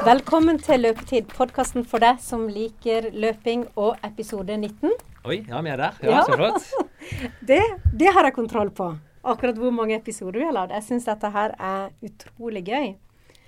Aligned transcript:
Velkommen 0.00 0.56
til 0.62 0.80
Løpetid, 0.80 1.26
podkasten 1.36 1.84
for 1.88 2.00
deg 2.00 2.20
som 2.24 2.46
liker 2.48 3.10
løping 3.12 3.66
og 3.78 3.98
episode 4.06 4.56
19. 4.56 4.94
Oi, 5.28 5.36
ja, 5.44 5.60
vi 5.60 5.72
er 5.74 5.80
der. 5.82 5.98
Ja, 6.00 6.10
Ja. 6.10 6.22
Så 6.24 6.38
flott. 6.38 6.70
Det, 7.50 7.60
det 7.92 8.12
har 8.14 8.24
jeg 8.24 8.34
kontroll 8.36 8.70
på. 8.72 8.86
Akkurat 9.28 9.58
hvor 9.60 9.72
mange 9.74 9.96
episoder 9.98 10.38
vi 10.40 10.46
har 10.46 10.54
lagd. 10.56 10.72
Jeg 10.72 10.86
syns 10.86 11.08
dette 11.08 11.30
her 11.34 11.52
er 11.58 11.90
utrolig 12.06 12.62
gøy. 12.64 12.94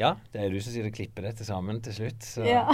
Ja, 0.00 0.14
det 0.32 0.40
er 0.40 0.48
jo 0.48 0.56
du 0.58 0.64
som 0.64 0.74
sier 0.74 0.84
det 0.88 0.94
klipper 0.96 1.24
dette 1.28 1.46
sammen 1.48 1.80
til 1.84 1.96
slutt. 1.96 2.20
Så 2.26 2.44
Ja. 2.44 2.66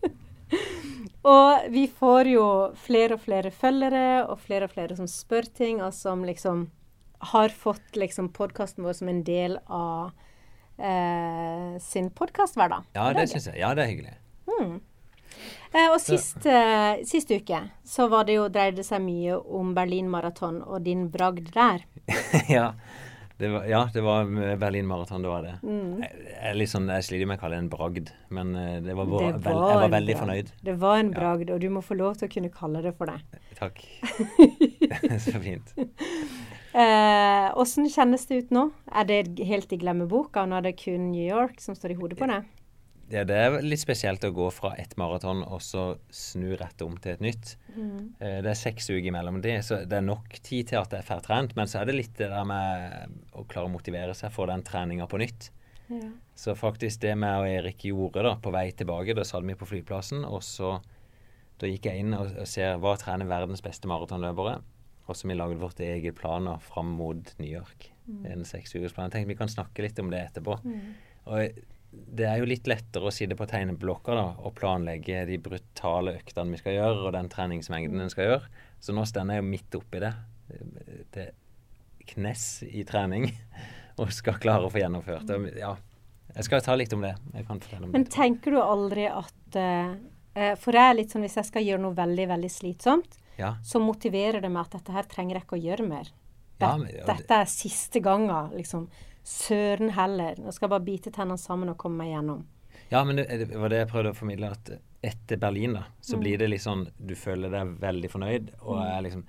og 1.36 1.70
vi 1.70 1.86
får 1.86 2.32
jo 2.34 2.46
flere 2.86 3.18
og 3.18 3.22
flere 3.26 3.50
følgere, 3.54 4.24
og 4.26 4.40
flere 4.42 4.66
og 4.66 4.74
flere 4.74 4.98
som 4.98 5.06
spør 5.10 5.46
ting, 5.54 5.82
og 5.82 5.94
som 5.94 6.24
liksom 6.26 6.66
har 7.32 7.48
fått 7.54 7.94
liksom 7.96 8.32
podkasten 8.34 8.84
vår 8.86 8.98
som 8.98 9.08
en 9.12 9.22
del 9.26 9.58
av 9.66 10.10
eh, 10.78 11.78
sin 11.80 12.10
dag 12.10 12.84
ja, 12.94 13.12
det 13.12 13.28
syns 13.30 13.46
jeg. 13.46 13.58
Ja, 13.60 13.74
det 13.74 13.84
er 13.84 13.92
hyggelig. 13.94 14.14
Eh, 15.76 15.90
og 15.92 15.98
sist, 16.00 16.46
eh, 16.46 17.02
sist 17.04 17.30
uke 17.30 17.58
så 17.84 18.06
var 18.08 18.24
det 18.24 18.38
jo, 18.38 18.46
dreide 18.48 18.80
det 18.80 18.86
seg 18.86 19.02
mye 19.04 19.36
om 19.36 19.74
Berlin 19.76 20.08
Maraton 20.08 20.62
og 20.62 20.84
din 20.86 21.08
bragd 21.12 21.50
der. 21.54 21.84
ja, 22.56 22.70
det 23.36 23.50
var, 23.52 23.66
ja, 23.68 23.82
det 23.92 24.04
var 24.06 24.30
Berlin 24.56 24.86
Marathon, 24.88 25.22
det 25.22 25.28
var 25.28 25.44
det. 25.44 25.56
Mm. 25.62 26.00
Jeg, 26.00 26.22
jeg, 26.32 26.56
liksom, 26.62 26.88
jeg 26.88 27.04
sliter 27.04 27.28
med 27.28 27.36
å 27.36 27.42
kalle 27.42 27.58
det 27.58 27.64
en 27.66 27.72
bragd, 27.72 28.12
men 28.32 28.54
eh, 28.56 28.78
det 28.86 28.96
var, 28.96 29.10
Det 29.10 29.42
vel, 29.44 29.60
jeg 29.60 29.82
var 29.82 29.92
veldig 29.98 30.18
fornøyd. 30.22 30.54
Det 30.70 30.76
var 30.80 31.02
en 31.02 31.12
Ja. 31.12 31.18
bragd, 31.18 31.52
og 31.52 31.60
du 31.60 31.68
må 31.74 31.84
få 31.84 31.98
lov 31.98 32.16
til 32.16 32.30
å 32.30 32.34
kunne 32.38 32.52
kalle 32.54 32.84
det 32.86 32.94
for 32.96 33.12
det. 33.12 33.42
Takk. 33.60 33.84
så 35.26 35.42
fint. 35.42 35.76
Eh, 36.76 37.88
kjennes 37.88 38.26
det 38.28 38.42
ut 38.42 38.50
nå? 38.52 38.66
Er 38.92 39.08
det 39.08 39.40
helt 39.48 39.72
i 39.72 39.78
glemmeboka? 39.80 40.44
Nå 40.44 40.58
er 40.58 40.68
det 40.68 40.76
kun 40.82 41.10
New 41.12 41.24
York 41.24 41.60
som 41.64 41.76
står 41.76 41.94
i 41.94 41.98
hodet 42.00 42.18
på 42.20 42.28
deg? 42.28 42.52
Ja, 43.08 43.22
det 43.22 43.36
er 43.38 43.54
litt 43.62 43.80
spesielt 43.80 44.24
å 44.26 44.32
gå 44.34 44.48
fra 44.50 44.72
ett 44.82 44.96
maraton 44.98 45.44
og 45.44 45.60
så 45.62 45.92
snu 46.10 46.56
rett 46.58 46.82
om 46.82 46.96
til 46.98 47.14
et 47.14 47.22
nytt. 47.22 47.52
Mm. 47.76 48.00
Eh, 48.18 48.40
Det 48.42 48.50
er 48.50 48.58
seks 48.58 48.90
uker 48.90 49.08
imellom 49.08 49.40
de, 49.40 49.54
så 49.62 49.84
det 49.86 50.00
er 50.00 50.04
nok 50.04 50.36
tid 50.42 50.72
til 50.72 50.80
at 50.82 50.90
det 50.90 51.04
er 51.04 51.22
trent. 51.24 51.54
Men 51.56 51.70
så 51.70 51.80
er 51.80 51.86
det 51.86 51.96
litt 51.96 52.16
det 52.18 52.28
der 52.34 52.44
med 52.44 53.14
å 53.32 53.46
klare 53.46 53.70
å 53.70 53.72
motivere 53.72 54.14
seg 54.18 54.34
for 54.34 54.50
den 54.50 54.66
treninga 54.66 55.06
på 55.06 55.22
nytt. 55.22 55.50
Ja. 55.88 56.10
Så 56.34 56.56
faktisk 56.58 57.00
det 57.00 57.14
meg 57.16 57.40
og 57.40 57.48
Erik 57.48 57.86
gjorde 57.86 58.26
da, 58.26 58.34
på 58.42 58.52
vei 58.52 58.72
tilbake, 58.72 59.14
da 59.14 59.24
satt 59.24 59.46
vi 59.46 59.54
på 59.54 59.70
flyplassen, 59.70 60.26
og 60.26 60.42
så 60.42 60.80
da 61.56 61.70
gikk 61.70 61.86
jeg 61.88 62.02
inn 62.02 62.12
og, 62.12 62.34
og 62.42 62.50
ser 62.50 62.76
hva 62.82 62.98
trener 63.00 63.30
verdens 63.30 63.62
beste 63.64 63.88
maratonløpere. 63.88 64.58
Og 65.06 65.16
så 65.16 65.28
vi 65.30 65.36
lagde 65.38 65.58
vårt 65.60 65.80
eget 65.80 66.16
planer 66.18 66.58
fram 66.62 66.92
mot 66.98 67.32
New 67.38 67.50
York. 67.50 67.92
En 68.26 68.44
seksukersplan. 68.46 69.08
Jeg 69.08 69.12
tenkte 69.16 69.32
vi 69.34 69.38
kan 69.38 69.50
snakke 69.50 69.82
litt 69.86 69.98
om 70.02 70.10
det 70.10 70.20
etterpå. 70.28 70.58
Og 71.26 71.58
det 71.96 72.26
er 72.28 72.40
jo 72.42 72.48
litt 72.50 72.66
lettere 72.68 73.08
å 73.08 73.14
sitte 73.14 73.36
på 73.38 73.46
tegneblokker 73.48 74.18
da, 74.18 74.26
og 74.44 74.54
planlegge 74.58 75.22
de 75.30 75.38
brutale 75.40 76.16
øktene 76.18 76.52
vi 76.52 76.60
skal 76.60 76.74
gjøre, 76.76 77.06
og 77.06 77.14
den 77.16 77.30
treningsmengden 77.32 78.02
en 78.02 78.12
skal 78.12 78.28
gjøre. 78.28 78.50
Så 78.82 78.92
nå 78.92 79.06
står 79.08 79.32
jeg 79.32 79.42
jo 79.42 79.48
midt 79.48 79.78
oppi 79.78 80.02
det. 80.02 80.12
Det 81.14 81.30
knes 82.06 82.62
i 82.68 82.84
trening. 82.86 83.30
Og 83.96 84.10
skal 84.12 84.36
klare 84.36 84.66
å 84.66 84.70
få 84.72 84.82
gjennomført 84.82 85.24
det. 85.24 85.38
Ja, 85.56 85.70
jeg 86.36 86.44
skal 86.44 86.60
ta 86.60 86.74
litt 86.76 86.92
om 86.92 87.00
det. 87.06 87.14
Om 87.32 87.60
Men 87.88 88.04
det. 88.04 88.10
tenker 88.12 88.52
du 88.52 88.58
aldri 88.60 89.06
at 89.08 89.56
eh, 89.56 90.52
For 90.60 90.76
jeg 90.76 90.90
er 90.90 90.98
litt 90.98 91.14
sånn 91.14 91.24
hvis 91.24 91.38
jeg 91.40 91.48
skal 91.48 91.64
gjøre 91.64 91.80
noe 91.86 91.96
veldig, 91.96 92.26
veldig 92.34 92.50
slitsomt, 92.52 93.16
Ja, 93.38 93.54
så 93.62 93.80
motiverer 93.82 94.40
det 94.40 94.50
meg 94.50 94.66
at 94.66 94.70
dette 94.78 94.92
her 94.92 95.02
trenger 95.04 95.34
jeg 95.36 95.44
ikke 95.46 95.58
å 95.58 95.64
gjøre 95.64 95.88
mer. 95.88 96.08
Ja, 96.60 96.76
men- 96.76 96.88
det- 96.88 97.06
dette 97.06 97.30
er 97.42 97.44
siste 97.44 98.00
ganga. 98.00 98.50
liksom. 98.54 98.88
Søren 99.24 99.90
heller. 99.90 100.36
Nå 100.38 100.52
skal 100.54 100.68
jeg 100.68 100.70
bare 100.70 100.84
bite 100.86 101.10
tennene 101.12 101.38
sammen 101.38 101.68
og 101.68 101.76
komme 101.78 101.96
meg 101.98 102.12
gjennom. 102.14 102.44
ja 102.90 103.02
men 103.04 103.16
det, 103.16 103.26
det 103.28 103.56
var 103.58 103.68
det 103.68 103.78
jeg 103.82 103.88
prøvde 103.88 104.12
å 104.12 104.16
formidle. 104.16 104.50
At 104.52 104.70
etter 105.02 105.36
Berlin, 105.36 105.74
da, 105.74 105.84
så 106.00 106.16
blir 106.18 106.38
det 106.38 106.48
litt 106.50 106.62
sånn 106.62 106.86
Du 107.04 107.14
føler 107.14 107.50
deg 107.50 107.74
veldig 107.80 108.10
fornøyd, 108.10 108.50
og 108.62 108.78
er 108.84 109.02
liksom 109.02 109.24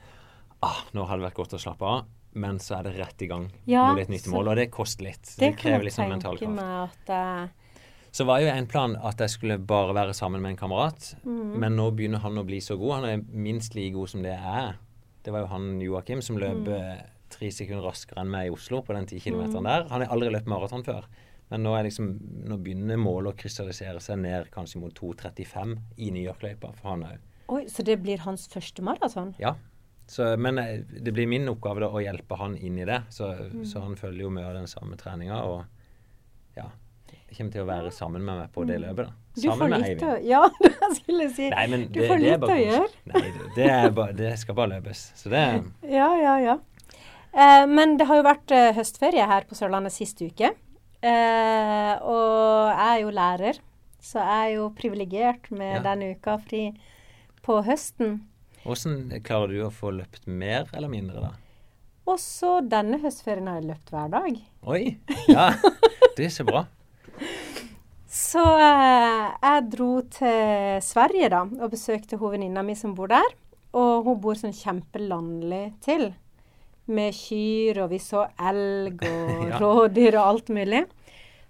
ah, 0.64 0.84
Nå 0.94 1.06
hadde 1.08 1.22
det 1.24 1.32
vært 1.32 1.36
godt 1.42 1.54
å 1.58 1.60
slappe 1.62 1.82
av. 1.86 2.06
Men 2.34 2.60
så 2.60 2.78
er 2.80 2.84
det 2.84 2.98
rett 3.00 3.22
i 3.22 3.28
gang 3.28 3.52
Ja, 3.66 3.88
mot 3.94 4.00
et 4.00 4.10
nytt 4.10 4.28
mål, 4.30 4.50
og 4.52 4.56
det 4.58 4.70
koster 4.72 5.04
litt. 5.06 5.24
Det 5.24 5.38
Det, 5.40 5.52
kan 5.58 5.64
krever 5.64 5.78
jeg 5.80 5.84
litt 5.86 5.94
sånn 5.98 6.10
mental 6.10 6.38
tenke 6.38 6.46
kraft. 6.46 6.56
meg 6.56 6.90
at 6.92 7.10
eh, 7.10 7.48
Så 8.18 8.26
var 8.26 8.40
jo 8.42 8.48
en 8.50 8.66
plan 8.72 8.96
at 9.06 9.20
jeg 9.22 9.30
skulle 9.36 9.60
bare 9.70 9.94
være 9.94 10.14
sammen 10.18 10.42
med 10.42 10.56
en 10.56 10.60
kamerat. 10.64 11.12
Mm. 11.28 11.52
Men 11.62 11.76
nå 11.78 11.90
begynner 11.94 12.24
han 12.24 12.40
å 12.42 12.46
bli 12.48 12.58
så 12.66 12.78
god. 12.80 12.96
Han 13.02 13.06
er 13.12 13.26
minst 13.46 13.76
like 13.78 13.94
god 13.94 14.10
som 14.10 14.24
det 14.26 14.32
jeg 14.34 14.54
er. 14.64 14.80
Det 15.28 15.34
var 15.36 15.44
jo 15.44 15.52
han 15.52 15.68
Joakim 15.84 16.22
som 16.26 16.40
løp 16.42 16.64
Mm. 16.66 16.74
eh, 16.74 17.04
tre 17.30 17.50
sekunder 17.52 17.84
raskere 17.84 18.22
enn 18.24 18.32
meg 18.32 18.48
i 18.48 18.54
Oslo 18.56 18.80
på 18.82 18.96
den 18.96 19.06
ti 19.06 19.20
kilometeren 19.20 19.68
der. 19.68 19.86
Han 19.92 20.02
har 20.02 20.10
aldri 20.16 20.30
løpt 20.34 20.48
maraton 20.48 20.84
før. 20.88 21.06
Men 21.52 21.62
nå, 21.64 21.76
er 21.78 21.84
liksom, 21.84 22.08
nå 22.48 22.58
begynner 22.64 22.98
målet 22.98 23.34
å 23.34 23.38
krystallisere 23.38 24.00
seg 24.02 24.18
ned 24.20 24.50
kanskje 24.52 24.80
mot 24.82 24.94
2,35 24.98 25.78
i 25.98 26.10
New 26.12 26.24
York-løypa 26.24 26.74
for 26.76 26.90
han 26.90 27.04
òg. 27.04 27.20
Oi, 27.50 27.66
så 27.72 27.84
det 27.86 28.02
blir 28.04 28.18
hans 28.26 28.48
første 28.52 28.82
maraton? 28.84 29.36
Ja. 29.40 29.54
Så, 30.08 30.38
men 30.40 30.58
eh, 30.58 30.82
det 30.88 31.14
blir 31.14 31.28
min 31.28 31.48
oppgave 31.52 31.80
da, 31.84 31.88
å 31.92 32.02
hjelpe 32.04 32.36
han 32.40 32.56
inn 32.58 32.80
i 32.80 32.86
det. 32.86 33.04
Så, 33.10 33.30
Mm. 33.52 33.66
så 33.66 33.82
han 33.84 33.96
følger 33.96 34.22
jo 34.26 34.30
med 34.30 34.46
av 34.46 34.54
den 34.56 34.68
samme 34.68 34.96
treninga. 34.98 35.44
Og 35.44 35.66
ja, 36.58 36.70
kommer 37.36 37.52
til 37.52 37.62
å 37.66 37.68
være 37.68 37.92
sammen 37.92 38.24
med 38.24 38.38
meg 38.40 38.52
på 38.56 38.64
det 38.70 38.78
løpet. 38.80 39.10
da. 39.10 39.12
Mm. 39.12 39.24
Du 39.38 39.42
får 39.42 39.58
Sammen 39.58 39.70
med 39.74 39.84
Eivind. 39.84 40.06
å 40.08 40.14
Ja, 40.34 40.42
det 40.64 40.92
skulle 41.02 41.28
si. 41.36 41.50
Nei, 41.52 41.66
men 41.74 41.84
du 41.92 42.00
det, 42.00 42.08
får 42.08 42.22
det 42.24 42.32
litt 42.32 42.46
å 42.48 42.56
gjøre. 42.62 42.88
Nei, 43.12 43.24
det, 43.58 43.68
bare, 43.98 44.14
det 44.18 44.32
skal 44.40 44.56
bare 44.58 44.72
løpes. 44.78 45.02
Så 45.20 45.30
det 45.34 45.44
Ja, 46.00 46.08
ja, 46.22 46.36
ja. 46.46 46.56
Eh, 47.38 47.66
men 47.70 47.98
det 48.00 48.08
har 48.10 48.18
jo 48.22 48.26
vært 48.26 48.52
eh, 48.56 48.70
høstferie 48.78 49.28
her 49.30 49.46
på 49.50 49.58
Sørlandet 49.60 49.94
sist 49.94 50.22
uke. 50.24 50.54
Eh, 51.02 51.92
og 52.02 52.72
jeg 52.72 52.88
er 52.96 53.02
jo 53.04 53.12
lærer, 53.14 53.60
så 54.02 54.24
jeg 54.24 54.48
er 54.48 54.56
jo 54.56 54.70
privilegert 54.78 55.52
med 55.52 55.76
Ja. 55.76 55.84
denne 55.92 56.14
uka 56.16 56.38
fri 56.42 56.72
på 57.46 57.60
høsten. 57.68 58.22
Åssen 58.68 59.12
klarer 59.24 59.54
du 59.54 59.62
å 59.68 59.70
få 59.72 59.92
løpt 59.96 60.26
mer 60.28 60.66
eller 60.74 60.90
mindre, 60.92 61.22
da? 61.28 61.30
Og 62.08 62.18
så 62.24 62.58
denne 62.64 62.98
høstferien 63.04 63.48
har 63.52 63.60
jeg 63.62 63.70
løpt 63.70 63.92
hver 63.94 64.10
dag. 64.12 64.40
Oi! 64.64 64.98
Ja, 65.30 65.52
det 66.18 66.26
er 66.26 66.34
så 66.34 66.44
bra. 66.48 66.66
Så 68.28 68.42
eh, 68.44 69.26
jeg 69.40 69.68
dro 69.72 69.92
til 70.12 70.80
Sverige 70.84 71.30
da, 71.32 71.44
og 71.48 71.72
besøkte 71.72 72.18
hun 72.20 72.34
venninna 72.34 72.64
mi 72.66 72.76
som 72.76 72.96
bor 72.98 73.12
der. 73.12 73.28
Og 73.78 74.08
hun 74.08 74.20
bor 74.24 74.36
sånn 74.40 74.56
kjempelandlig 74.56 75.66
til. 75.86 76.10
Med 76.92 77.16
kyr, 77.16 77.82
og 77.84 77.92
vi 77.94 78.00
så 78.04 78.26
elg 78.40 79.04
og 79.08 79.32
Ja. 79.52 79.60
rådyr 79.62 80.18
og 80.20 80.26
alt 80.34 80.52
mulig. 80.56 80.84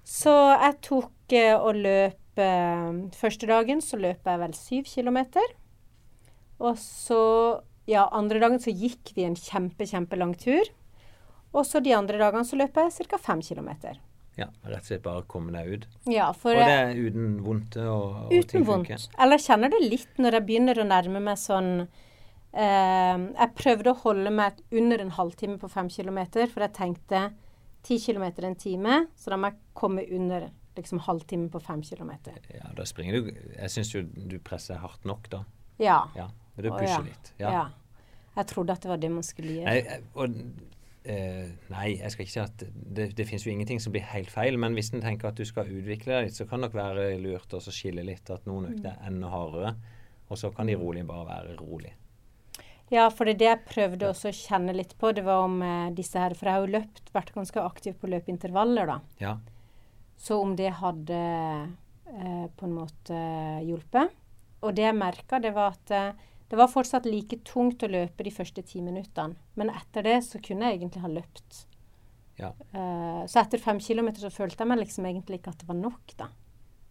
Så 0.07 0.33
jeg 0.53 0.77
tok 0.85 1.35
eh, 1.35 1.55
og 1.57 1.81
løp 1.81 2.41
eh, 2.41 2.99
Første 3.17 3.49
dagen 3.49 3.81
så 3.83 3.97
løp 3.99 4.27
jeg 4.29 4.41
vel 4.43 4.53
syv 4.57 4.91
kilometer. 4.93 5.55
Og 6.61 6.77
så 6.81 7.21
Ja, 7.87 8.09
andre 8.11 8.41
dagen 8.43 8.59
så 8.59 8.73
gikk 8.75 9.13
vi 9.15 9.23
en 9.23 9.37
kjempe, 9.39 9.85
kjempelang 9.87 10.33
tur. 10.35 10.67
Og 11.55 11.63
så 11.65 11.79
de 11.79 11.93
andre 11.95 12.19
dagene 12.19 12.43
så 12.45 12.57
løp 12.59 12.75
jeg 12.75 13.07
ca. 13.07 13.17
fem 13.29 13.39
kilometer. 13.41 13.95
Ja, 14.37 14.47
Rett 14.67 14.83
og 14.83 14.89
slett 14.91 15.01
bare 15.05 15.23
komme 15.29 15.53
deg 15.55 15.69
ut. 15.71 15.85
Ja, 16.13 16.27
for 16.37 16.53
Og 16.53 16.61
det 16.61 16.75
er 16.77 16.91
uten 16.93 17.39
vondt 17.41 17.77
og, 17.81 18.27
og 18.27 18.35
Uten 18.35 18.67
vondt. 18.67 19.07
Eller 19.17 19.41
kjenner 19.41 19.73
det 19.73 19.81
litt 19.81 20.21
når 20.21 20.37
jeg 20.37 20.47
begynner 20.49 20.81
å 20.81 20.85
nærme 20.85 21.21
meg 21.25 21.39
sånn 21.41 21.71
eh, 21.81 23.17
Jeg 23.17 23.49
prøvde 23.57 23.93
å 23.95 23.99
holde 24.03 24.33
meg 24.37 24.61
under 24.69 25.01
en 25.01 25.15
halvtime 25.17 25.57
på 25.61 25.71
fem 25.73 25.89
kilometer, 25.89 26.45
for 26.51 26.67
jeg 26.67 26.75
tenkte 26.77 27.23
ti 27.87 27.97
kilometer 28.03 28.45
en 28.45 28.57
time, 28.59 29.01
så 29.17 29.33
da 29.33 29.41
må 29.41 29.49
jeg 29.49 29.59
komme 29.77 30.05
under 30.13 30.49
liksom 30.77 31.01
halvtime 31.07 31.49
på 31.49 31.61
fem 31.63 31.81
kilometer. 31.81 32.37
Ja, 32.53 32.69
da 32.77 32.85
springer 32.85 33.17
du 33.17 33.31
Jeg 33.33 33.73
syns 33.73 33.93
jo 33.95 34.03
du 34.05 34.37
presser 34.43 34.77
hardt 34.83 35.05
nok, 35.09 35.29
da. 35.33 35.41
Ja. 35.81 36.03
Ja, 36.17 36.29
du 36.57 36.69
pusher 36.69 36.99
ja. 36.99 37.03
litt. 37.09 37.33
ja. 37.41 37.53
Ja. 37.57 37.67
Jeg 38.37 38.51
trodde 38.51 38.73
at 38.75 38.83
det 38.85 38.89
var 38.91 38.99
det 39.01 39.09
man 39.09 39.25
skulle 39.25 39.55
gjøre. 39.55 39.71
Nei, 39.73 40.01
og, 40.13 40.35
eh, 41.09 41.45
nei, 41.71 41.87
jeg 41.97 42.13
skal 42.13 42.25
ikke 42.25 42.33
si 42.33 42.41
at 42.43 42.63
det, 42.71 43.09
det 43.17 43.25
finnes 43.27 43.45
jo 43.47 43.53
ingenting 43.53 43.81
som 43.83 43.93
blir 43.95 44.05
helt 44.11 44.31
feil, 44.33 44.57
men 44.61 44.75
hvis 44.77 44.91
en 44.93 45.03
tenker 45.03 45.31
at 45.31 45.39
du 45.39 45.45
skal 45.47 45.69
utvikle 45.71 46.13
deg 46.13 46.27
litt, 46.27 46.37
så 46.37 46.47
kan 46.47 46.61
det 46.61 46.69
nok 46.69 46.77
være 46.77 47.07
lurt 47.23 47.55
å 47.57 47.61
skille 47.63 48.05
litt 48.07 48.29
at 48.33 48.47
noen 48.49 48.71
økter 48.73 48.93
er 48.93 49.07
enda 49.09 49.31
hardere, 49.31 49.73
og 50.27 50.39
så 50.39 50.51
kan 50.55 50.69
de 50.69 50.77
rolig 50.79 51.05
bare 51.07 51.27
være 51.29 51.57
rolig. 51.61 51.93
Ja, 52.93 53.09
for 53.11 53.27
det 53.27 53.35
er 53.35 53.39
det 53.39 53.49
jeg 53.49 53.65
prøvde 53.67 54.09
også 54.13 54.29
å 54.31 54.37
kjenne 54.37 54.75
litt 54.75 54.93
på, 54.99 55.11
det 55.15 55.25
var 55.27 55.43
om 55.43 55.59
eh, 55.63 55.89
disse 55.95 56.21
her 56.21 56.35
For 56.37 56.47
jeg 56.47 56.55
har 56.55 56.63
jo 56.63 56.75
løpt, 56.77 57.11
vært 57.15 57.33
ganske 57.35 57.63
aktiv 57.63 57.97
på 57.99 58.11
løpeintervaller, 58.11 58.87
da. 58.87 59.01
Ja. 59.19 59.33
Så 60.17 60.39
om 60.39 60.55
det 60.57 60.71
hadde 60.79 61.17
eh, 61.17 62.45
på 62.47 62.69
en 62.69 62.77
måte 62.77 63.19
hjulpet. 63.67 64.15
Og 64.63 64.73
det 64.77 64.87
jeg 64.87 64.97
merka, 64.97 65.41
det 65.43 65.51
var 65.57 65.75
at 65.75 65.93
eh, 65.93 66.23
det 66.49 66.57
var 66.57 66.67
fortsatt 66.71 67.05
like 67.05 67.39
tungt 67.43 67.83
å 67.83 67.89
løpe 67.91 68.23
de 68.23 68.31
første 68.31 68.63
ti 68.63 68.81
minuttene. 68.81 69.35
Men 69.55 69.69
etter 69.69 70.03
det 70.03 70.17
så 70.23 70.39
kunne 70.43 70.69
jeg 70.71 70.79
egentlig 70.81 71.01
ha 71.03 71.07
løpt. 71.11 71.65
Ja. 72.37 72.51
Uh, 72.73 73.25
så 73.27 73.41
etter 73.41 73.57
fem 73.59 73.79
kilometer 73.81 74.21
så 74.21 74.29
følte 74.31 74.61
jeg 74.63 74.67
meg 74.69 74.79
liksom 74.83 75.05
egentlig 75.09 75.39
ikke 75.41 75.49
at 75.55 75.59
det 75.63 75.67
var 75.67 75.79
nok, 75.79 76.13
da. 76.17 76.27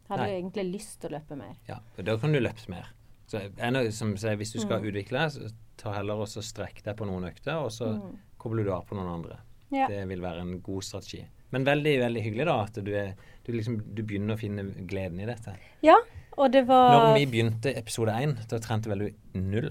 Jeg 0.06 0.10
hadde 0.12 0.22
Nei. 0.22 0.30
jo 0.32 0.40
egentlig 0.42 0.64
lyst 0.72 1.00
til 1.00 1.10
å 1.10 1.16
løpe 1.18 1.36
mer. 1.38 1.54
ja. 1.68 1.78
Og 1.98 2.04
da 2.04 2.16
kan 2.18 2.32
du 2.32 2.38
løpe 2.40 2.68
mer. 2.70 2.86
Så 3.26 3.40
jeg 3.42 3.72
nå, 3.74 3.80
som 3.92 4.16
sier, 4.16 4.36
Hvis 4.36 4.52
du 4.52 4.60
skal 4.60 4.80
Mm. 4.80 4.86
utvikle 4.92 5.30
så 5.30 5.50
ta 5.76 5.92
heller 5.92 6.14
og 6.14 6.28
strekk 6.28 6.82
deg 6.84 6.96
på 6.96 7.06
noen 7.06 7.24
økter, 7.32 7.56
og 7.58 7.70
så 7.70 7.94
Mm. 8.00 8.18
kobler 8.38 8.64
du 8.64 8.72
av 8.72 8.86
på 8.86 8.94
noen 8.94 9.08
andre. 9.14 9.38
Ja. 9.72 9.88
Det 9.88 10.06
vil 10.08 10.20
være 10.20 10.40
en 10.42 10.60
god 10.60 10.82
strategi. 10.82 11.24
Men 11.50 11.64
veldig 11.64 11.98
veldig 12.00 12.22
hyggelig 12.22 12.44
da 12.46 12.62
at 12.62 12.72
du, 12.84 12.92
er, 12.94 13.14
du, 13.44 13.52
liksom, 13.52 13.94
du 13.94 14.02
begynner 14.02 14.34
å 14.34 14.38
finne 14.38 14.86
gleden 14.86 15.20
i 15.20 15.26
dette. 15.26 15.56
Ja, 15.82 15.96
og 16.36 16.52
det 16.52 16.64
var 16.68 16.92
Når 16.92 17.14
vi 17.18 17.26
begynte 17.32 17.72
episode 17.78 18.12
én, 18.12 18.36
da 18.48 18.58
trente 18.58 18.88
vel 18.90 18.98
du 19.06 19.40
null 19.40 19.70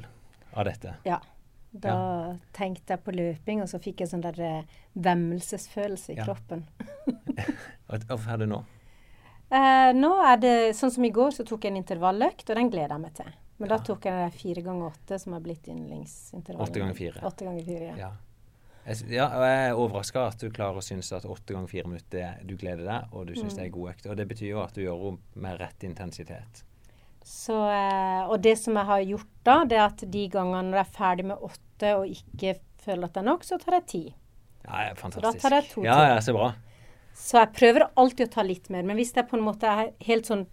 av 0.56 0.66
dette. 0.66 0.96
Ja. 1.06 1.20
Da 1.76 2.38
tenkte 2.56 2.94
jeg 2.96 3.04
på 3.04 3.12
løping, 3.12 3.62
og 3.62 3.68
så 3.68 3.80
fikk 3.84 4.00
jeg 4.00 4.08
sånn 4.14 4.22
der 4.24 4.38
eh, 4.40 4.62
vemmelsesfølelse 4.96 6.14
i 6.14 6.16
Ja. 6.16 6.24
kroppen. 6.24 6.62
Hvorfor 8.08 8.32
er 8.34 8.38
det 8.38 8.48
nå? 8.50 8.62
Eh, 9.52 9.92
nå 9.94 10.12
er 10.26 10.38
det 10.42 10.54
sånn 10.76 10.92
som 10.92 11.04
i 11.06 11.12
går, 11.14 11.32
så 11.36 11.44
tok 11.46 11.66
jeg 11.68 11.74
en 11.76 11.82
intervalløkt, 11.84 12.48
og 12.50 12.56
den 12.56 12.72
gleder 12.72 12.96
jeg 12.96 13.04
meg 13.04 13.14
til. 13.20 13.34
Men 13.60 13.70
da 13.72 13.78
tok 13.78 14.08
jeg 14.10 14.32
fire 14.36 14.62
ganger 14.66 14.90
åtte, 14.92 15.20
som 15.20 15.34
har 15.36 15.44
blitt 15.44 15.68
yndlingsintervallet. 15.72 16.70
Åtte 16.70 16.80
ganger 16.82 16.98
fire. 16.98 17.22
Åtte 17.28 17.46
ganger 17.48 17.64
fire, 17.68 17.92
ja. 18.00 18.10
Ja. 18.86 18.94
Ja, 19.10 19.26
og 19.34 19.42
jeg 19.48 19.70
er 19.70 19.80
overraska 19.82 20.28
at 20.28 20.38
du 20.40 20.50
klarer 20.54 20.78
å 20.78 20.84
synes 20.86 21.12
at 21.16 21.24
åtte 21.26 21.54
ganger 21.56 21.68
fire 21.72 21.88
minutter 21.90 22.36
du 22.46 22.56
gleder 22.56 22.86
deg, 22.86 23.08
og 23.14 23.26
du 23.28 23.34
syns 23.34 23.54
Mm. 23.56 23.58
det 23.58 23.66
er 23.66 23.70
god 23.74 23.90
økt. 23.96 24.06
Og 24.12 24.18
det 24.18 24.28
betyr 24.28 24.50
jo 24.52 24.60
at 24.62 24.74
du 24.74 24.82
gjør 24.82 25.00
henne 25.06 25.18
med 25.36 25.60
rett 25.60 25.84
intensitet. 25.84 26.64
Så, 27.24 27.56
eh, 27.72 28.28
og 28.30 28.42
det 28.42 28.58
som 28.60 28.76
jeg 28.76 28.86
har 28.86 29.00
gjort 29.02 29.28
da, 29.44 29.64
det 29.66 29.78
er 29.80 29.86
at 29.88 30.04
de 30.12 30.28
gangene 30.30 30.70
når 30.70 30.78
jeg 30.84 30.86
er 30.86 30.98
ferdig 30.98 31.26
med 31.26 31.38
åtte 31.42 31.96
og 31.98 32.06
ikke 32.08 32.60
føler 32.86 33.04
at 33.06 33.14
det 33.14 33.24
er 33.24 33.30
nok, 33.32 33.44
så 33.44 33.58
tar 33.60 33.80
jeg 33.80 33.86
ti. 33.88 34.04
Ja, 34.66 34.82
ja, 34.90 34.94
fantastisk. 34.94 35.42
tar 35.42 35.52
jeg 35.58 35.70
to 35.72 35.84
ja, 35.84 35.96
til. 35.96 36.08
ja, 36.14 36.20
så 36.22 36.34
bra. 36.34 36.54
Så 37.16 37.40
jeg 37.40 37.54
prøver 37.54 37.90
alltid 37.98 38.28
å 38.28 38.32
ta 38.32 38.42
litt 38.44 38.70
mer. 38.70 38.84
Men 38.84 38.98
hvis 38.98 39.14
det 39.14 39.24
er 39.26 39.30
på 39.30 39.38
en 39.38 39.46
måte 39.46 39.64
er 39.66 39.92
helt 40.06 40.26
sånn 40.30 40.46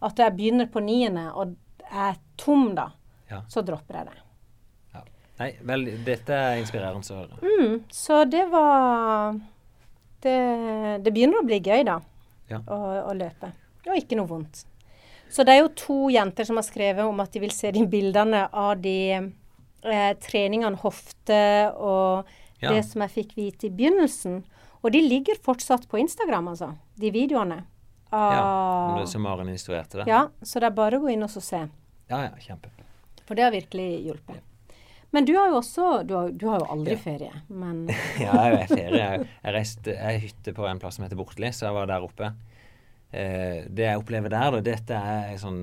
at 0.00 0.16
jeg 0.16 0.36
begynner 0.36 0.66
på 0.72 0.80
niende 0.84 1.32
og 1.34 1.56
er 1.90 2.16
tom 2.38 2.74
da, 2.74 2.90
Ja. 3.30 3.42
så 3.48 3.62
dropper 3.64 3.94
jeg 3.98 4.06
det. 4.06 4.18
Ja. 5.38 5.44
Nei, 5.44 5.50
vel, 5.68 5.84
dette 6.06 6.32
er 6.32 6.56
inspirerende 6.62 7.12
å 7.12 7.18
høre. 7.20 7.40
Mm, 7.44 7.82
så 7.92 8.22
det 8.24 8.46
var 8.48 9.34
det, 10.24 10.36
det 11.04 11.12
begynner 11.12 11.42
å 11.42 11.46
bli 11.46 11.58
gøy, 11.60 11.82
da. 11.86 11.98
Ja. 12.48 12.60
Å, 12.62 12.78
å 13.10 13.14
løpe. 13.16 13.50
Og 13.86 13.96
ikke 13.98 14.16
noe 14.18 14.30
vondt. 14.30 14.64
Så 15.30 15.44
det 15.44 15.56
er 15.56 15.60
jo 15.64 15.72
to 15.76 15.96
jenter 16.14 16.46
som 16.46 16.56
har 16.60 16.64
skrevet 16.66 17.04
om 17.04 17.20
at 17.20 17.32
de 17.34 17.42
vil 17.42 17.52
se 17.54 17.70
de 17.74 17.82
bildene 17.90 18.44
av 18.56 18.76
de 18.80 18.96
eh, 19.18 20.12
treningene 20.22 20.78
hofte 20.82 21.40
og 21.74 22.24
Ja. 22.62 22.70
det 22.72 22.86
som 22.88 23.02
jeg 23.04 23.10
fikk 23.12 23.34
vite 23.36 23.66
i 23.68 23.70
begynnelsen. 23.76 24.38
Og 24.80 24.92
de 24.94 25.02
ligger 25.04 25.36
fortsatt 25.44 25.84
på 25.90 25.98
Instagram, 26.00 26.48
altså. 26.54 26.70
De 26.96 27.10
videoene. 27.12 27.58
Ja, 28.08 28.22
Av- 28.40 28.94
om 28.94 29.00
det 29.02 29.08
som 29.10 29.20
Maren 29.26 29.48
instruerte 29.52 29.98
deg. 29.98 30.06
ja, 30.08 30.28
så 30.42 30.60
det 30.62 30.70
er 30.70 30.76
bare 30.78 30.96
å 30.96 31.02
gå 31.02 31.10
inn 31.12 31.22
og 31.26 31.28
så 31.28 31.42
se. 31.42 31.58
ja, 32.08 32.20
ja, 32.22 32.30
kjempe. 32.40 32.70
For 33.26 33.34
det 33.34 33.44
har 33.44 33.50
virkelig 33.52 34.06
hjulpet. 34.06 34.40
Men 35.16 35.24
du 35.28 35.32
har 35.38 35.48
jo 35.48 35.56
også 35.62 35.86
Du 36.06 36.12
har, 36.18 36.28
du 36.36 36.44
har 36.50 36.60
jo 36.60 36.66
aldri 36.76 36.92
Ja. 36.94 37.00
ferie, 37.00 37.32
men 37.48 37.86
Ja, 38.20 38.34
jeg 38.50 38.60
er 38.60 38.70
ferie. 38.70 39.00
Jeg, 39.00 39.26
jeg 39.46 39.54
reiste 39.56 39.94
jeg 39.96 40.20
hytte 40.26 40.52
på 40.56 40.66
en 40.68 40.80
plass 40.82 40.98
som 41.00 41.06
heter 41.06 41.16
Bortli, 41.18 41.48
så 41.56 41.70
jeg 41.70 41.76
var 41.78 41.88
der 41.90 42.04
oppe. 42.04 42.30
Eh, 43.16 43.64
det 43.72 43.86
jeg 43.86 44.00
opplever 44.02 44.32
der, 44.34 44.50
da, 44.58 44.60
dette 44.66 44.96
er 44.98 45.30
en 45.32 45.38
sånn 45.40 45.60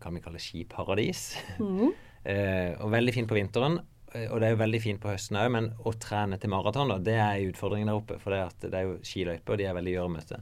Kan 0.00 0.14
vi 0.16 0.22
kalle 0.24 0.40
skiparadis? 0.40 1.24
Mm. 1.60 1.90
eh, 2.30 2.70
og 2.80 2.92
veldig 2.94 3.12
fint 3.18 3.28
på 3.28 3.36
vinteren. 3.36 3.80
eh, 4.14 4.28
Og 4.30 4.40
det 4.40 4.48
er 4.48 4.54
jo 4.54 4.60
veldig 4.62 4.80
fint 4.86 5.02
på 5.02 5.10
høsten 5.12 5.36
òg, 5.40 5.50
men 5.52 5.68
å 5.84 5.92
trene 6.00 6.38
til 6.40 6.52
maraton, 6.54 6.88
da, 6.94 6.96
det 7.10 7.18
er 7.20 7.34
en 7.42 7.50
utfordring 7.52 7.84
der 7.90 7.98
oppe. 8.00 8.16
For 8.22 8.32
det, 8.32 8.70
er 8.72 8.86
jo 8.86 8.96
skiløyper, 9.04 9.52
og 9.52 9.60
de 9.60 9.66
er 9.68 9.76
veldig 9.76 9.92
gjørmete. 9.98 10.40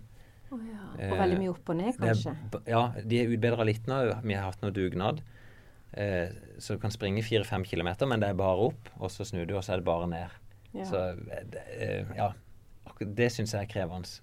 Oh, 0.53 0.61
ja. 0.65 0.85
Eh, 0.99 1.11
Og 1.13 1.19
veldig 1.25 1.41
mye 1.43 1.51
opp 1.57 1.73
og 1.75 1.77
ned, 1.81 1.97
kanskje? 1.99 2.37
er. 2.37 2.63
Ja, 2.71 2.85
de 3.05 3.19
er 3.25 3.35
utbedra 3.35 3.67
litt 3.69 3.91
nå. 3.91 3.99
Vi 4.23 4.37
har 4.39 4.47
hatt 4.47 4.63
noe 4.63 4.73
dugnad. 4.77 5.25
Eh, 5.93 6.29
så 6.59 6.75
du 6.77 6.83
kan 6.83 6.93
springe 6.93 7.23
fire-fem 7.25 7.65
kilometer, 7.65 8.07
men 8.07 8.21
det 8.21 8.29
er 8.29 8.39
bare 8.39 8.69
opp, 8.69 8.91
og 8.99 9.11
så 9.11 9.25
snur 9.25 9.47
du, 9.49 9.57
og 9.57 9.65
så 9.65 9.73
er 9.77 9.81
det 9.83 9.89
bare 9.89 10.07
ned. 10.11 10.37
Ja. 10.75 10.85
Så 10.85 11.01
eh, 11.15 11.45
det, 11.49 11.65
eh, 11.81 12.13
ja, 12.19 12.33
det 13.01 13.31
syns 13.33 13.55
jeg 13.57 13.65
er 13.69 13.73
krevende. 13.73 14.21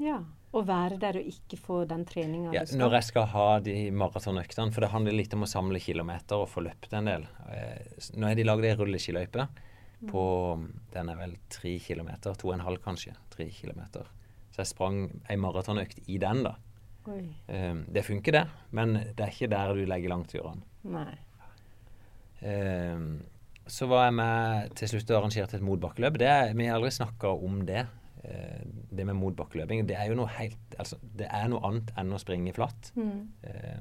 ja. 0.00 0.22
Å 0.54 0.60
være 0.62 1.00
der 1.02 1.16
og 1.18 1.24
ikke 1.26 1.56
få 1.58 1.76
den 1.90 2.04
treninga 2.06 2.52
Ja, 2.54 2.60
når 2.78 2.92
jeg 2.94 3.04
skal 3.08 3.24
ha 3.32 3.46
de 3.58 3.72
maratonøktene, 3.90 4.70
for 4.70 4.84
det 4.84 4.90
handler 4.92 5.16
litt 5.18 5.32
om 5.34 5.42
å 5.42 5.48
samle 5.50 5.80
kilometer 5.82 6.38
og 6.38 6.46
få 6.52 6.62
løpt 6.62 6.92
en 6.94 7.08
del. 7.10 7.24
Eh, 7.50 7.80
Nå 8.14 8.28
har 8.28 8.36
de 8.38 8.44
lagd 8.46 8.62
ei 8.68 8.76
rulleskiløype 8.78 9.48
på 10.12 10.22
Den 10.94 11.10
er 11.10 11.18
vel 11.18 11.34
tre 11.50 11.72
kilometer, 11.82 12.38
to 12.38 12.52
og 12.52 12.54
en 12.54 12.62
halv 12.68 12.78
kanskje. 12.84 13.16
Tre 13.34 13.48
kilometer. 13.50 14.06
Så 14.54 14.62
jeg 14.62 14.70
sprang 14.70 15.00
ei 15.26 15.34
maratonøkt 15.42 15.98
i 16.06 16.20
den, 16.22 16.44
da. 16.46 16.54
Eh, 17.48 17.74
Det 17.92 18.04
funker, 18.06 18.32
det, 18.32 18.44
men 18.72 18.94
det 19.16 19.20
er 19.20 19.32
ikke 19.32 19.50
der 19.52 19.74
du 19.74 19.84
legger 19.86 20.12
langturene. 20.14 20.62
Nei. 20.84 21.12
Eh, 22.40 22.98
så 23.66 23.86
var 23.88 24.06
jeg 24.08 24.16
med 24.18 24.74
til 24.76 24.88
slutt 24.92 25.10
og 25.14 25.20
arrangerte 25.22 25.56
et 25.56 25.64
motbakkeløp. 25.64 26.18
Det 26.20 26.32
vi 26.58 26.66
har 26.68 26.76
aldri 26.78 26.90
snakka 26.92 27.30
om 27.46 27.62
det. 27.68 27.86
Eh, 28.24 28.64
det 28.92 29.06
med 29.06 29.16
motbakkeløping. 29.16 29.86
Det 29.88 29.96
er 29.96 30.10
jo 30.10 30.18
noe 30.20 30.32
helt 30.38 30.58
Altså, 30.78 30.96
det 31.16 31.28
er 31.30 31.48
noe 31.48 31.62
annet 31.68 31.92
enn 31.96 32.12
å 32.12 32.18
springe 32.18 32.52
flatt. 32.56 32.90
Mm. 32.98 33.28
Eh, 33.46 33.80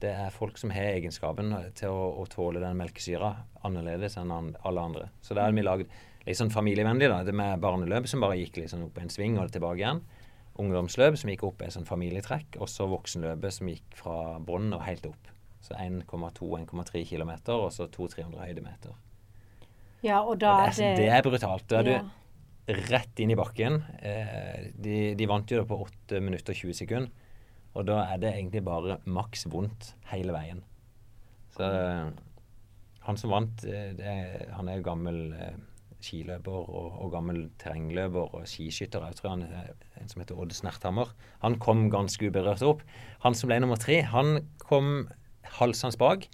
det 0.00 0.10
er 0.16 0.32
folk 0.32 0.56
som 0.58 0.72
har 0.72 0.96
egenskapen 0.96 1.52
til 1.76 1.92
å, 1.92 2.06
å 2.22 2.24
tåle 2.26 2.60
den 2.62 2.78
melkesyra 2.80 3.34
annerledes 3.68 4.16
enn 4.16 4.32
alle 4.32 4.80
andre. 4.80 5.10
Så 5.20 5.36
da 5.36 5.44
har 5.44 5.52
vi 5.52 5.62
lagd 5.62 5.92
litt 6.26 6.38
sånn 6.38 6.52
familievennlig, 6.52 7.08
da. 7.12 7.22
Det 7.24 7.34
med 7.36 7.60
barneløp 7.60 8.08
som 8.08 8.20
bare 8.24 8.38
gikk 8.40 8.62
liksom 8.62 8.86
opp 8.88 8.98
en 9.00 9.12
sving 9.12 9.38
og 9.40 9.52
tilbake 9.52 9.80
igjen. 9.82 10.00
Ungdomsløp 10.60 11.18
som 11.18 11.32
gikk 11.32 11.44
opp 11.48 11.62
i 11.62 11.68
en 11.68 11.74
sånn 11.74 11.88
familietrekk. 11.88 12.60
Og 12.60 12.70
så 12.70 12.86
voksenløpet 12.90 13.56
som 13.56 13.70
gikk 13.70 13.98
fra 13.98 14.38
bånn 14.44 14.70
og 14.76 14.84
helt 14.86 15.08
opp. 15.10 15.30
Så 15.64 15.76
1,2-1,3 15.76 17.04
km, 17.04 17.32
og 17.56 17.68
så 17.74 17.86
200-300 17.92 18.40
høydemeter. 18.46 18.96
Ja, 20.00 20.22
og 20.22 20.38
da 20.40 20.54
Og 20.54 20.70
er 20.70 20.76
det, 20.78 20.94
det 21.02 21.10
er, 21.12 21.22
brutalt. 21.24 21.66
Da 21.68 21.82
er 21.82 21.90
ja. 21.90 21.98
du 22.68 22.80
rett 22.88 23.20
inn 23.20 23.34
i 23.34 23.36
bakken. 23.36 23.82
Eh, 24.00 24.70
de, 24.72 24.96
de 25.18 25.28
vant 25.28 25.52
jo 25.52 25.60
det 25.60 25.68
på 25.68 25.80
8 25.84 26.22
minutter 26.24 26.56
og 26.56 26.62
20 26.62 26.78
sekunder. 26.80 27.28
Og 27.76 27.86
da 27.86 28.00
er 28.10 28.18
det 28.22 28.32
egentlig 28.34 28.64
bare 28.66 28.98
maks 29.06 29.46
vondt 29.50 29.92
hele 30.10 30.34
veien. 30.34 30.64
Så 31.54 31.66
eh, 31.66 32.10
han 33.06 33.20
som 33.20 33.32
vant, 33.34 33.64
eh, 33.68 33.92
det 33.98 34.14
han 34.56 34.70
er 34.70 34.80
jo 34.80 34.86
gammel 34.86 35.20
eh, 35.36 35.58
skiløper 36.04 36.52
og, 36.52 36.92
og 37.04 37.10
gammel 37.14 37.42
terrengløper 37.60 38.36
og 38.36 38.46
skiskytter. 38.48 39.04
Jeg 39.10 39.18
tror 39.20 39.34
han 39.34 39.44
en 40.00 40.10
som 40.10 40.22
heter 40.22 40.38
Odd 40.40 40.54
Snerthammer. 40.56 41.12
Han 41.44 41.58
kom 41.62 41.88
ganske 41.92 42.30
uberørt 42.30 42.64
opp. 42.66 42.84
Han 43.24 43.36
som 43.36 43.50
ble 43.50 43.60
nummer 43.62 43.80
tre, 43.80 44.00
han 44.08 44.46
kom 44.62 45.08
halsende 45.58 45.98
bak. 46.00 46.26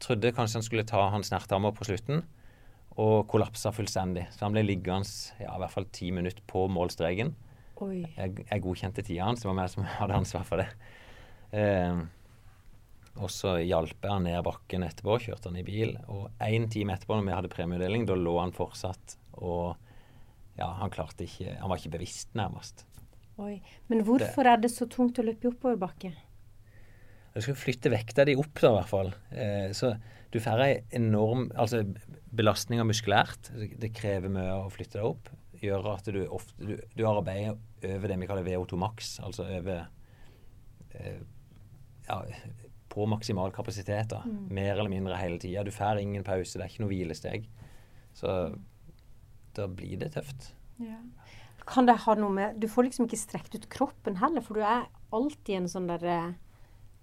Trodde 0.00 0.34
kanskje 0.36 0.60
han 0.60 0.66
skulle 0.66 0.88
ta 0.88 1.08
han 1.12 1.26
Snerthammer 1.26 1.74
på 1.76 1.88
slutten 1.88 2.24
og 3.00 3.28
kollapsa 3.30 3.72
fullstendig. 3.72 4.26
Så 4.34 4.44
han 4.46 4.56
ble 4.56 4.64
liggende 4.66 5.08
ja, 5.40 5.54
i 5.54 5.60
hvert 5.62 5.72
fall 5.72 5.88
ti 5.94 6.10
minutter 6.14 6.44
på 6.50 6.66
målstreken. 6.72 7.34
Jeg, 7.80 8.42
jeg 8.44 8.62
godkjente 8.64 9.04
tida 9.06 9.24
hans, 9.24 9.40
det 9.40 9.48
var 9.48 9.56
meg 9.56 9.70
som 9.72 9.86
hadde 9.88 10.18
ansvar 10.18 10.44
for 10.44 10.60
det. 10.60 10.66
Eh, 11.56 12.02
og 13.18 13.30
så 13.32 13.56
hjalp 13.58 14.04
jeg 14.04 14.12
han 14.12 14.26
ned 14.28 14.42
bakken 14.46 14.84
etterpå, 14.86 15.18
kjørte 15.26 15.50
han 15.50 15.58
i 15.58 15.66
bil. 15.66 15.96
Og 16.12 16.28
én 16.46 16.68
time 16.70 16.94
etterpå, 16.94 17.16
når 17.18 17.26
vi 17.26 17.34
hadde 17.34 17.52
premieutdeling, 17.52 18.06
da 18.08 18.16
lå 18.18 18.36
han 18.40 18.54
fortsatt 18.56 19.18
og 19.40 19.76
Ja, 20.58 20.66
han 20.76 20.90
klarte 20.92 21.24
ikke 21.24 21.54
Han 21.56 21.70
var 21.70 21.78
ikke 21.80 21.94
bevisst, 21.94 22.34
nærmest. 22.36 22.84
Oi. 23.40 23.62
Men 23.88 24.02
hvorfor 24.04 24.44
er 24.50 24.60
det 24.60 24.68
så 24.74 24.84
tungt 24.90 25.18
å 25.18 25.24
løpe 25.24 25.48
i 25.48 25.50
oppoverbakke? 25.50 26.10
Du 27.32 27.38
skal 27.40 27.56
flytte 27.56 27.92
vekta 27.92 28.26
di 28.26 28.34
opp, 28.36 28.52
da, 28.58 28.72
i 28.72 28.76
hvert 28.76 28.90
fall. 28.90 29.12
Eh, 29.30 29.70
så 29.76 29.94
du 30.30 30.38
får 30.42 30.62
ei 30.64 30.72
enorm 30.98 31.48
altså, 31.58 31.82
belastning 32.36 32.82
muskulært. 32.86 33.52
Det 33.54 33.92
krever 33.96 34.32
mye 34.32 34.58
å 34.58 34.70
flytte 34.72 34.98
deg 34.98 35.08
opp. 35.08 35.30
Gjør 35.60 35.90
at 35.94 36.10
du 36.12 36.20
ofte 36.26 36.66
du, 36.66 36.74
du 36.96 37.04
arbeider 37.08 37.56
over 37.86 38.10
det 38.10 38.18
vi 38.20 38.28
kaller 38.28 38.46
VO2 38.46 38.80
max, 38.80 39.14
altså 39.24 39.46
over 39.48 39.86
eh, 40.98 41.20
ja, 42.08 42.20
på 42.90 43.06
maksimal 43.06 43.52
kapasitet. 43.54 44.10
da. 44.10 44.24
Mer 44.50 44.74
eller 44.76 44.90
mindre 44.90 45.18
hele 45.20 45.38
tida. 45.38 45.64
Du 45.64 45.70
får 45.74 46.02
ingen 46.02 46.26
pause, 46.26 46.58
det 46.58 46.66
er 46.66 46.72
ikke 46.72 46.84
noe 46.84 46.92
hvilesteg. 46.92 47.48
Så 48.18 48.36
da 49.56 49.66
blir 49.70 49.98
det 50.00 50.12
tøft. 50.16 50.52
Kan 51.70 51.86
det 51.86 52.00
ha 52.02 52.14
noe 52.18 52.32
med 52.34 52.56
Du 52.58 52.66
får 52.70 52.88
liksom 52.88 53.06
ikke 53.06 53.20
strekt 53.20 53.54
ut 53.54 53.68
kroppen 53.70 54.16
heller, 54.18 54.42
for 54.42 54.58
du 54.58 54.64
er 54.64 54.88
alltid 55.14 55.60
en 55.60 55.68
sånn 55.70 55.90
der 55.90 56.06
eh, 56.08 56.32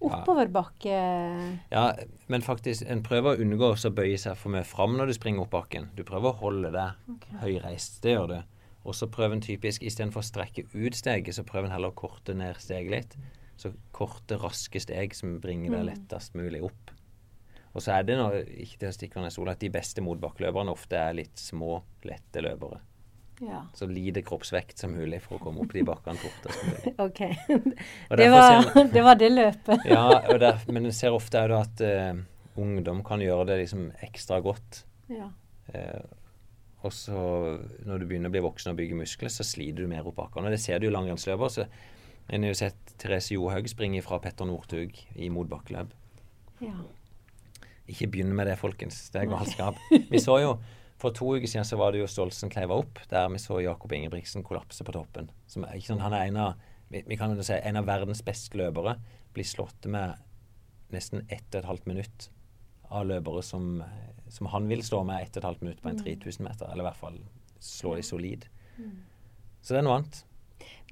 oppoverbakke 0.04 0.98
Ja, 1.72 1.84
men 2.30 2.44
faktisk, 2.44 2.84
en 2.90 3.02
prøver 3.06 3.34
å 3.34 3.44
unngå 3.44 3.72
å 3.72 3.94
bøye 3.94 4.18
seg 4.20 4.38
for 4.38 4.54
mye 4.54 4.66
fram 4.66 4.96
når 4.98 5.10
du 5.10 5.16
springer 5.16 5.46
opp 5.46 5.54
bakken. 5.54 5.90
Du 5.96 6.04
prøver 6.06 6.32
å 6.32 6.40
holde 6.42 6.72
deg 6.74 7.14
okay. 7.14 7.40
høyreist. 7.44 8.00
Det 8.04 8.14
gjør 8.16 8.32
du. 8.34 8.38
Og 8.88 8.96
så 8.96 9.08
prøver 9.12 9.36
en 9.36 9.44
typisk, 9.44 9.82
istedenfor 9.84 10.22
å 10.22 10.28
strekke 10.28 10.64
ut 10.72 10.96
steget, 10.96 11.34
så 11.36 11.44
prøver 11.46 11.68
en 11.68 11.74
heller 11.76 11.92
å 11.92 11.98
korte 11.98 12.36
ned 12.36 12.60
steget 12.62 12.94
litt. 12.94 13.18
Så 13.58 13.72
korte, 13.92 14.36
raske 14.38 14.78
steg 14.80 15.14
som 15.18 15.40
bringer 15.42 15.72
deg 15.74 15.80
Mm. 15.82 15.88
lettest 15.90 16.34
mulig 16.38 16.60
opp. 16.62 16.92
Og 17.74 17.82
så 17.82 17.92
er 17.98 18.04
det 18.06 18.16
noe, 18.18 18.44
ikke 18.46 18.78
til 18.80 18.88
å 18.88 18.94
stikke 18.94 19.18
under 19.20 19.30
stol, 19.34 19.48
at 19.50 19.58
de 19.60 19.68
beste 19.70 20.00
motbakkeløperne 20.02 20.70
ofte 20.72 20.96
er 20.96 21.12
litt 21.18 21.36
små, 21.38 21.82
lette 22.06 22.40
løpere. 22.42 22.78
Ja. 23.40 23.64
Så 23.74 23.86
lite 23.86 24.22
kroppsvekt 24.26 24.78
som 24.78 24.94
mulig 24.96 25.20
for 25.22 25.36
å 25.38 25.42
komme 25.42 25.60
opp 25.62 25.72
de 25.74 25.82
bakkene 25.86 26.18
fortest 26.18 26.64
mulig. 26.64 26.94
OK. 27.06 27.20
Det 28.18 28.30
var, 28.32 28.62
ser 28.62 28.88
det 28.96 29.02
var 29.04 29.14
det 29.20 29.28
løpet. 29.34 29.84
ja, 29.86 30.06
der, 30.38 30.58
men 30.72 30.86
en 30.88 30.92
ser 30.96 31.14
ofte 31.14 31.38
òg 31.44 31.54
at 31.60 31.82
uh, 31.86 32.18
ungdom 32.58 33.04
kan 33.06 33.20
gjøre 33.22 33.46
det 33.52 33.60
liksom 33.64 33.92
ekstra 34.02 34.40
godt. 34.42 34.84
Ja. 35.12 35.28
Uh, 35.74 36.02
Og 36.82 36.92
så 36.94 37.20
når 37.86 37.98
du 37.98 38.06
begynner 38.06 38.30
å 38.30 38.34
bli 38.34 38.42
voksen 38.42 38.70
og 38.72 38.76
bygge 38.78 38.94
muskler, 38.98 39.30
så 39.34 39.42
sliter 39.46 39.82
du 39.82 39.88
mer 39.90 40.06
opp 40.06 40.14
bakkene. 40.18 40.50
Det 40.54 40.60
ser 40.62 40.78
du 40.78 40.86
jo 40.86 40.92
langrennsløper. 40.94 41.66
En 42.28 42.42
har 42.44 42.52
jo 42.52 42.58
sett 42.60 42.94
Therese 43.00 43.32
Johaug 43.34 43.68
springe 43.70 44.02
fra 44.04 44.18
Petter 44.20 44.44
Northug 44.48 44.96
i 45.16 45.28
motbakkeløp. 45.32 45.94
Ja. 46.60 46.74
Ikke 47.88 48.08
begynn 48.12 48.34
med 48.36 48.46
det, 48.50 48.58
folkens. 48.60 48.98
Det 49.14 49.22
er 49.22 49.30
galskap. 49.30 49.78
Vi 50.10 50.20
så 50.20 50.40
jo 50.42 50.58
For 50.98 51.14
to 51.14 51.28
uker 51.36 51.46
siden 51.46 51.64
så 51.64 51.76
var 51.78 51.92
det 51.94 52.00
jo 52.00 52.08
Stolsen 52.10 52.50
kleiva 52.50 52.74
opp, 52.74 52.98
der 53.08 53.28
vi 53.30 53.38
så 53.38 53.60
Jakob 53.62 53.92
Ingebrigtsen 53.94 54.42
kollapse 54.42 54.82
på 54.84 54.90
toppen. 54.96 55.28
Som, 55.46 55.62
er- 55.64 55.76
ikke 55.78 55.92
sant, 55.92 56.02
han 56.02 56.12
er 56.16 56.24
en 56.26 56.36
av, 56.42 56.56
vi, 56.90 57.04
vi 57.06 57.16
kan 57.20 57.30
jo 57.36 57.44
si, 57.46 57.54
en 57.54 57.78
av 57.78 57.86
verdens 57.86 58.20
beste 58.26 58.58
løpere. 58.58 58.96
Blir 59.36 59.46
slått 59.46 59.86
med 59.86 60.18
nesten 60.90 61.22
ett 61.30 61.46
og 61.54 61.60
et 61.60 61.68
halvt 61.70 61.86
minutt 61.86 62.26
av 62.90 63.06
løpere 63.06 63.44
som, 63.46 63.78
som 64.32 64.50
han 64.50 64.66
vil 64.68 64.82
stå 64.82 65.04
med 65.06 65.22
ett 65.22 65.36
og 65.36 65.44
et 65.44 65.48
halvt 65.52 65.62
minutt 65.68 65.82
på 65.84 65.92
en 65.92 66.02
3000 66.02 66.44
meter. 66.48 66.66
Eller 66.72 66.82
i 66.82 66.88
hvert 66.90 66.98
fall 67.06 67.20
slå 67.62 67.94
de 67.94 68.02
solid. 68.02 68.48
Så 69.62 69.76
det 69.76 69.78
er 69.80 69.86
noe 69.86 70.00
annet. 70.00 70.24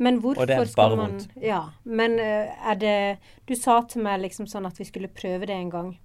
Men 0.00 0.20
hvorfor 0.20 0.64
skal 0.68 0.96
man. 0.96 1.20
Ja, 1.40 1.62
men 1.84 2.18
eh, 2.20 2.50
er 2.70 2.74
det 2.74 3.18
Du 3.48 3.54
sa 3.54 3.80
til 3.88 4.02
meg 4.02 4.20
liksom 4.20 4.46
sånn 4.46 4.66
at 4.66 4.76
vi 4.78 4.84
skulle 4.84 5.08
prøve 5.08 5.46
det 5.46 5.56
en 5.56 5.70
gang. 5.70 5.98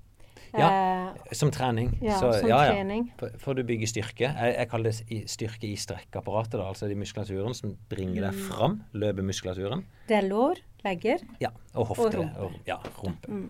Eh, 0.53 1.13
Som 1.31 1.51
trening. 1.51 1.93
Ja, 2.03 2.17
så, 2.19 2.33
som 2.39 2.49
ja, 2.49 2.57
ja. 2.65 2.71
trening. 2.73 3.05
For, 3.39 3.53
du 3.55 3.63
bygger 3.63 3.87
styrke. 3.87 4.27
Jeg, 4.35 4.55
jeg 4.57 4.67
kaller 4.69 4.91
det 4.91 5.29
styrke 5.31 5.67
i 5.69 5.75
strekkapparatet. 5.79 6.57
Da, 6.59 6.65
altså 6.67 6.89
de 6.91 6.95
muskulaturen 6.99 7.53
som 7.55 7.77
bringer 7.89 8.21
deg 8.27 8.33
Mm. 8.33 8.47
fram. 8.49 8.83
Løpemuskulaturen. 8.93 9.85
det 10.09 10.17
er 10.17 10.27
lår, 10.27 10.59
legger. 10.83 11.19
Ja, 11.39 11.49
og 11.73 11.87
hofte. 11.93 12.07
Og 12.07 12.13
rumpe. 12.15 12.39
og- 12.39 12.59
ja, 12.67 12.77
rumpe. 13.03 13.27
Mm. 13.31 13.49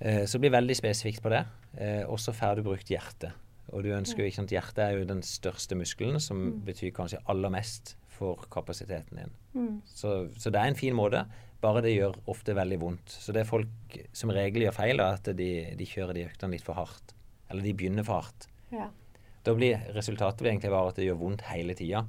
Eh, 0.00 0.24
så 0.26 0.38
bli 0.40 0.48
veldig 0.50 0.76
spesifikt 0.76 1.22
på 1.22 1.28
det. 1.30 1.44
Eh, 1.78 2.04
og 2.08 2.18
så 2.18 2.32
får 2.32 2.56
du 2.56 2.62
brukt 2.62 2.88
hjertet. 2.88 3.32
Og 3.72 3.82
du 3.84 3.90
ønsker 3.94 4.18
jo 4.24 4.24
ikke 4.30 4.36
sant, 4.40 4.50
Hjertet 4.50 4.78
er 4.78 4.98
jo 4.98 5.04
den 5.04 5.20
største 5.22 5.74
muskelen, 5.76 6.20
som 6.20 6.36
Mm. 6.36 6.64
betyr 6.64 6.90
kanskje 6.92 7.18
aller 7.28 7.48
mest 7.50 7.96
for 8.22 8.46
kapasiteten 8.54 9.18
din. 9.22 9.34
Mm. 9.58 9.74
Så, 9.90 10.14
så 10.38 10.52
det 10.54 10.62
er 10.62 10.70
en 10.72 10.78
fin 10.78 10.94
måte, 10.96 11.24
bare 11.62 11.82
det 11.84 11.92
gjør 11.96 12.16
ofte 12.32 12.54
veldig 12.58 12.78
vondt. 12.82 13.12
Så 13.12 13.34
det 13.36 13.44
folk 13.50 13.98
som 14.16 14.32
regel 14.34 14.64
gjør 14.68 14.78
feil, 14.78 15.02
er 15.02 15.18
at 15.20 15.30
de, 15.38 15.50
de 15.78 15.86
kjører 15.86 16.16
de 16.18 16.26
øktene 16.30 16.56
litt 16.56 16.66
for 16.66 16.78
hardt. 16.78 17.14
Eller 17.50 17.66
de 17.66 17.74
begynner 17.76 18.06
for 18.06 18.22
hardt. 18.22 18.48
Ja. 18.72 18.88
Da 19.44 19.54
blir 19.58 19.80
resultatet 19.94 20.40
blir 20.42 20.52
egentlig 20.54 20.70
bare 20.72 20.90
at 20.92 20.98
det 20.98 21.06
gjør 21.08 21.18
vondt 21.20 21.42
hele 21.50 21.74
tida, 21.78 22.04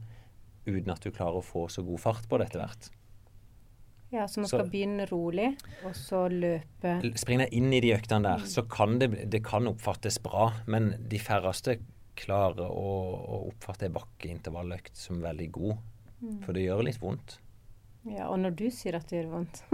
uten 0.69 0.93
at 0.93 1.03
du 1.03 1.09
klarer 1.11 1.41
å 1.41 1.45
få 1.45 1.65
så 1.73 1.83
god 1.85 1.99
fart 1.99 2.27
på 2.29 2.37
det 2.39 2.47
etter 2.51 2.61
hvert. 2.63 2.91
ja, 4.13 4.27
så 4.29 4.39
man 4.39 4.47
Så- 4.47 4.59
skal 4.59 4.69
begynne 4.69 5.07
rolig, 5.09 5.47
og 5.83 5.95
så 5.97 6.27
løpe 6.29 7.17
Springer 7.17 7.49
inn 7.51 7.73
i 7.73 7.79
de 7.81 7.95
øktene 7.95 8.21
der, 8.23 8.45
så 8.45 8.61
kan 8.69 8.99
det, 9.01 9.29
det 9.33 9.43
kan 9.43 9.65
oppfattes 9.67 10.19
bra, 10.21 10.51
men 10.67 10.93
de 11.09 11.17
færreste 11.17 11.79
klarer 12.15 12.69
å, 12.69 12.93
å 13.25 13.39
oppfatte 13.49 13.87
en 13.89 13.95
bakkeintervalløkt 13.97 14.95
som 14.95 15.19
veldig 15.23 15.49
god. 15.51 15.77
For 16.45 16.53
det 16.53 16.63
gjør 16.67 16.83
litt 16.87 16.99
vondt. 17.01 17.37
Ja, 18.05 18.27
og 18.29 18.39
når 18.39 18.55
du 18.59 18.65
sier 18.71 18.95
at 18.99 19.07
det 19.09 19.21
gjør 19.23 19.29
vondt, 19.37 19.63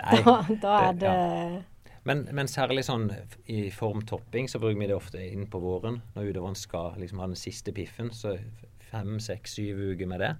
Nei, 0.00 0.18
da, 0.24 0.34
da 0.62 0.74
er 0.88 0.92
det- 0.92 1.00
det 1.00 1.64
Men, 2.04 2.28
men 2.36 2.46
særlig 2.46 2.84
sånn 2.84 3.06
i 3.48 3.70
formtopping 3.72 4.46
så 4.48 4.58
bruker 4.60 4.78
vi 4.78 4.86
det 4.90 4.96
ofte 4.96 5.20
inn 5.32 5.46
på 5.48 5.60
våren. 5.60 6.02
Når 6.14 6.30
utøveren 6.32 6.54
skal 6.56 6.94
liksom 7.00 7.18
ha 7.22 7.26
den 7.30 7.36
siste 7.40 7.72
piffen, 7.72 8.10
så 8.12 8.34
fem, 8.90 9.18
seks, 9.20 9.54
syv 9.56 9.78
uker 9.94 10.06
med 10.06 10.20
det, 10.20 10.34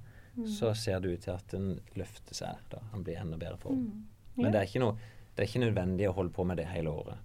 så 0.47 0.75
ser 0.77 1.01
det 1.01 1.09
ut 1.15 1.21
til 1.25 1.33
at 1.33 1.47
den 1.55 1.81
løfter 1.97 2.35
seg. 2.37 2.57
da 2.71 2.79
Han 2.93 3.03
blir 3.07 3.17
enda 3.21 3.37
bedre 3.41 3.57
form. 3.57 4.05
Men 4.37 4.47
Ja. 4.47 4.51
det, 4.53 4.61
er 4.61 4.67
ikke 4.67 4.81
noe, 4.85 4.97
det 5.37 5.43
er 5.43 5.49
ikke 5.49 5.65
nødvendig 5.65 6.09
å 6.11 6.15
holde 6.15 6.33
på 6.33 6.45
med 6.45 6.57
det 6.59 6.67
hele 6.67 6.91
året. 6.91 7.17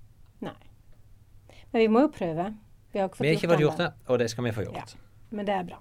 Nei. 0.42 0.54
Men 1.74 1.82
vi 1.82 1.88
må 1.88 2.02
jo 2.02 2.08
prøve. 2.10 2.56
Vi 2.94 3.00
har 3.00 3.10
ikke 3.10 3.18
fått 3.18 3.26
Vi 3.26 3.28
har 3.28 3.36
ikke 3.36 3.60
gjort 3.60 3.80
ennå. 3.80 3.92
det, 3.92 3.94
og 4.08 4.20
det 4.20 4.30
skal 4.30 4.44
vi 4.44 4.52
få 4.52 4.64
gjort. 4.66 4.96
Ja. 4.96 5.00
Men 5.32 5.46
det 5.46 5.54
er 5.56 5.64
bra. 5.64 5.80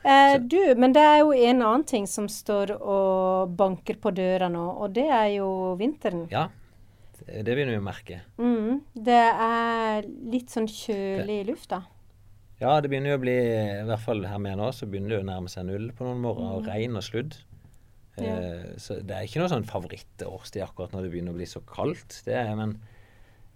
Eh, 0.00 0.38
du, 0.40 0.58
men 0.80 0.94
det 0.96 1.02
er 1.04 1.18
jo 1.20 1.34
en 1.34 1.60
annen 1.60 1.84
ting 1.88 2.06
som 2.08 2.28
står 2.30 2.72
og 2.78 3.52
banker 3.58 3.98
på 4.00 4.12
døra 4.16 4.48
nå, 4.52 4.64
og 4.80 4.94
det 4.96 5.06
er 5.12 5.28
jo 5.36 5.50
vinteren. 5.80 6.24
Ja, 6.32 6.48
det 7.26 7.52
begynner 7.52 7.76
vi 7.76 7.80
å 7.82 7.84
merke. 7.84 8.20
Mm, 8.40 8.80
det 8.96 9.22
er 9.46 10.08
litt 10.32 10.52
sånn 10.52 10.68
kjølig 10.70 11.42
i 11.42 11.48
lufta. 11.50 11.82
Ja, 12.60 12.74
det 12.80 12.90
begynner 12.92 13.14
jo 13.14 13.20
å 13.20 13.22
bli, 13.22 13.36
i 13.80 13.86
hvert 13.88 14.04
fall 14.04 14.26
her 14.28 14.40
med 14.42 14.58
nå, 14.60 14.68
så 14.76 14.88
begynner 14.88 15.14
det 15.14 15.20
jo 15.20 15.24
å 15.24 15.30
nærme 15.30 15.52
seg 15.52 15.68
null 15.68 15.88
på 15.96 16.04
noen 16.04 16.20
morgener, 16.24 16.58
og 16.58 16.68
regn 16.68 16.98
og 17.00 17.04
sludd. 17.06 17.38
Mm. 18.16 18.24
Ja. 18.24 18.34
Eh, 18.34 18.66
så 18.80 18.98
det 19.00 19.16
er 19.16 19.28
ikke 19.28 19.40
noe 19.40 19.52
sånn 19.52 19.68
favorittårstid 19.68 20.64
akkurat 20.64 20.92
når 20.96 21.06
det 21.06 21.12
begynner 21.14 21.36
å 21.36 21.40
bli 21.40 21.48
så 21.48 21.62
kaldt. 21.68 22.22
Det 22.26 22.36
er, 22.36 22.52
men 22.58 22.76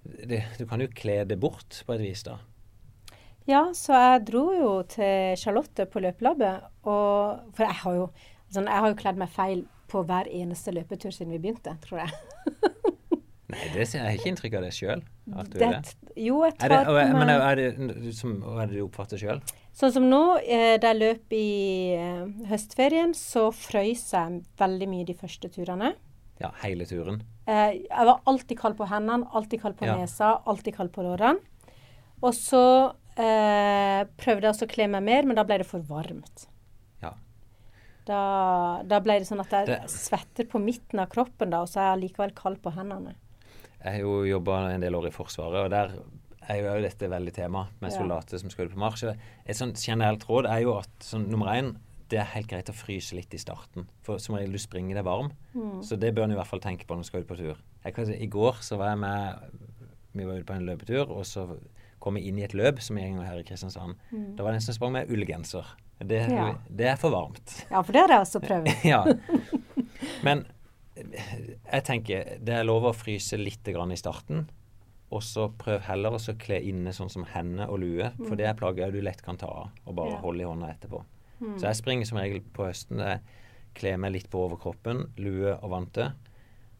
det, 0.04 0.44
du 0.60 0.64
kan 0.68 0.80
jo 0.84 0.92
kle 0.92 1.22
det 1.28 1.40
bort 1.40 1.82
på 1.84 1.96
et 1.96 2.04
vis, 2.04 2.24
da. 2.24 2.38
Ja, 3.50 3.66
så 3.76 3.92
jeg 3.92 4.24
dro 4.30 4.44
jo 4.56 4.70
til 4.88 5.34
Charlotte 5.36 5.84
på 5.90 6.00
løpelabbet, 6.00 6.64
og 6.88 7.50
For 7.56 7.66
jeg 7.66 7.76
har 7.82 7.98
jo, 7.98 8.06
sånn, 8.54 8.70
jeg 8.70 8.84
har 8.84 8.92
jo 8.92 9.00
kledd 9.00 9.20
meg 9.20 9.32
feil 9.34 9.66
på 9.92 10.00
hver 10.08 10.30
eneste 10.32 10.72
løpetur 10.74 11.12
siden 11.12 11.34
vi 11.36 11.42
begynte, 11.42 11.76
tror 11.84 12.04
jeg. 12.04 12.14
Nei, 13.54 13.66
det 13.74 13.84
jeg 13.92 14.00
har 14.02 14.16
ikke 14.16 14.30
inntrykk 14.32 14.56
av 14.58 14.64
det 14.64 14.70
sjøl. 14.74 15.02
Er 15.30 15.50
det. 15.52 15.68
jo, 16.18 16.40
jeg 16.42 16.56
Er 16.58 16.72
det, 16.72 16.78
tar 16.80 16.88
på 16.88 17.18
men 17.20 17.30
er 17.34 17.60
det, 17.60 18.14
som, 18.16 18.32
er 18.56 18.66
det 18.70 18.78
du 18.80 18.86
oppfatter 18.86 19.20
sjøl? 19.20 19.42
Sånn 19.76 19.92
som 19.94 20.08
nå, 20.10 20.22
eh, 20.42 20.74
da 20.82 20.90
jeg 20.90 21.00
løp 21.00 21.36
i 21.36 21.46
eh, 21.98 22.24
høstferien, 22.50 23.14
så 23.14 23.48
frøys 23.54 24.08
jeg 24.14 24.40
veldig 24.58 24.88
mye 24.90 25.06
de 25.06 25.16
første 25.18 25.50
turene. 25.54 25.92
Ja, 26.42 26.50
hele 26.64 26.86
turen. 26.88 27.20
Eh, 27.46 27.84
jeg 27.84 28.08
var 28.10 28.24
alltid 28.30 28.58
kald 28.58 28.78
på 28.80 28.88
hendene, 28.90 29.28
alltid 29.36 29.62
kald 29.62 29.78
på 29.78 29.86
Ja. 29.86 29.96
nesa, 30.00 30.32
alltid 30.50 30.74
kald 30.80 30.92
på 30.96 31.04
lårene. 31.06 31.38
Og 32.24 32.32
så 32.34 32.64
eh, 33.16 34.04
prøvde 34.21 34.49
også 34.50 34.66
å 34.66 34.71
kle 34.73 34.88
meg 34.90 35.02
mer, 35.06 35.23
men 35.28 35.37
da 35.37 35.44
ble 35.44 35.59
det 35.62 35.66
for 35.68 35.80
varmt. 35.80 36.47
Ja. 37.02 37.12
Da, 38.09 38.83
da 38.85 38.99
ble 39.04 39.18
det 39.21 39.28
sånn 39.28 39.40
at 39.40 39.50
jeg 39.54 39.66
Det- 39.66 39.90
svetter 39.90 40.44
på 40.50 40.61
midten 40.62 40.99
av 41.00 41.09
kroppen, 41.09 41.50
da, 41.50 41.62
og 41.62 41.68
så 41.68 41.80
er 41.80 41.97
jeg 41.99 42.11
likevel 42.11 42.35
kald 42.35 42.61
på 42.62 42.73
hendene. 42.75 43.14
Jeg 43.85 43.92
har 43.92 44.00
jo 44.00 44.25
jobba 44.25 44.71
en 44.73 44.80
del 44.80 44.94
år 44.94 45.06
i 45.09 45.11
Forsvaret, 45.11 45.64
og 45.64 45.71
der 45.71 45.92
er 46.49 46.56
jo 46.62 46.83
dette 46.83 47.09
veldig 47.09 47.33
tema 47.33 47.68
med 47.80 47.90
Ja. 47.92 47.99
soldater 47.99 48.38
som 48.38 48.50
skal 48.50 48.66
ut 48.66 48.73
på 48.75 48.78
marsj. 48.78 49.16
Et 49.47 49.56
sånt 49.56 49.76
generelt 49.76 50.25
råd 50.26 50.47
er 50.47 50.62
jo 50.62 50.76
at 50.78 50.88
sånn, 51.00 51.28
nummer 51.28 51.47
én, 51.49 51.76
det 52.09 52.18
er 52.18 52.25
helt 52.25 52.49
greit 52.49 52.66
å 52.68 52.75
fryse 52.75 53.12
litt 53.14 53.33
i 53.33 53.38
starten. 53.38 53.87
For 54.02 54.18
som 54.18 54.35
regel 54.37 54.52
du 54.52 54.59
springer 54.59 54.94
deg 54.94 55.04
varm, 55.04 55.33
Mm. 55.54 55.80
så 55.83 55.99
det 55.99 56.14
bør 56.14 56.25
en 56.25 56.33
i 56.33 56.35
hvert 56.35 56.47
fall 56.47 56.61
tenke 56.61 56.85
på 56.87 56.94
når 56.94 56.99
en 56.99 57.04
skal 57.04 57.21
ut 57.21 57.28
på 57.28 57.37
tur. 57.37 57.56
Jeg 57.85 57.94
kan 57.94 58.06
si, 58.06 58.12
I 58.12 58.26
går 58.26 58.54
så 58.61 58.76
var 58.76 58.88
jeg 58.90 58.99
med 58.99 59.38
Vi 60.16 60.25
var 60.25 60.35
ute 60.38 60.47
på 60.47 60.54
en 60.54 60.66
løpetur, 60.66 61.11
og 61.11 61.25
så 61.25 61.59
kom 62.04 62.18
vi 62.18 62.26
inn 62.28 62.38
i 62.38 62.44
et 62.44 62.52
løp 62.56 62.82
som 62.84 62.99
gjenger 63.00 63.25
her 63.25 63.40
i 63.40 63.46
Kristiansand. 63.49 63.96
Da 64.37 64.44
var 64.44 64.52
det 64.52 64.61
en 64.61 64.66
som 64.66 64.76
sprang 64.76 64.92
med 64.99 65.08
ullgenser. 65.14 65.64
Det, 66.04 66.18
Mm. 66.28 66.34
Ja. 66.37 66.46
det 66.68 66.87
er 66.90 66.96
for 67.00 67.11
varmt. 67.14 67.52
Ja, 67.70 67.80
for 67.80 67.92
det 67.96 68.02
har 68.02 68.12
jeg 68.12 68.25
også 68.26 68.40
prøvd. 68.44 68.68
ja. 68.92 69.04
Men 70.26 70.44
eh, 70.96 71.54
jeg 71.73 71.84
tenker 71.87 72.34
det 72.44 72.56
er 72.58 72.66
lov 72.66 72.84
å 72.90 72.92
fryse 72.96 73.38
litt 73.40 73.64
grann 73.73 73.92
i 73.94 73.99
starten. 74.00 74.46
Og 75.14 75.23
så 75.23 75.46
prøv 75.61 75.84
heller 75.87 76.16
å 76.16 76.34
kle 76.42 76.58
inne 76.66 76.90
sånn 76.96 77.11
som 77.12 77.25
hender 77.30 77.70
og 77.70 77.78
lue, 77.84 78.08
for 78.26 78.34
det 78.37 78.49
er 78.49 78.56
plagget 78.58 78.92
du 78.92 79.00
lett 79.04 79.20
kan 79.23 79.37
ta 79.38 79.46
av 79.46 79.68
og 79.87 79.94
bare 79.94 80.16
Ja. 80.16 80.20
holde 80.25 80.42
i 80.42 80.49
hånda 80.49 80.73
etterpå. 80.75 81.04
Mm. 81.40 81.58
Så 81.61 81.68
jeg 81.68 81.76
springer 81.78 82.04
som 82.08 82.18
regel 82.18 82.40
på 82.40 82.66
høsten. 82.66 82.99
Jeg 82.99 83.20
kler 83.78 83.96
meg 84.02 84.12
litt 84.16 84.28
på 84.30 84.42
overkroppen, 84.49 85.04
lue 85.18 85.54
og 85.54 85.70
vante. 85.70 86.12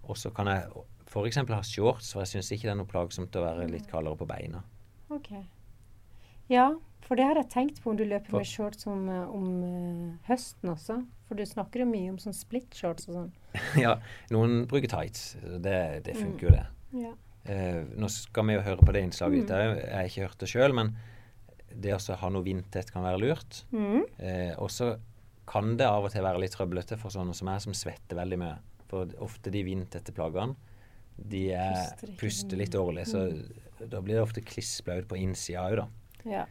Og 0.09 0.17
så 0.19 0.33
kan 0.35 0.47
jeg 0.51 0.67
f.eks. 1.07 1.37
ha 1.37 1.61
shorts, 1.63 2.13
for 2.13 2.25
jeg 2.25 2.33
syns 2.35 2.51
ikke 2.53 2.67
det 2.67 2.75
er 2.75 2.81
noe 2.83 2.91
plagsomt 2.91 3.37
å 3.39 3.45
være 3.45 3.69
litt 3.71 3.87
kaldere 3.91 4.17
på 4.19 4.27
beina. 4.27 4.65
Ok. 5.15 5.31
Ja, 6.53 6.67
for 7.05 7.17
det 7.17 7.25
har 7.29 7.39
jeg 7.41 7.51
tenkt 7.53 7.81
på 7.83 7.91
om 7.93 7.97
du 7.99 8.05
løper 8.09 8.33
med 8.39 8.47
shorts 8.49 8.87
om, 8.91 9.07
eh, 9.13 9.29
om 9.33 9.49
eh, 9.65 10.29
høsten 10.29 10.71
også. 10.73 10.99
For 11.29 11.39
du 11.41 11.45
snakker 11.49 11.81
jo 11.85 11.87
mye 11.89 12.11
om 12.13 12.19
sånn 12.21 12.37
split-shorts 12.37 13.09
og 13.09 13.15
sånn. 13.19 13.31
ja, 13.85 13.95
noen 14.35 14.65
bruker 14.69 14.91
tights. 14.93 15.35
Det, 15.43 15.79
det 16.05 16.17
funker 16.19 16.49
Mm. 16.49 16.51
jo, 16.51 16.55
det. 16.59 16.67
Ja. 17.05 17.13
Uh, 17.45 17.83
nå 18.01 18.09
skal 18.09 18.47
vi 18.49 18.55
jo 18.55 18.61
høre 18.65 18.81
på 18.81 18.93
det 18.97 19.03
innslaget 19.05 19.43
ditt 19.43 19.51
Mm. 19.51 19.57
òg. 19.57 19.81
Jeg 19.85 19.95
har 19.99 20.07
ikke 20.09 20.23
hørt 20.29 20.39
det 20.41 20.49
sjøl, 20.49 20.73
men 20.77 20.95
det 21.75 21.93
å 21.97 22.17
ha 22.17 22.29
noe 22.33 22.45
vindtett 22.47 22.91
kan 22.93 23.05
være 23.05 23.21
lurt. 23.21 23.65
Mm. 23.73 24.05
Uh, 24.21 24.55
og 24.65 24.71
så 24.73 24.95
kan 25.47 25.75
det 25.77 25.85
av 25.89 26.05
og 26.07 26.13
til 26.15 26.23
være 26.25 26.41
litt 26.41 26.55
trøblete 26.57 26.97
for 27.01 27.13
sånne 27.13 27.35
som 27.37 27.45
meg, 27.51 27.61
som 27.61 27.75
svetter 27.77 28.17
veldig 28.17 28.39
mye. 28.41 28.55
For 28.89 29.11
ofte 29.25 29.51
de 29.53 29.61
vindtette 29.67 30.13
plaggene, 30.17 30.57
de 31.19 31.51
er, 31.53 31.93
Puster 32.19 32.57
litt 32.57 32.73
dårlig. 32.73 33.05
Så 33.11 33.27
da 33.91 34.03
blir 34.05 34.19
det 34.19 34.25
ofte 34.25 34.45
klissblaut 34.45 35.09
på 35.11 35.19
innsida 35.21 35.65
òg, 35.69 35.83
da. 35.83 35.89
ja. 36.37 36.45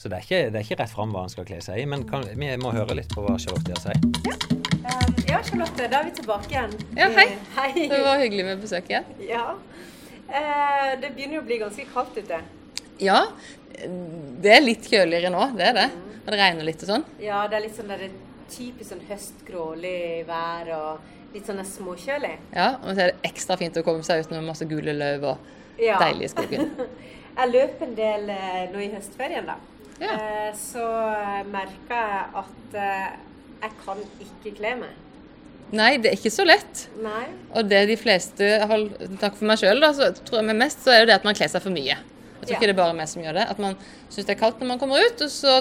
Så 0.00 0.08
det 0.08 0.16
er 0.16 0.24
ikke, 0.24 0.36
det 0.48 0.56
er 0.56 0.64
ikke 0.64 0.76
rett 0.80 0.92
fram 0.94 1.10
hva 1.12 1.26
han 1.26 1.32
skal 1.32 1.44
kle 1.44 1.58
seg 1.60 1.82
i, 1.82 1.82
men 1.84 2.06
kan, 2.08 2.22
vi 2.24 2.46
må 2.62 2.70
høre 2.72 2.94
litt 2.96 3.10
på 3.12 3.20
hva 3.20 3.34
Charlotte 3.42 3.74
har 3.74 3.76
å 3.76 3.82
si. 3.84 5.26
ja, 5.28 5.40
Charlotte, 5.44 5.88
da 5.92 5.98
er 5.98 6.06
vi 6.06 6.14
tilbake 6.16 6.54
igjen. 6.54 6.72
Ja, 6.96 7.10
hei. 7.18 7.26
Eh, 7.26 7.50
hei. 7.58 7.68
Det 7.90 7.98
var 8.06 8.22
hyggelig 8.22 8.46
med 8.46 8.62
besøk 8.64 8.88
igjen. 8.88 9.10
Ja. 9.28 9.42
Uh, 10.30 10.96
det 11.02 11.10
begynner 11.12 11.36
jo 11.36 11.42
å 11.42 11.48
bli 11.50 11.60
ganske 11.60 11.84
kaldt 11.92 12.16
ute. 12.16 12.40
Ja, 13.02 13.20
det 14.40 14.54
er 14.56 14.64
litt 14.64 14.88
kjøligere 14.88 15.34
nå, 15.34 15.50
det 15.60 15.68
er 15.68 15.76
det. 15.82 15.86
Og 16.22 16.32
det 16.32 16.40
regner 16.40 16.70
litt 16.70 16.80
og 16.86 16.94
sånn. 16.94 17.06
Ja, 17.20 17.44
det 17.50 17.58
er 17.58 17.66
litt 17.66 17.76
sånn 17.76 17.92
der 17.92 18.08
typisk 18.50 18.94
sånn 18.94 19.04
høstgrålig 19.08 20.24
vær 20.28 20.74
og 20.78 21.34
litt 21.34 21.46
sånn 21.46 21.60
småkjølig. 21.76 22.34
Ja, 22.56 22.72
og 22.80 22.94
så 22.94 23.04
er 23.04 23.12
det 23.12 23.28
ekstra 23.28 23.60
fint 23.60 23.76
å 23.76 23.84
komme 23.84 24.04
seg 24.06 24.24
ut 24.24 24.32
med 24.32 24.48
masse 24.48 24.64
gule 24.70 24.96
løv 24.96 25.28
og 25.34 25.50
Ja. 25.80 25.98
deilig 26.02 26.28
i 26.28 26.32
skogen. 26.34 26.70
Jeg 27.40 27.52
løp 27.54 27.82
en 27.86 27.92
del 27.96 28.28
eh, 28.34 28.64
nå 28.72 28.80
i 28.84 28.88
høstferien, 28.92 29.46
da. 29.48 29.54
Ja. 30.00 30.14
eh, 30.16 30.48
så 30.56 30.82
merka 31.48 31.98
jeg 32.00 32.24
at 32.40 32.74
eh, 32.80 33.06
jeg 33.62 33.74
kan 33.84 33.98
ikke 34.24 34.52
kle 34.58 34.72
meg. 34.80 34.98
Nei, 35.76 35.90
det 36.02 36.10
er 36.10 36.16
ikke 36.18 36.32
så 36.34 36.44
lett. 36.44 36.86
Nei. 37.00 37.26
Og 37.54 37.68
det 37.70 37.84
de 37.88 37.96
fleste 38.00 38.48
hold, 38.66 38.88
Takk 39.22 39.36
for 39.38 39.46
meg 39.48 39.60
sjøl, 39.60 39.80
da. 39.84 39.92
Så 39.94 40.08
tror 40.26 40.40
jeg 40.40 40.48
med 40.50 40.58
mest 40.64 40.82
så 40.84 40.90
er 40.96 41.04
det 41.04 41.12
det 41.12 41.18
at 41.20 41.28
man 41.28 41.36
kler 41.38 41.52
seg 41.52 41.62
for 41.62 41.72
mye. 41.72 41.94
Jeg 41.94 42.40
tror 42.40 42.50
Ja. 42.50 42.56
ikke 42.58 42.66
det 42.70 42.74
er 42.74 42.80
bare 42.82 42.96
meg 42.98 43.08
som 43.12 43.22
gjør 43.22 43.38
det. 43.38 43.46
At 43.54 43.60
man 43.62 43.76
syns 44.10 44.26
det 44.26 44.34
er 44.34 44.40
kaldt 44.40 44.60
når 44.60 44.70
man 44.72 44.80
kommer 44.82 45.04
ut, 45.06 45.22
og 45.22 45.30
så 45.32 45.54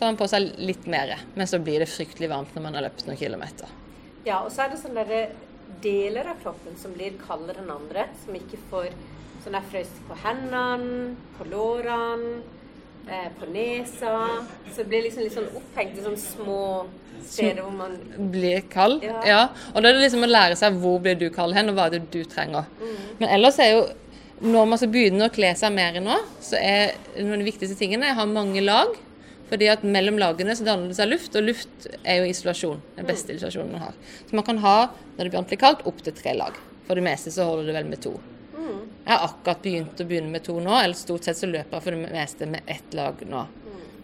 tar 0.00 0.08
man 0.10 0.18
på 0.18 0.28
seg 0.32 0.50
litt 0.58 0.88
mer. 0.90 1.14
Men 1.36 1.46
så 1.46 1.60
blir 1.62 1.84
det 1.84 1.88
fryktelig 1.92 2.28
varmt 2.32 2.52
når 2.56 2.66
man 2.66 2.74
har 2.80 2.88
løpt 2.88 3.06
noen 3.06 3.20
kilometer. 3.20 3.70
Ja, 4.26 4.40
og 4.42 4.50
så 4.52 4.64
er 4.66 4.72
det 4.74 4.80
sånne 4.82 5.04
derre 5.06 5.22
deler 5.84 6.32
av 6.32 6.40
kroppen 6.42 6.74
som 6.80 6.92
blir 6.96 7.14
kaldere 7.22 7.62
enn 7.62 7.70
andre. 7.76 8.08
Som 8.24 8.34
ikke 8.40 8.58
får 8.72 8.90
sånn 9.44 9.58
jeg 9.58 9.70
frøs 9.72 9.92
på 10.08 10.16
hendene, 10.22 11.14
på 11.38 11.46
lårene, 11.50 12.34
eh, 13.08 13.30
på 13.38 13.48
nesa. 13.52 14.16
Så 14.70 14.82
det 14.82 14.90
blir 14.90 15.06
liksom 15.06 15.26
litt 15.26 15.36
sånn 15.36 15.50
opphengt 15.58 15.98
i 15.98 16.04
sånne 16.04 16.22
små 16.22 16.60
steder 17.22 17.62
hvor 17.62 17.74
man 17.76 17.96
Blir 18.32 18.62
kald. 18.72 19.04
Ja. 19.06 19.22
Ja. 19.26 19.42
Og 19.72 19.82
da 19.82 19.90
er 19.90 19.98
det 19.98 20.06
liksom 20.06 20.26
å 20.26 20.30
lære 20.30 20.58
seg 20.58 20.78
hvor 20.82 21.00
blir 21.02 21.18
du 21.18 21.28
kald 21.34 21.56
hen, 21.56 21.70
og 21.70 21.78
hva 21.78 21.88
er 21.88 21.96
det 21.98 22.04
du 22.14 22.22
trenger. 22.28 22.68
Mm. 22.80 22.96
Men 23.20 23.28
ellers 23.38 23.60
er 23.62 23.74
jo 23.76 23.82
når 24.42 24.66
man 24.66 24.80
så 24.80 24.88
begynner 24.90 25.28
å 25.28 25.34
kle 25.34 25.52
seg 25.54 25.70
mer 25.74 26.00
nå, 26.02 26.16
så 26.42 26.58
er 26.58 26.96
noen 27.14 27.36
av 27.36 27.44
de 27.44 27.46
viktigste 27.46 27.78
tingene 27.78 28.10
å 28.10 28.18
ha 28.18 28.26
mange 28.26 28.62
lag. 28.64 28.96
Fordi 29.52 29.68
at 29.68 29.82
mellom 29.84 30.16
lagene 30.16 30.54
så 30.56 30.64
danner 30.64 30.88
det 30.88 30.96
seg 30.96 31.10
luft, 31.10 31.34
og 31.36 31.44
luft 31.44 31.86
er 32.08 32.22
jo 32.22 32.30
isolasjon. 32.30 32.80
Den 32.96 33.06
beste 33.06 33.36
isolasjonen 33.36 33.74
man 33.74 33.84
har. 33.84 33.98
Så 34.24 34.38
man 34.38 34.46
kan 34.46 34.62
ha, 34.64 34.76
når 35.12 35.20
det 35.20 35.28
blir 35.28 35.40
ordentlig 35.42 35.60
kaldt, 35.60 35.84
opptil 35.86 36.16
tre 36.16 36.32
lag. 36.38 36.56
For 36.86 36.98
det 36.98 37.04
meste 37.04 37.30
så 37.34 37.44
holder 37.50 37.68
det 37.68 37.76
vel 37.76 37.90
med 37.92 38.00
to. 38.02 38.14
Jeg 39.04 39.12
har 39.18 39.24
akkurat 39.26 39.62
begynt 39.64 40.00
å 40.00 40.06
begynne 40.06 40.30
med 40.30 40.44
to 40.46 40.54
nå, 40.62 40.74
eller 40.78 40.94
stort 40.98 41.24
sett 41.26 41.38
så 41.40 41.48
løper 41.50 41.76
jeg 41.78 41.82
for 41.86 41.96
det 41.96 42.12
meste 42.14 42.46
med 42.46 42.62
ett 42.70 42.94
lag 42.94 43.22
nå. 43.26 43.46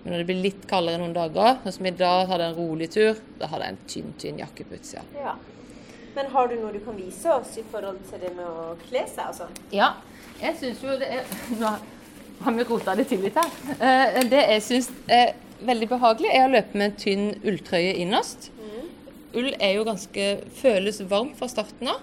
Men 0.03 0.13
når 0.13 0.19
det 0.23 0.27
blir 0.31 0.43
litt 0.43 0.65
kaldere 0.71 0.99
noen 1.03 1.15
dager, 1.15 1.59
sånn 1.65 1.75
som 1.77 1.87
i 1.91 1.95
dag 1.95 2.27
hadde 2.31 2.45
jeg 2.47 2.55
en 2.55 2.59
rolig 2.59 2.89
tur, 2.95 3.21
da 3.39 3.49
hadde 3.51 3.65
jeg 3.69 3.75
en 3.75 3.81
tynn, 3.93 4.13
tynn 4.23 4.39
jakke 4.43 4.67
på 4.67 4.77
utsida. 4.79 5.03
Ja. 5.15 5.35
Men 6.17 6.31
har 6.33 6.49
du 6.51 6.57
noe 6.59 6.73
du 6.75 6.81
kan 6.83 6.97
vise 6.99 7.31
oss 7.31 7.57
i 7.61 7.65
forhold 7.71 8.01
til 8.11 8.23
det 8.25 8.33
med 8.35 8.47
å 8.47 8.73
kle 8.89 9.05
seg, 9.07 9.25
altså? 9.29 9.49
Ja, 9.75 9.93
jeg 10.41 10.57
syns 10.59 10.83
jo 10.83 10.97
det 10.99 11.11
er 11.19 11.27
Nå 11.61 11.73
har 12.47 12.55
vi 12.55 12.65
rota 12.71 12.95
det 12.99 13.09
til 13.11 13.23
litt 13.27 13.39
her. 13.39 13.51
Eh, 13.79 14.23
Det 14.31 14.43
jeg 14.55 14.63
syns 14.67 14.91
er 15.11 15.35
veldig 15.67 15.89
behagelig, 15.91 16.31
er 16.35 16.47
å 16.47 16.53
løpe 16.55 16.79
med 16.79 16.93
en 16.93 16.99
tynn 17.03 17.29
ulltrøye 17.43 17.97
innerst. 18.03 18.51
Ull 19.37 19.51
er 19.61 19.75
jo 19.77 19.83
ganske 19.85 20.27
føles 20.57 21.03
varmt 21.11 21.37
fra 21.37 21.49
starten 21.51 21.91
av. 21.93 21.99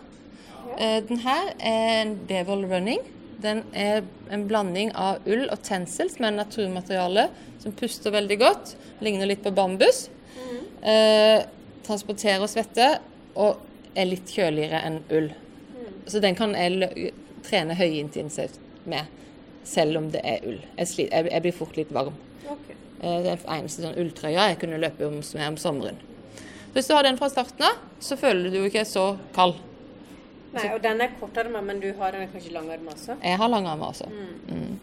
Eh, 0.77 1.01
Den 1.07 1.19
her 1.23 1.53
er 1.59 2.01
en 2.01 2.15
Bevel 2.27 2.65
Running. 2.71 2.99
Den 3.41 3.63
er 3.73 4.01
en 4.31 4.47
blanding 4.47 4.91
av 4.95 5.19
ull 5.27 5.47
og 5.51 5.61
tencel, 5.63 6.09
som 6.09 6.25
er 6.25 6.31
naturmateriale 6.37 7.27
som 7.61 7.73
puster 7.75 8.11
veldig 8.15 8.37
godt. 8.39 8.75
Ligner 9.03 9.27
litt 9.29 9.43
på 9.43 9.51
bambus. 9.55 10.09
Eh, 10.85 11.43
transporterer 11.85 12.47
svette 12.49 12.87
og 13.35 13.59
er 13.95 14.05
litt 14.09 14.31
kjøligere 14.31 14.81
enn 14.85 14.99
ull. 15.13 15.29
Så 16.07 16.21
den 16.21 16.35
kan 16.37 16.53
jeg 16.53 17.11
trene 17.45 17.75
høyintensivt 17.77 18.59
med, 18.85 19.05
selv 19.65 19.97
om 19.97 20.09
det 20.13 20.21
er 20.23 20.43
ull. 20.45 20.59
Jeg, 20.77 20.87
sli- 20.91 21.09
jeg, 21.11 21.29
jeg 21.31 21.41
blir 21.45 21.55
fort 21.57 21.77
litt 21.77 21.91
varm. 21.93 22.13
Okay. 22.45 22.75
Eh, 23.01 23.21
Det 23.23 23.31
er 23.31 23.39
den 23.43 23.53
eneste 23.59 23.81
sånn 23.85 23.97
ulltrøya 24.01 24.49
jeg 24.51 24.59
kunne 24.63 24.81
løpe 24.81 25.05
om, 25.07 25.19
med 25.21 25.47
om 25.53 25.57
sommeren. 25.57 25.97
Så 26.69 26.73
hvis 26.79 26.87
du 26.89 26.93
har 26.97 27.03
den 27.07 27.17
fra 27.17 27.29
starten 27.31 27.63
av, 27.63 27.77
så 28.03 28.17
føler 28.19 28.49
du 28.51 28.57
jo 28.59 28.65
ikke 28.69 28.85
så 28.85 29.15
kald. 29.35 29.55
Nei, 30.55 30.65
og 30.71 30.81
den 30.83 31.03
er 31.03 31.13
kortarma, 31.19 31.61
men 31.65 31.79
du 31.83 31.89
har 31.99 32.15
den 32.15 32.29
kanskje 32.31 32.53
langarma 32.55 32.93
også? 32.95 33.17
Jeg 33.19 33.39
har 33.41 33.51
langarmer 33.51 33.91
også. 33.91 34.07
Mm. 34.07 34.75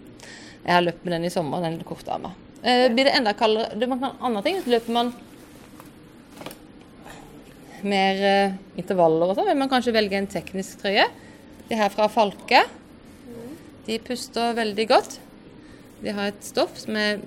Jeg 0.63 0.75
har 0.77 0.85
løpt 0.85 1.05
med 1.05 1.17
den 1.17 1.27
i 1.27 1.33
sommer, 1.33 1.65
den 1.65 1.81
kortarma. 1.89 2.35
Eh, 2.63 2.87
blir 2.93 3.09
det 3.09 3.15
enda 3.19 3.33
kaldere 3.35 3.75
det, 3.75 3.89
man 3.91 3.99
kan, 3.99 4.19
Andre 4.23 4.43
ting, 4.47 4.61
løper 4.71 4.95
man 4.95 5.11
mer 7.83 8.21
eh, 8.23 8.55
intervaller 8.79 9.33
og 9.33 9.39
sånn, 9.39 9.49
vil 9.51 9.59
man 9.59 9.71
kanskje 9.73 9.95
velge 9.97 10.21
en 10.21 10.31
teknisk 10.31 10.85
trøye. 10.85 11.09
De 11.71 11.79
her 11.79 11.91
fra 11.95 12.09
Falke. 12.13 12.63
De 13.87 13.99
puster 14.05 14.55
veldig 14.55 14.87
godt. 14.91 15.17
De 16.03 16.15
har 16.15 16.31
et 16.31 16.45
stoff 16.47 16.77
som 16.85 16.99
er 16.99 17.23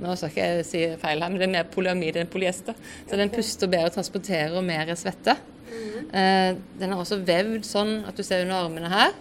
Nå 0.00 0.14
skal 0.16 0.30
ikke 0.30 0.44
jeg 0.48 0.64
si 0.64 0.78
feil 0.96 1.20
her, 1.20 1.28
men 1.28 1.36
det 1.36 1.44
er 1.44 1.52
mer 1.52 1.66
polyamid 1.68 2.16
enn 2.16 2.28
polyester. 2.32 2.72
Så 3.04 3.18
den 3.20 3.28
puster 3.28 3.68
bedre 3.68 3.90
og 3.90 3.98
transporterer 3.98 4.62
mer 4.64 4.88
svette. 4.96 5.34
Eh, 5.70 6.58
den 6.80 6.92
er 6.92 6.98
også 6.98 7.20
vevd 7.26 7.66
sånn 7.68 8.00
at 8.08 8.18
du 8.18 8.24
ser 8.26 8.44
under 8.44 8.66
armene 8.66 8.90
her. 8.92 9.16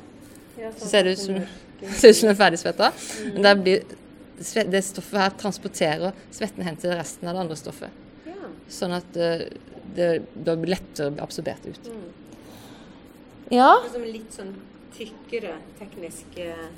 Ja, 0.60 0.72
Så 0.76 0.92
ser 0.92 1.08
det 1.08 1.16
ut 1.16 1.24
som, 1.24 1.40
ser 2.02 2.14
ut 2.14 2.20
som 2.20 2.30
en 2.30 2.36
er 2.36 2.40
ferdigsvetta. 2.40 2.92
Men 3.34 3.46
der 3.48 3.62
blir, 3.62 3.98
det 4.74 4.84
stoffet 4.88 5.24
her 5.24 5.38
transporterer 5.40 6.26
svetten 6.36 6.68
hen 6.68 6.80
til 6.80 6.96
resten 6.98 7.30
av 7.30 7.38
det 7.38 7.46
andre 7.46 7.60
stoffet. 7.60 8.04
Ja. 8.28 8.52
Sånn 8.72 8.98
at 8.98 9.08
det, 9.16 9.32
det 9.96 10.10
det 10.34 10.58
blir 10.60 10.76
lettere 10.76 11.14
absorbert 11.24 11.66
ut. 11.70 11.94
Ja, 13.50 13.72
Det 13.82 13.90
er 13.90 13.96
som 13.96 14.06
litt 14.06 14.36
sånn 14.36 14.54
tykkere 15.00 15.56
teknisk 15.80 16.38
eh, 16.44 16.70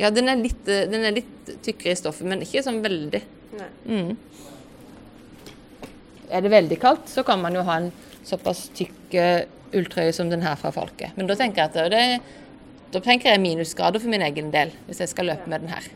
ja 0.00 0.10
den, 0.12 0.28
er 0.28 0.38
litt, 0.40 0.68
eh, 0.68 0.86
den 0.90 1.04
er 1.06 1.16
litt 1.16 1.52
tykkere 1.64 1.94
i 1.94 1.98
stoffet, 1.98 2.26
men 2.28 2.44
ikke 2.44 2.62
sånn 2.64 2.80
veldig. 2.84 3.20
Nei. 3.56 3.68
Mm. 3.88 4.10
Er 6.30 6.44
det 6.44 6.52
veldig 6.52 6.78
kaldt, 6.80 7.08
så 7.10 7.24
kan 7.26 7.40
man 7.42 7.56
jo 7.56 7.64
ha 7.66 7.80
en 7.80 7.90
såpass 8.30 8.68
tykke 8.78 9.26
ulltrøye 9.76 10.12
som 10.14 10.30
den 10.30 10.44
her 10.44 10.56
fra 10.58 10.72
Folket. 10.74 11.16
Men 11.18 11.28
da 11.30 11.36
tenker 11.38 11.64
jeg 11.64 11.72
at 11.72 11.92
det, 11.92 12.38
da 12.94 13.02
tenker 13.04 13.34
jeg 13.34 13.42
minusgrader 13.42 14.02
for 14.02 14.10
min 14.12 14.24
egen 14.26 14.50
del, 14.54 14.72
hvis 14.88 15.02
jeg 15.04 15.12
skal 15.12 15.30
løpe 15.30 15.50
med 15.50 15.64
den 15.64 15.74
her. 15.74 15.90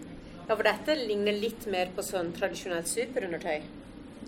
Ja, 0.45 0.53
for 0.53 0.67
dette 0.67 0.99
ligner 0.99 1.35
litt 1.41 1.65
mer 1.73 1.91
på 1.95 2.05
sånn 2.05 2.31
tradisjonelt 2.37 2.91
superundertøy. 2.91 3.65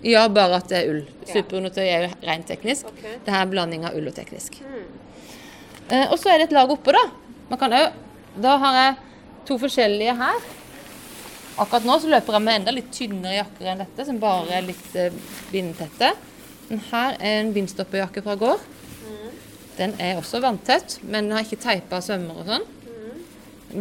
Ja, 0.07 0.27
bare 0.33 0.61
at 0.61 0.69
det 0.71 0.81
er 0.81 0.93
ull. 0.93 1.03
Superundertøy 1.29 1.85
er 1.85 2.07
jo 2.07 2.13
rent 2.27 2.49
teknisk. 2.49 2.89
Okay. 2.93 3.19
Det 3.25 3.33
her 3.33 3.45
er 3.45 3.53
blanding 3.53 3.87
av 3.89 3.97
ull 3.97 4.09
og 4.11 4.17
teknisk. 4.17 4.59
Eh, 5.87 6.07
og 6.11 6.17
så 6.21 6.33
er 6.33 6.41
det 6.41 6.51
et 6.51 6.57
lag 6.57 6.71
oppå, 6.73 6.93
da. 6.97 7.05
Man 7.51 7.61
kan 7.61 7.75
jo, 7.77 7.83
da 8.43 8.57
har 8.63 8.79
jeg 8.81 8.95
to 9.49 9.59
forskjellige 9.63 10.17
her. 10.19 10.47
Akkurat 11.57 11.87
nå 11.89 11.97
så 12.03 12.11
løper 12.13 12.37
jeg 12.37 12.45
med 12.45 12.61
enda 12.61 12.75
litt 12.75 12.89
tynnere 12.93 13.39
jakker 13.39 13.71
enn 13.73 13.85
dette, 13.85 14.09
som 14.09 14.19
bare 14.21 14.59
er 14.59 14.67
litt 14.67 14.97
eh, 14.99 15.15
bindtette. 15.53 16.13
Den 16.67 16.83
her 16.91 17.17
er 17.21 17.43
en 17.43 17.53
bindstopperjakke 17.55 18.25
fra 18.27 18.35
gård. 18.41 18.65
Den 19.77 19.93
er 20.01 20.17
også 20.17 20.41
vanntett, 20.41 20.99
men 21.05 21.29
den 21.29 21.37
har 21.37 21.45
ikke 21.45 21.61
teipa 21.61 22.01
sømmer 22.05 22.41
og 22.41 22.49
sånn. 22.49 22.67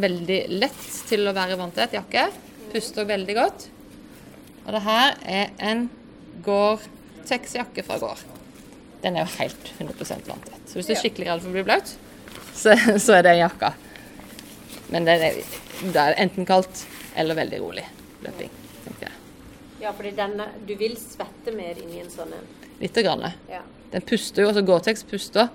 Veldig 0.06 0.40
lett 0.52 0.88
til 1.08 1.24
å 1.30 1.34
være 1.36 1.58
vanntett 1.60 1.96
jakke. 1.96 2.28
Puster 2.74 3.08
veldig 3.08 3.36
godt. 3.38 3.68
Og 4.66 4.74
det 4.76 4.82
her 4.84 5.14
er 5.30 5.54
en 5.64 5.86
Gore-Tex-jakke 6.46 7.86
fra 7.86 8.00
gård. 8.02 8.26
Den 9.06 9.16
er 9.16 9.24
jo 9.26 9.38
helt 9.40 9.72
100% 9.78 10.28
vanntett. 10.28 10.62
Så 10.68 10.80
hvis 10.80 10.90
du 10.90 10.96
er 10.96 11.00
skikkelig 11.00 11.30
redd 11.30 11.44
for 11.46 11.54
å 11.54 11.56
bli 11.56 11.66
blaut, 11.68 11.96
så, 12.52 12.76
så 13.06 13.20
er 13.20 13.26
det 13.26 13.36
en 13.36 13.44
jakka. 13.46 13.72
Men 14.92 15.08
det 15.08 15.16
er, 15.16 15.40
det 15.86 16.02
er 16.02 16.20
enten 16.26 16.48
kaldt 16.50 16.84
eller 17.16 17.38
veldig 17.38 17.62
rolig 17.62 17.86
løping, 18.26 18.52
tenker 18.84 19.08
jeg. 19.08 19.18
Ja, 19.86 19.94
fordi 19.94 20.12
denne 20.18 20.50
Du 20.66 20.74
vil 20.80 20.96
svette 21.00 21.54
mer 21.56 21.78
inni 21.80 22.02
en 22.04 22.12
sånn 22.12 22.34
en. 22.36 22.48
Lite 22.80 23.04
grann. 23.06 23.24
Ja. 23.50 23.62
Den 23.92 24.02
puster 24.02 24.44
jo, 24.44 24.50
altså 24.52 24.64
Gore-Tex 24.68 25.04
puster, 25.08 25.48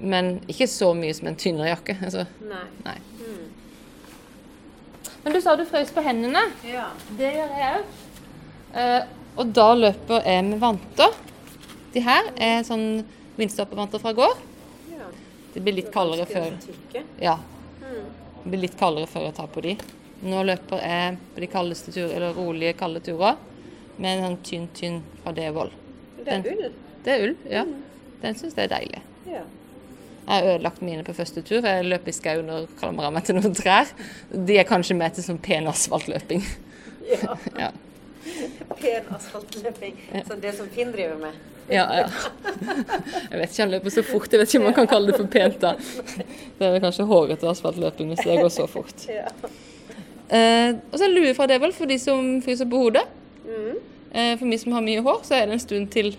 men 0.00 0.40
ikke 0.50 0.66
så 0.68 0.90
mye 0.96 1.14
som 1.16 1.28
en 1.30 1.36
tynnere 1.40 1.70
jakke. 1.70 1.94
Altså, 2.04 2.26
Nei. 2.44 2.64
nei. 2.84 2.96
Men 5.24 5.32
du 5.34 5.40
sa 5.42 5.56
du 5.58 5.64
frøs 5.66 5.90
på 5.90 6.02
hendene. 6.06 6.42
Ja. 6.66 6.88
Det 7.18 7.32
gjør 7.34 7.54
jeg 7.58 7.78
òg. 7.80 7.94
Eh, 8.78 9.06
og 9.36 9.48
da 9.56 9.64
løper 9.74 10.22
jeg 10.26 10.44
med 10.46 10.60
vanter. 10.62 11.16
De 11.94 12.02
her 12.04 12.28
er 12.36 12.62
sånn 12.66 13.02
vindstoppervanter 13.38 14.02
fra 14.02 14.12
gård. 14.16 14.36
ja. 14.92 15.08
Det 15.54 15.62
blir 15.64 15.74
litt 15.80 15.90
kaldere 15.94 16.26
før. 16.28 16.52
Ja. 17.22 17.38
Det 17.80 18.52
blir 18.52 18.62
litt 18.68 18.76
kaldere 18.78 19.08
før 19.10 19.26
jeg 19.26 19.34
tar 19.38 19.48
på 19.50 19.64
de. 19.64 19.74
Nå 20.22 20.44
løper 20.46 20.82
jeg 20.84 21.18
på 21.34 21.42
de 21.42 21.48
kaldeste 21.52 21.92
turer, 21.92 22.12
eller 22.16 22.36
rolige, 22.36 22.76
kalde 22.78 23.00
turer 23.04 23.34
med 23.98 24.10
en 24.12 24.22
sånn 24.26 24.38
tynn, 24.46 24.68
tynn 24.76 25.00
fra 25.24 25.32
Devold. 25.36 25.72
Det 26.26 26.34
er 26.34 26.50
ull. 26.52 26.72
Det 27.04 27.12
er 27.14 27.24
ull, 27.28 27.36
ja. 27.50 27.64
Den 28.22 28.38
syns 28.38 28.56
jeg 28.58 28.66
er 28.66 28.72
deilig. 28.72 29.02
Ja. 29.30 29.42
Jeg 30.26 30.34
har 30.34 30.48
ødelagt 30.56 30.82
mine 30.82 31.04
på 31.06 31.14
første 31.14 31.42
tur. 31.46 31.62
Jeg 31.62 31.86
løp 31.86 32.08
i 32.10 32.14
skauen 32.14 32.48
og 32.50 32.70
klamra 32.80 33.12
meg 33.14 33.26
til 33.28 33.38
noen 33.38 33.54
trær. 33.54 33.92
De 34.32 34.56
er 34.58 34.66
kanskje 34.66 34.96
med 34.98 35.14
til 35.14 35.26
sånn 35.28 35.38
pen 35.42 35.68
asfaltløping. 35.70 36.42
ja. 37.14 37.36
Ja. 37.62 37.70
Pen 38.80 39.06
asfaltløping. 39.14 39.94
Sånn 40.26 40.40
det 40.42 40.56
som 40.56 40.66
Finn 40.74 40.90
driver 40.92 41.20
med. 41.20 41.36
Ja, 41.70 41.84
ja. 41.94 42.08
Jeg 43.30 43.38
vet 43.38 43.52
ikke, 43.52 43.62
han 43.62 43.72
løper 43.76 43.94
så 43.94 44.02
fort. 44.06 44.26
Jeg 44.32 44.42
vet 44.42 44.50
ikke 44.50 44.60
om 44.64 44.66
man 44.66 44.76
kan 44.76 44.90
kalle 44.90 45.12
det 45.12 45.20
for 45.20 45.30
pent 45.30 45.62
da. 45.62 45.76
Det 46.58 46.68
er 46.72 46.82
kanskje 46.82 47.06
hårete 47.06 47.48
asfaltløping 47.52 48.10
hvis 48.12 48.26
det 48.26 48.38
går 48.42 48.50
så 48.54 48.66
fort. 48.70 49.06
Ja. 49.10 49.30
Eh, 50.26 50.74
og 50.90 50.98
så 50.98 51.06
en 51.06 51.14
lue 51.14 51.34
fra 51.38 51.46
Devold 51.46 51.74
for 51.78 51.86
de 51.90 52.00
som 52.02 52.40
fryser 52.42 52.66
på 52.70 52.82
hodet. 52.82 53.06
Mm. 53.46 53.78
Eh, 54.16 54.32
for 54.40 54.48
meg 54.48 54.60
som 54.62 54.72
har 54.72 54.84
mye 54.86 55.02
hår, 55.04 55.20
så 55.28 55.36
er 55.36 55.46
det 55.50 55.58
en 55.58 55.62
stund 55.62 55.90
til 55.92 56.14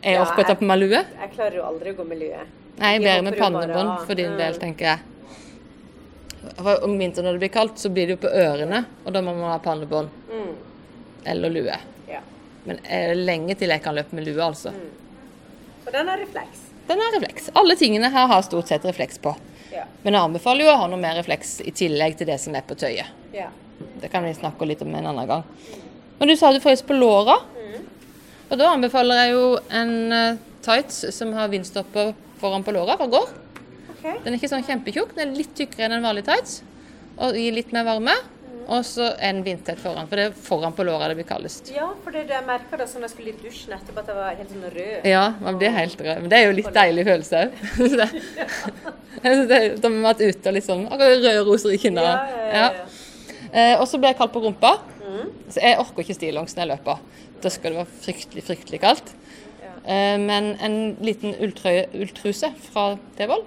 jeg 0.00 0.14
Ja, 0.16 0.22
orker 0.24 0.42
å 0.42 0.46
ta 0.48 0.54
på 0.56 0.64
meg 0.66 0.80
lue. 0.80 1.00
Jeg 1.20 1.30
klarer 1.36 1.58
jo 1.60 1.62
aldri 1.68 1.92
å 1.92 1.96
gå 1.98 2.06
med 2.08 2.18
lue. 2.22 2.38
Nei, 2.80 2.94
bedre 2.98 3.22
med 3.26 3.36
pannebånd 3.36 4.06
for 4.06 4.14
din 4.16 4.30
Mm. 4.32 4.38
del, 4.38 4.54
tenker 4.58 4.84
jeg. 4.86 4.98
For 6.56 6.84
Om 6.84 6.94
vinteren 6.98 7.26
når 7.28 7.32
det 7.36 7.40
blir 7.42 7.52
kaldt, 7.52 7.76
så 7.78 7.90
blir 7.92 8.06
det 8.08 8.16
jo 8.16 8.20
på 8.28 8.32
ørene, 8.32 8.86
og 9.04 9.12
da 9.12 9.20
må 9.20 9.34
man 9.36 9.50
ha 9.52 9.58
pannebånd. 9.58 10.08
Mm. 10.32 10.54
eller 11.26 11.50
lue. 11.50 11.76
Ja. 12.08 12.20
Men 12.64 12.78
eh, 12.88 13.12
lenge 13.14 13.54
til 13.58 13.68
jeg 13.68 13.82
kan 13.82 13.94
løpe 13.94 14.14
med 14.16 14.24
lue, 14.24 14.40
altså. 14.42 14.70
Og 15.86 15.92
den 15.92 16.08
har 16.08 16.16
refleks. 16.16 16.62
Den 16.88 16.98
har 16.98 17.12
refleks. 17.12 17.50
Alle 17.54 17.76
tingene 17.76 18.08
her 18.10 18.26
har 18.26 18.40
stort 18.42 18.66
sett 18.68 18.82
refleks 18.88 19.18
på. 19.20 19.36
Ja. 19.70 19.84
Men 20.02 20.14
jeg 20.14 20.22
anbefaler 20.22 20.64
jo 20.64 20.70
å 20.72 20.78
ha 20.80 20.86
noe 20.88 20.98
mer 20.98 21.14
refleks 21.20 21.60
i 21.60 21.70
tillegg 21.76 22.16
til 22.16 22.26
det 22.26 22.40
som 22.40 22.54
er 22.56 22.62
på 22.62 22.74
tøyet. 22.74 23.06
Ja. 23.34 23.50
Det 24.00 24.10
kan 24.10 24.24
vi 24.24 24.32
snakke 24.32 24.66
litt 24.66 24.80
om 24.82 24.94
en 24.94 25.06
annen 25.12 25.28
gang. 25.28 25.44
Men 26.20 26.28
du 26.28 26.36
sa 26.36 26.52
du 26.52 26.60
frøs 26.60 26.82
på 26.84 26.96
låra. 26.96 27.38
Og 28.50 28.58
da 28.58 28.72
anbefaler 28.74 29.22
jeg 29.22 29.30
jo 29.36 29.44
en 29.78 29.92
eh, 30.12 30.40
tights 30.64 31.04
som 31.16 31.30
har 31.36 31.48
vindstopper 31.52 32.10
foran 32.40 32.64
på 32.66 32.74
låra 32.74 32.96
fra 32.98 33.06
gård. 33.08 33.30
Okay. 33.94 34.18
Den 34.24 34.34
er 34.34 34.36
ikke 34.40 34.50
sånn 34.50 34.66
kjempetjukk, 34.66 35.14
den 35.16 35.30
er 35.30 35.38
litt 35.38 35.54
tykkere 35.56 35.86
enn 35.86 36.00
en 36.00 36.04
vanlig 36.08 36.26
tights. 36.26 36.58
Og 37.20 37.38
gir 37.38 37.54
litt 37.56 37.72
mer 37.76 37.86
varme. 37.86 38.16
Og 38.70 38.84
så 38.86 39.08
en 39.26 39.40
vindtett 39.42 39.80
foran, 39.82 40.06
for 40.06 40.20
det 40.20 40.28
er 40.28 40.34
foran 40.46 40.74
på 40.76 40.84
låra 40.86 41.08
det 41.10 41.16
blir 41.18 41.26
kaldest. 41.26 41.72
Ja, 41.74 41.88
for 42.04 42.14
det 42.14 42.26
jeg 42.30 42.44
merka 42.46 42.78
da 42.78 42.86
som 42.90 43.02
jeg 43.02 43.10
skulle 43.14 43.32
i 43.32 43.38
dusjen 43.40 43.72
etterpå, 43.74 44.04
at 44.04 44.12
jeg 44.12 44.18
var 44.20 44.36
helt 44.38 44.52
sånn 44.52 44.68
rød. 44.76 45.08
Ja, 45.10 45.24
man 45.42 45.58
blir 45.58 45.74
helt 45.74 46.04
rød. 46.04 46.20
Men 46.22 46.30
det 46.30 46.38
er 46.38 46.46
jo 46.46 46.54
litt 46.58 46.70
deilig 46.76 47.06
følelse 47.08 47.44
òg. 47.48 47.58
Da 49.20 49.32
vi 49.32 49.90
har 49.90 50.04
vært 50.04 50.22
ute 50.22 50.48
og 50.48 50.54
litt 50.54 50.64
sånn 50.68 50.86
akkurat 50.86 51.18
røde 51.18 51.42
roser 51.48 51.74
i 51.74 51.80
kinna. 51.82 52.04
Ja, 52.06 52.14
ja, 52.30 52.46
ja, 52.54 52.68
ja. 52.68 53.50
Eh, 53.50 53.74
og 53.74 53.88
så 53.90 53.98
ble 53.98 54.12
jeg 54.12 54.20
kald 54.20 54.32
på 54.32 54.44
rumpa. 54.44 54.76
Så 55.50 55.62
jeg 55.62 55.78
orker 55.82 56.04
ikke 56.04 56.18
stillongs 56.18 56.56
når 56.56 56.64
jeg 56.64 56.72
løper. 56.72 57.00
Da 57.42 57.52
skal 57.52 57.72
det 57.72 57.80
være 57.80 58.02
fryktelig, 58.04 58.44
fryktelig 58.48 58.80
kaldt. 58.82 59.14
Ja. 59.62 59.72
Eh, 59.84 60.16
men 60.20 60.52
en 60.64 60.76
liten 61.04 61.34
ulltrøye, 61.36 61.86
ulltruse 61.96 62.52
fra 62.70 62.92
Devold, 63.18 63.46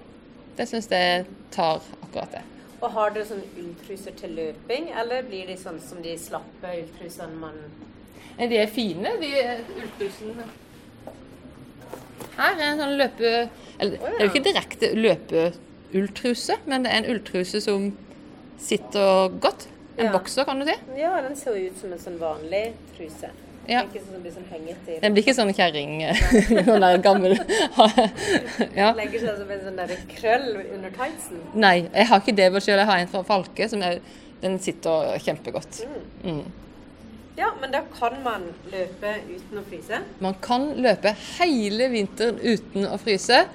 det 0.57 0.67
syns 0.69 0.89
jeg 0.91 1.25
tar 1.53 1.81
akkurat 2.01 2.35
det. 2.37 2.43
Og 2.83 2.91
har 2.91 3.13
dere 3.15 3.25
sånne 3.29 3.47
ulltruser 3.61 4.15
til 4.19 4.35
løping, 4.35 4.89
eller 4.99 5.23
blir 5.27 5.47
de 5.47 5.55
sånn 5.59 5.79
som 5.81 6.01
de 6.03 6.17
slappe 6.19 6.75
ulltrusene 6.83 7.39
man 7.39 7.57
Nei, 8.33 8.47
De 8.49 8.57
er 8.57 8.69
fine, 8.71 9.11
de 9.21 9.29
ulltrusene. 9.77 10.47
Her 12.33 12.55
er 12.57 12.63
en 12.71 12.81
sånn 12.81 12.95
løpe... 12.97 13.33
Eller 13.77 13.99
det 13.99 14.09
er 14.15 14.23
jo 14.23 14.31
ikke 14.31 14.47
direkte 14.47 14.89
løpeulltruse, 14.97 16.57
men 16.65 16.85
det 16.85 16.93
er 16.93 17.03
en 17.03 17.11
ulltruse 17.13 17.61
som 17.61 17.91
sitter 18.63 19.37
godt. 19.43 19.67
En 19.97 20.05
Ja. 20.05 20.11
bokser, 20.11 20.45
kan 20.45 20.59
du 20.59 20.65
si. 20.65 20.73
Ja, 20.97 21.21
den 21.21 21.35
ser 21.35 21.55
jo 21.55 21.69
ut 21.69 21.77
som 21.77 21.91
en 21.93 21.99
sånn 21.99 22.19
vanlig 22.19 22.73
truse. 22.97 23.29
Ja. 23.67 23.83
Ikke 23.85 24.01
sånn 24.01 24.13
som 24.17 24.23
blir 24.23 24.33
sånn 24.33 24.47
hengete 24.51 24.95
i. 24.95 24.99
Den 24.99 25.13
blir 25.13 25.23
ikke 25.23 25.35
sånn 25.37 25.53
kjerring, 25.55 26.01
sånn 26.67 26.81
der 26.83 26.97
gammel 26.99 27.37
ja. 28.75 28.89
Legger 28.97 29.19
seg 29.21 29.37
som 29.39 29.51
en 29.55 29.61
sånn 29.63 29.77
der 29.79 29.93
krøll 30.09 30.49
under 30.73 30.91
tightsen. 30.97 31.39
Nei, 31.55 31.75
jeg 31.93 32.09
har 32.09 32.19
ikke 32.19 32.35
det 32.35 32.49
sjøl. 32.57 32.81
Jeg 32.81 32.89
har 32.89 32.97
en 33.05 33.07
fra 33.13 33.23
Falke 33.23 33.69
som 33.71 33.85
er, 33.85 34.01
den 34.43 34.57
sitter 34.59 35.13
kjempegodt. 35.23 35.85
Mm. 36.25 36.43
Ja, 37.37 37.53
men 37.61 37.71
da 37.73 37.81
kan 37.95 38.17
man 38.25 38.49
løpe 38.69 39.13
uten 39.29 39.61
å 39.61 39.63
fryse. 39.69 40.01
Man 40.21 40.35
kan 40.43 40.67
løpe 40.83 41.15
hele 41.39 41.87
vinteren 41.93 42.41
uten 42.43 42.89
å 42.89 42.99
fryse. 43.01 43.45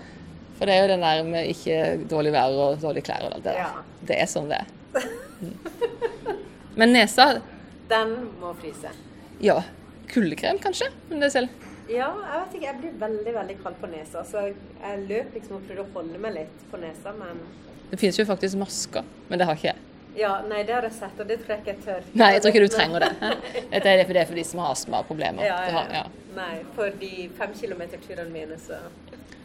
For 0.59 0.67
det 0.67 0.75
er 0.75 0.81
jo 0.87 0.89
den 0.97 1.05
der 1.05 1.21
med 1.29 1.53
ikke 1.53 2.09
dårlig 2.11 2.33
vær 2.35 2.57
og 2.59 2.81
dårlige 2.83 3.07
klær 3.07 3.29
og 3.29 3.37
alt 3.37 3.45
det 3.45 3.53
der. 3.53 3.61
Ja. 3.61 3.85
Det 4.09 4.17
er 4.25 4.31
sånn 4.31 4.49
det 4.51 4.63
er. 4.65 4.75
Mm. 5.39 5.53
Men 6.79 6.93
nesa, 6.95 7.29
Den 7.91 8.15
må 8.41 8.55
fryse. 8.61 8.91
ja. 9.43 9.63
Kuldekrem 10.09 10.57
kanskje? 10.63 10.87
Om 11.13 11.21
det 11.21 11.29
selv. 11.35 11.49
Ja, 11.89 12.07
jeg 12.09 12.39
vet 12.41 12.55
ikke. 12.55 12.65
Jeg 12.65 12.77
blir 12.81 12.93
veldig, 13.01 13.33
veldig 13.35 13.57
kald 13.63 13.75
på 13.81 13.91
nesa. 13.93 14.23
Så 14.25 14.41
jeg 14.47 15.03
løp 15.09 15.35
liksom 15.37 15.59
og 15.59 15.67
prøvde 15.69 15.85
å 15.85 15.91
holde 15.99 16.21
meg 16.23 16.33
litt 16.39 16.63
på 16.71 16.81
nesa, 16.81 17.13
men 17.19 17.43
Det 17.91 17.99
finnes 18.01 18.17
jo 18.19 18.25
faktisk 18.29 18.57
masker, 18.61 19.05
men 19.29 19.39
det 19.39 19.47
har 19.49 19.57
ikke 19.59 19.69
jeg. 19.69 19.77
Ja, 20.17 20.31
nei, 20.49 20.63
det 20.65 20.75
har 20.75 20.83
jeg 20.89 20.93
sett, 20.97 21.21
og 21.21 21.29
det 21.29 21.37
tror 21.43 21.55
jeg 21.55 21.61
ikke 21.61 21.75
jeg 21.75 21.85
tør. 21.85 22.09
Nei, 22.23 22.31
jeg 22.35 22.43
tror 22.43 22.55
ikke 22.55 22.65
du 22.65 22.75
trenger 22.75 23.05
det. 23.05 23.11
Dette 23.75 23.93
er 23.93 24.01
det 24.01 24.07
for, 24.09 24.15
det 24.17 24.25
for 24.31 24.41
de 24.41 24.45
som 24.49 24.61
har 24.65 24.73
astmaproblemer. 24.73 25.45
Ja, 25.45 25.59
Det 25.67 25.77
ja, 25.77 25.85
ja. 26.01 26.05
Nei, 26.41 26.55
for 26.77 26.97
de 27.05 27.13
fem 27.39 27.53
kilometer-turene 27.61 28.31
mine, 28.33 28.57
så 28.65 28.81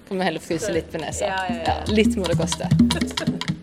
Kan 0.08 0.17
vi 0.19 0.24
heller 0.24 0.39
fryse 0.43 0.72
litt 0.76 0.91
på 0.91 1.00
nesa. 1.04 1.28
Ja. 1.67 1.78
litt 1.91 2.15
må 2.15 2.28
det 2.32 2.39
koste. 2.39 2.67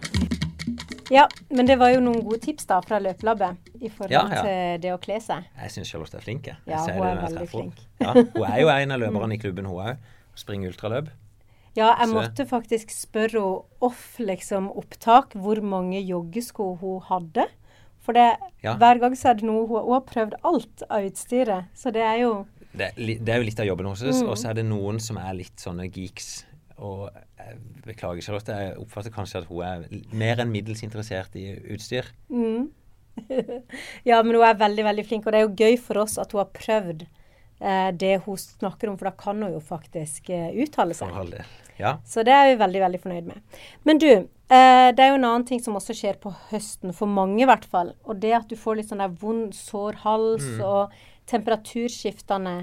Ja, 1.11 1.27
men 1.51 1.67
det 1.67 1.77
var 1.81 1.91
jo 1.91 2.01
noen 2.05 2.23
gode 2.23 2.39
tips 2.45 2.67
da 2.71 2.81
fra 2.87 3.01
løpelabbet 3.03 3.57
i 3.83 3.89
forhold 3.91 4.13
Ja, 4.15 4.23
ja. 4.31 4.43
til 4.47 4.81
det 4.85 4.93
å 4.95 4.99
kle 5.03 5.17
seg. 5.21 5.45
Jeg 5.59 5.71
syns 5.75 5.91
Charlotte 5.91 6.15
er 6.21 6.23
flink. 6.25 6.47
jeg. 6.47 6.57
Ja, 6.71 6.85
hun 6.87 7.07
er 7.07 7.23
veldig 7.25 7.49
flink. 7.51 7.81
Ja, 8.01 8.13
hun 8.15 8.45
er 8.47 8.61
jo 8.61 8.69
en 8.69 8.93
av 8.95 9.01
løperne 9.03 9.35
i 9.35 9.39
klubben, 9.43 9.67
hun 9.67 9.81
òg. 9.83 9.97
Springer 10.39 10.71
ultraløp. 10.71 11.09
Ja, 11.77 11.93
jeg 12.01 12.09
måtte 12.11 12.47
faktisk 12.51 12.91
spørre 12.91 13.41
henne 13.43 13.63
off 13.81 14.17
liksom 14.19 14.71
opptak 14.75 15.35
hvor 15.39 15.61
mange 15.63 16.01
joggesko 16.03 16.77
hun 16.81 17.01
hadde. 17.11 17.47
For 18.01 18.13
det, 18.17 18.37
Ja. 18.63 18.77
hver 18.77 18.99
gang 19.01 19.13
så 19.15 19.31
er 19.31 19.35
det 19.35 19.45
noe 19.45 19.67
hun, 19.67 19.83
hun 19.85 19.93
har 19.93 20.01
prøvd 20.09 20.35
alt 20.45 20.83
av 20.91 21.05
utstyret. 21.05 21.67
Så 21.75 21.93
det 21.93 22.03
er 22.03 22.19
jo 22.23 22.47
Det, 22.73 22.95
det 22.97 23.29
er 23.29 23.39
jo 23.39 23.45
litt 23.45 23.61
av 23.61 23.67
jobben 23.67 23.87
hennes. 23.87 24.23
Mm. 24.23 24.29
Og 24.31 24.37
så 24.39 24.51
er 24.51 24.55
det 24.55 24.65
noen 24.65 25.01
som 25.01 25.17
er 25.19 25.35
litt 25.35 25.57
sånne 25.59 25.91
geeks. 25.91 26.45
Og 26.79 27.11
beklager, 27.87 28.23
Charlotte, 28.25 28.57
jeg 28.57 28.77
oppfatter 28.83 29.13
kanskje 29.15 29.43
at 29.43 29.49
hun 29.51 29.63
er 29.67 29.87
mer 30.13 30.41
enn 30.43 30.53
middels 30.53 30.83
interessert 30.87 31.35
i 31.41 31.49
utstyr. 31.75 32.11
mm. 32.29 32.69
Ja, 34.09 34.23
men 34.23 34.35
hun 34.37 34.45
er 34.47 34.55
veldig, 34.61 34.85
veldig 34.87 35.05
flink. 35.09 35.27
Og 35.27 35.33
det 35.35 35.41
er 35.41 35.47
jo 35.49 35.57
gøy 35.59 35.79
for 35.83 36.01
oss 36.05 36.17
at 36.23 36.33
hun 36.33 36.41
har 36.45 36.51
prøvd 36.57 37.03
eh, 37.61 37.91
det 38.01 38.15
hun 38.25 38.39
snakker 38.41 38.89
om, 38.91 38.97
for 39.01 39.11
da 39.11 39.15
kan 39.19 39.43
hun 39.43 39.53
jo 39.57 39.61
faktisk 39.65 40.31
eh, 40.33 40.53
uttale 40.63 40.97
seg. 40.97 41.11
Ja. 41.81 41.95
Så 42.09 42.25
det 42.27 42.33
er 42.37 42.51
vi 42.53 42.59
veldig, 42.61 42.81
veldig 42.87 43.01
fornøyd 43.03 43.29
med. 43.31 43.61
Men 43.89 44.01
du, 44.01 44.09
eh, 44.11 44.89
det 44.95 45.05
er 45.05 45.13
jo 45.13 45.19
en 45.21 45.25
annen 45.31 45.47
ting 45.49 45.61
som 45.65 45.77
også 45.79 45.97
skjer 45.97 46.19
på 46.23 46.33
høsten, 46.51 46.93
for 46.97 47.09
mange 47.11 47.43
i 47.43 47.49
hvert 47.49 47.65
fall. 47.69 47.95
Og 48.05 48.21
det 48.21 48.35
at 48.37 48.49
du 48.53 48.57
får 48.61 48.81
litt 48.81 48.91
sånn 48.93 49.01
der 49.05 49.15
vond, 49.21 49.55
sår 49.57 50.01
hals 50.07 50.45
Mm. 50.45 50.61
og 50.65 50.99
temperaturskiftene 51.31 52.55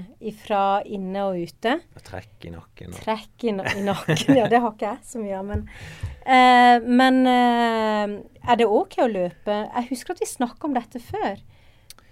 fra 0.44 0.62
inne 0.84 1.24
og 1.28 1.38
ute. 1.40 1.76
Og 1.96 2.04
trekk 2.06 2.48
i 2.48 2.54
nakken. 2.54 2.94
Og. 2.94 3.02
Trekk 3.04 3.44
i, 3.48 3.52
i 3.52 3.84
nakken, 3.86 4.34
ja 4.36 4.48
det 4.50 4.60
har 4.62 4.72
ikke 4.74 4.92
jeg 4.94 5.04
så 5.08 5.22
mye 5.22 5.36
av. 5.38 5.46
Men, 5.48 5.68
eh, 6.24 6.88
men 6.88 7.20
eh, 7.26 8.16
er 8.48 8.60
det 8.60 8.66
OK 8.68 8.98
å 9.04 9.08
løpe? 9.10 9.62
Jeg 9.74 9.90
husker 9.92 10.16
at 10.16 10.24
vi 10.24 10.30
snakka 10.30 10.68
om 10.68 10.76
dette 10.76 11.00
før. 11.02 11.40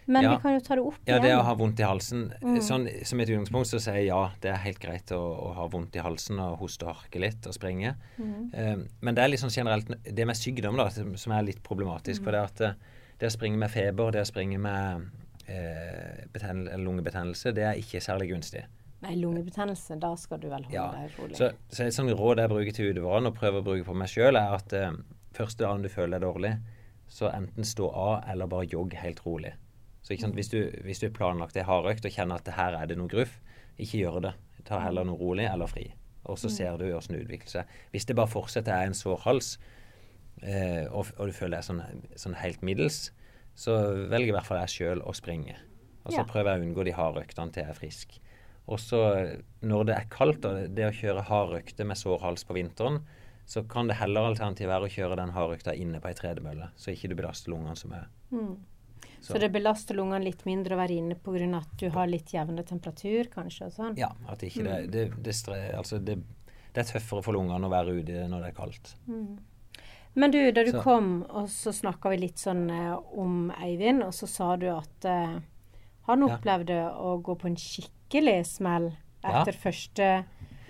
Men 0.06 0.22
Ja. 0.22 0.36
vi 0.36 0.42
kan 0.42 0.52
jo 0.54 0.60
ta 0.62 0.76
det 0.78 0.82
opp 0.86 0.98
Ja, 1.02 1.16
igjen. 1.16 1.22
det 1.24 1.32
å 1.34 1.42
ha 1.42 1.54
vondt 1.58 1.80
i 1.82 1.82
halsen. 1.82 2.20
Mm. 2.38 2.60
Sånn, 2.62 2.84
som 3.04 3.18
et 3.20 3.28
utgangspunkt 3.32 3.66
så 3.66 3.80
sier 3.82 3.96
jeg 3.98 4.06
ja, 4.12 4.20
det 4.40 4.52
er 4.52 4.60
helt 4.62 4.78
greit 4.78 5.10
å, 5.10 5.18
å 5.18 5.48
ha 5.56 5.64
vondt 5.66 5.96
i 5.98 6.04
halsen 6.04 6.38
og 6.38 6.60
hoste 6.60 6.86
og 6.86 6.94
harke 7.00 7.18
litt 7.18 7.42
og 7.50 7.56
springe. 7.56 7.96
Mm. 8.14 8.54
Eh, 8.54 8.76
men 9.02 9.16
det 9.18 9.24
er 9.24 9.32
litt 9.32 9.42
sånn 9.42 9.50
generelt 9.50 9.90
det 10.06 10.26
med 10.30 10.38
sykdom 10.38 10.78
da, 10.78 10.86
som 10.94 11.32
er 11.34 11.42
litt 11.48 11.58
problematisk. 11.66 12.22
For 12.22 12.30
det 12.38 12.44
at 12.44 12.62
eh, 12.68 12.78
det 13.18 13.26
å 13.26 13.34
springe 13.34 13.58
med 13.58 13.72
feber, 13.74 14.12
det 14.14 14.22
å 14.22 14.30
springe 14.30 14.60
med 14.62 15.10
lungebetennelse, 15.46 17.52
det 17.56 17.64
er 17.64 17.80
ikke 17.80 18.02
særlig 18.02 18.30
gunstig. 18.32 18.64
Nei, 19.04 19.12
lungebetennelse, 19.20 19.98
da 20.00 20.14
skal 20.18 20.40
du 20.40 20.48
vel 20.48 20.64
holde 20.64 20.74
Ja, 20.74 20.86
deg 20.94 21.18
rolig. 21.20 21.36
Så, 21.36 21.50
så 21.68 21.84
et 21.84 21.94
sånt 21.94 22.14
råd 22.16 22.40
jeg 22.40 22.50
bruker 22.50 22.74
til 22.74 22.94
utøverne, 22.94 23.30
og 23.30 23.36
prøver 23.36 23.60
å 23.60 23.66
bruke 23.66 23.84
på 23.86 23.94
meg 23.94 24.10
sjøl, 24.10 24.38
er 24.40 24.56
at 24.56 24.72
eh, 24.74 24.96
første 25.36 25.62
dagen 25.62 25.84
du 25.84 25.90
føler 25.92 26.16
deg 26.16 26.24
dårlig, 26.24 26.54
så 27.12 27.28
enten 27.30 27.68
stå 27.68 27.90
av 27.92 28.24
eller 28.32 28.48
bare 28.50 28.66
jogg 28.72 28.96
helt 28.98 29.20
rolig. 29.26 29.52
Så 30.02 30.14
ikke 30.14 30.26
sant, 30.26 30.38
hvis 30.38 30.50
du, 30.50 30.58
hvis 30.86 31.02
du 31.02 31.08
er 31.08 31.14
planlagt 31.14 31.58
ei 31.58 31.66
hardøkt 31.66 32.06
og 32.06 32.14
kjenner 32.14 32.40
at 32.40 32.50
her 32.56 32.78
er 32.78 32.88
det 32.90 32.96
noe 32.98 33.10
gruff, 33.10 33.36
ikke 33.76 34.00
gjør 34.00 34.20
det. 34.28 34.34
Ta 34.66 34.80
heller 34.82 35.06
noe 35.06 35.18
rolig 35.20 35.46
eller 35.50 35.70
fri. 35.70 35.90
Og 36.26 36.38
så 36.40 36.50
ser 36.50 36.78
du 36.80 36.88
åssen 36.94 37.14
det 37.14 37.26
utvikler 37.26 37.52
seg. 37.52 37.74
Hvis 37.92 38.08
det 38.08 38.16
bare 38.18 38.30
fortsetter 38.30 38.74
er 38.74 38.88
en 38.88 38.96
sår 38.96 39.20
hals, 39.26 39.52
eh, 40.42 40.86
og, 40.90 41.12
og 41.18 41.30
du 41.30 41.36
føler 41.36 41.58
deg 41.58 41.66
sånn, 41.66 41.82
sånn 42.18 42.38
helt 42.40 42.64
middels, 42.66 43.10
så 43.56 43.72
velger 44.10 44.28
i 44.28 44.36
hvert 44.36 44.46
fall 44.46 44.60
jeg 44.66 44.74
sjøl 44.74 45.02
å 45.02 45.14
springe. 45.16 45.56
Og 46.04 46.12
så 46.12 46.18
Ja. 46.20 46.24
prøver 46.24 46.52
jeg 46.54 46.60
å 46.60 46.66
unngå 46.68 46.84
de 46.84 46.92
harde 46.92 47.22
øktene 47.24 47.52
til 47.52 47.62
jeg 47.64 47.70
er 47.70 47.80
frisk. 47.80 48.18
Og 48.68 48.78
så 48.78 49.00
når 49.62 49.86
det 49.86 49.94
er 49.96 50.06
kaldt, 50.10 50.44
og 50.44 50.74
det 50.74 50.84
å 50.86 50.94
kjøre 50.94 51.22
hard 51.24 51.54
økte 51.62 51.86
med 51.86 51.96
sår 51.96 52.20
hals 52.20 52.44
på 52.44 52.54
vinteren, 52.54 53.00
så 53.46 53.62
kan 53.68 53.86
det 53.86 53.96
heller 53.96 54.26
alternativet 54.34 54.68
være 54.68 54.88
å 54.88 54.90
kjøre 54.90 55.16
den 55.16 55.30
harde 55.30 55.56
økta 55.56 55.74
inne 55.76 56.00
på 56.00 56.08
ei 56.08 56.14
tredemølle, 56.14 56.70
så 56.76 56.90
ikke 56.92 57.08
du 57.08 57.14
belaster 57.14 57.50
lungene 57.52 57.76
så 57.78 57.86
mye. 57.88 58.06
Mm. 58.32 58.56
Så- 59.20 59.32
Så 59.34 59.40
det 59.40 59.52
belaster 59.52 59.94
lungene 59.94 60.24
litt 60.24 60.44
mindre 60.44 60.74
å 60.74 60.78
være 60.78 60.96
inne 60.98 61.14
pga. 61.14 61.56
at 61.56 61.76
du 61.76 61.88
har 61.90 62.06
litt 62.06 62.26
jevnere 62.32 62.64
temperatur, 62.66 63.28
kanskje? 63.30 63.66
og 63.66 63.72
sånn? 63.72 63.96
Ja, 63.98 64.10
at 64.28 64.38
ikke 64.40 64.62
Mm. 64.62 64.64
det, 64.64 64.90
det, 64.90 65.22
det, 65.22 65.34
stre, 65.34 65.72
altså 65.74 66.04
det, 66.04 66.22
det 66.74 66.86
er 66.86 66.92
tøffere 66.98 67.22
for 67.22 67.32
lungene 67.34 67.64
å 67.66 67.70
være 67.70 68.02
ute 68.02 68.28
når 68.28 68.42
det 68.42 68.48
er 68.48 68.62
kaldt. 68.62 68.94
Men 70.16 70.30
du, 70.32 70.38
da 70.52 70.62
du 70.64 70.70
Så- 70.72 70.82
kom, 70.82 71.24
og 71.28 71.48
så 71.52 71.72
snakka 71.76 72.08
vi 72.10 72.16
litt 72.22 72.38
sånn 72.40 72.70
eh, 72.72 72.96
om 73.20 73.50
Eivind, 73.60 74.02
og 74.02 74.14
så 74.16 74.26
sa 74.26 74.56
du 74.56 74.66
at 74.72 75.04
eh, 75.04 75.34
han 76.08 76.22
Ja. 76.22 76.36
opplevde 76.38 76.78
å 76.96 77.20
gå 77.22 77.34
på 77.38 77.46
en 77.50 77.56
skikkelig 77.56 78.46
smell 78.46 78.92
Ja. 79.22 79.42
etter 79.42 79.52
første 79.52 80.24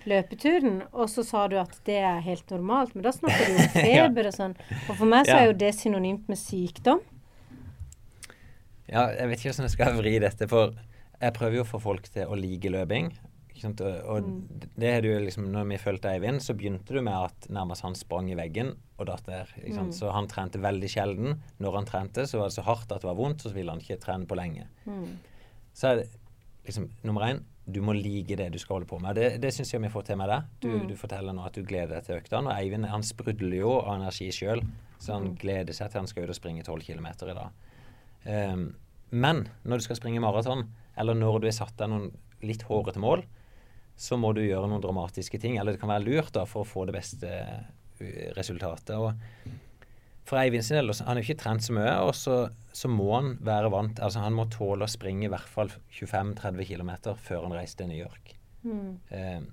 løpeturen. 0.06 0.82
Og 0.92 1.08
så 1.08 1.24
sa 1.24 1.46
du 1.48 1.56
at 1.58 1.78
det 1.84 1.98
er 2.02 2.20
helt 2.20 2.46
normalt, 2.50 2.94
men 2.94 3.02
da 3.04 3.10
snakker 3.12 3.46
du 3.46 3.52
om 3.54 3.68
feber 3.86 4.26
og 4.26 4.34
sånn. 4.34 4.56
Og 4.90 4.96
for 4.96 5.04
meg 5.06 5.26
så 5.26 5.34
Ja. 5.34 5.38
er 5.38 5.46
jo 5.46 5.52
det 5.52 5.74
synonymt 5.74 6.28
med 6.28 6.38
sykdom. 6.38 7.00
Ja, 8.88 9.08
jeg 9.10 9.28
vet 9.28 9.38
ikke 9.40 9.50
hvordan 9.50 9.66
jeg 9.66 9.74
skal 9.74 9.96
vri 9.98 10.18
dette, 10.22 10.48
for 10.48 10.72
jeg 11.20 11.34
prøver 11.34 11.56
jo 11.56 11.64
å 11.64 11.70
få 11.70 11.80
folk 11.82 12.02
til 12.14 12.26
å 12.26 12.36
like 12.38 12.70
løping. 12.70 13.12
Og, 13.64 14.22
Mm. 14.22 14.48
det 14.76 14.88
er 14.88 15.02
jo 15.02 15.18
liksom, 15.24 15.46
når 15.52 15.66
vi 15.68 15.78
fulgte 15.78 16.10
Eivind, 16.12 16.40
så 16.42 16.54
begynte 16.54 16.92
du 16.94 17.00
med 17.02 17.14
at 17.14 17.48
nærmest 17.48 17.82
han 17.82 17.94
sprang 17.94 18.30
i 18.30 18.34
veggen 18.36 18.74
og 18.98 19.06
datt 19.06 19.24
der. 19.26 19.46
Mm. 19.66 19.92
Så 19.92 20.12
han 20.12 20.26
trente 20.28 20.58
veldig 20.60 20.88
sjelden. 20.88 21.40
Når 21.58 21.72
han 21.74 21.84
trente, 21.86 22.26
så 22.26 22.38
var 22.38 22.48
det 22.48 22.54
så 22.58 22.62
hardt 22.64 22.92
at 22.92 23.00
det 23.00 23.08
var 23.08 23.14
vondt, 23.16 23.42
så 23.42 23.52
ville 23.52 23.70
han 23.70 23.80
ikke 23.80 23.98
trene 24.00 24.26
på 24.26 24.36
lenge. 24.36 24.66
Mm. 24.86 25.16
så 25.76 25.88
er 25.92 25.96
det 25.96 26.08
liksom 26.66 26.88
nummer 27.04 27.20
én 27.22 27.42
du 27.68 27.80
må 27.82 27.92
like 27.92 28.36
det 28.36 28.52
du 28.52 28.58
skal 28.58 28.76
holde 28.76 28.86
på 28.86 29.00
med. 29.00 29.14
Det, 29.16 29.40
det 29.40 29.50
syns 29.52 29.72
jeg 29.72 29.80
vi 29.82 29.88
får 29.88 30.04
til 30.06 30.16
med 30.16 30.28
deg. 30.28 30.42
Du, 30.60 30.68
Mm. 30.68 30.86
du 30.88 30.94
forteller 30.94 31.32
nå 31.34 31.44
at 31.44 31.52
du 31.52 31.62
gleder 31.64 31.88
deg 31.96 32.04
til 32.04 32.16
øktene. 32.20 32.46
Og 32.48 32.54
Eivind 32.56 32.86
han 32.86 33.02
sprudler 33.02 33.56
jo 33.58 33.80
av 33.80 33.96
energi 34.00 34.28
sjøl, 34.30 34.62
så 35.00 35.14
han 35.14 35.34
gleder 35.34 35.72
seg 35.74 35.90
til 35.90 35.98
han 36.00 36.06
skal 36.06 36.22
ut 36.22 36.28
og 36.30 36.36
springe 36.36 36.62
12 36.62 36.80
km 36.86 37.06
i 37.28 37.34
dag. 37.34 37.50
Um, 38.52 38.74
men 39.10 39.48
når 39.64 39.78
du 39.78 39.84
skal 39.86 39.96
springe 39.96 40.20
maraton, 40.22 40.68
eller 40.96 41.14
når 41.14 41.40
du 41.40 41.46
har 41.48 41.52
satt 41.58 41.76
deg 41.76 41.88
noen 41.90 42.12
litt 42.42 42.62
hårete 42.62 42.98
mål, 43.02 43.24
så 43.96 44.18
må 44.20 44.32
du 44.36 44.42
gjøre 44.44 44.68
noen 44.68 44.82
dramatiske 44.84 45.40
ting. 45.40 45.56
Eller 45.56 45.74
det 45.74 45.82
kan 45.82 45.92
være 45.92 46.04
lurt 46.04 46.34
da, 46.36 46.44
for 46.48 46.64
å 46.64 46.68
få 46.68 46.84
det 46.88 46.96
beste 46.96 47.30
uh, 47.32 48.26
resultatet. 48.36 48.96
Og 49.00 49.12
for 50.26 50.40
Eivind 50.40 50.66
sin 50.66 50.80
del, 50.80 50.90
han 51.06 51.14
er 51.14 51.22
jo 51.22 51.28
ikke 51.28 51.42
trent 51.44 51.62
så 51.62 51.74
mye, 51.76 51.92
og 52.02 52.12
så, 52.18 52.38
så 52.74 52.90
må 52.90 53.06
han 53.12 53.36
være 53.46 53.70
vant 53.70 54.00
Altså 54.02 54.24
han 54.24 54.34
må 54.34 54.48
tåle 54.50 54.86
å 54.86 54.90
springe 54.90 55.28
i 55.28 55.30
hvert 55.30 55.52
fall 55.52 55.70
25-30 55.94 56.66
km 56.66 56.90
før 57.14 57.46
han 57.46 57.54
reiser 57.54 57.82
til 57.82 57.92
New 57.92 58.00
York. 58.00 58.34
Mm. 58.66 58.96
Eh, 59.14 59.44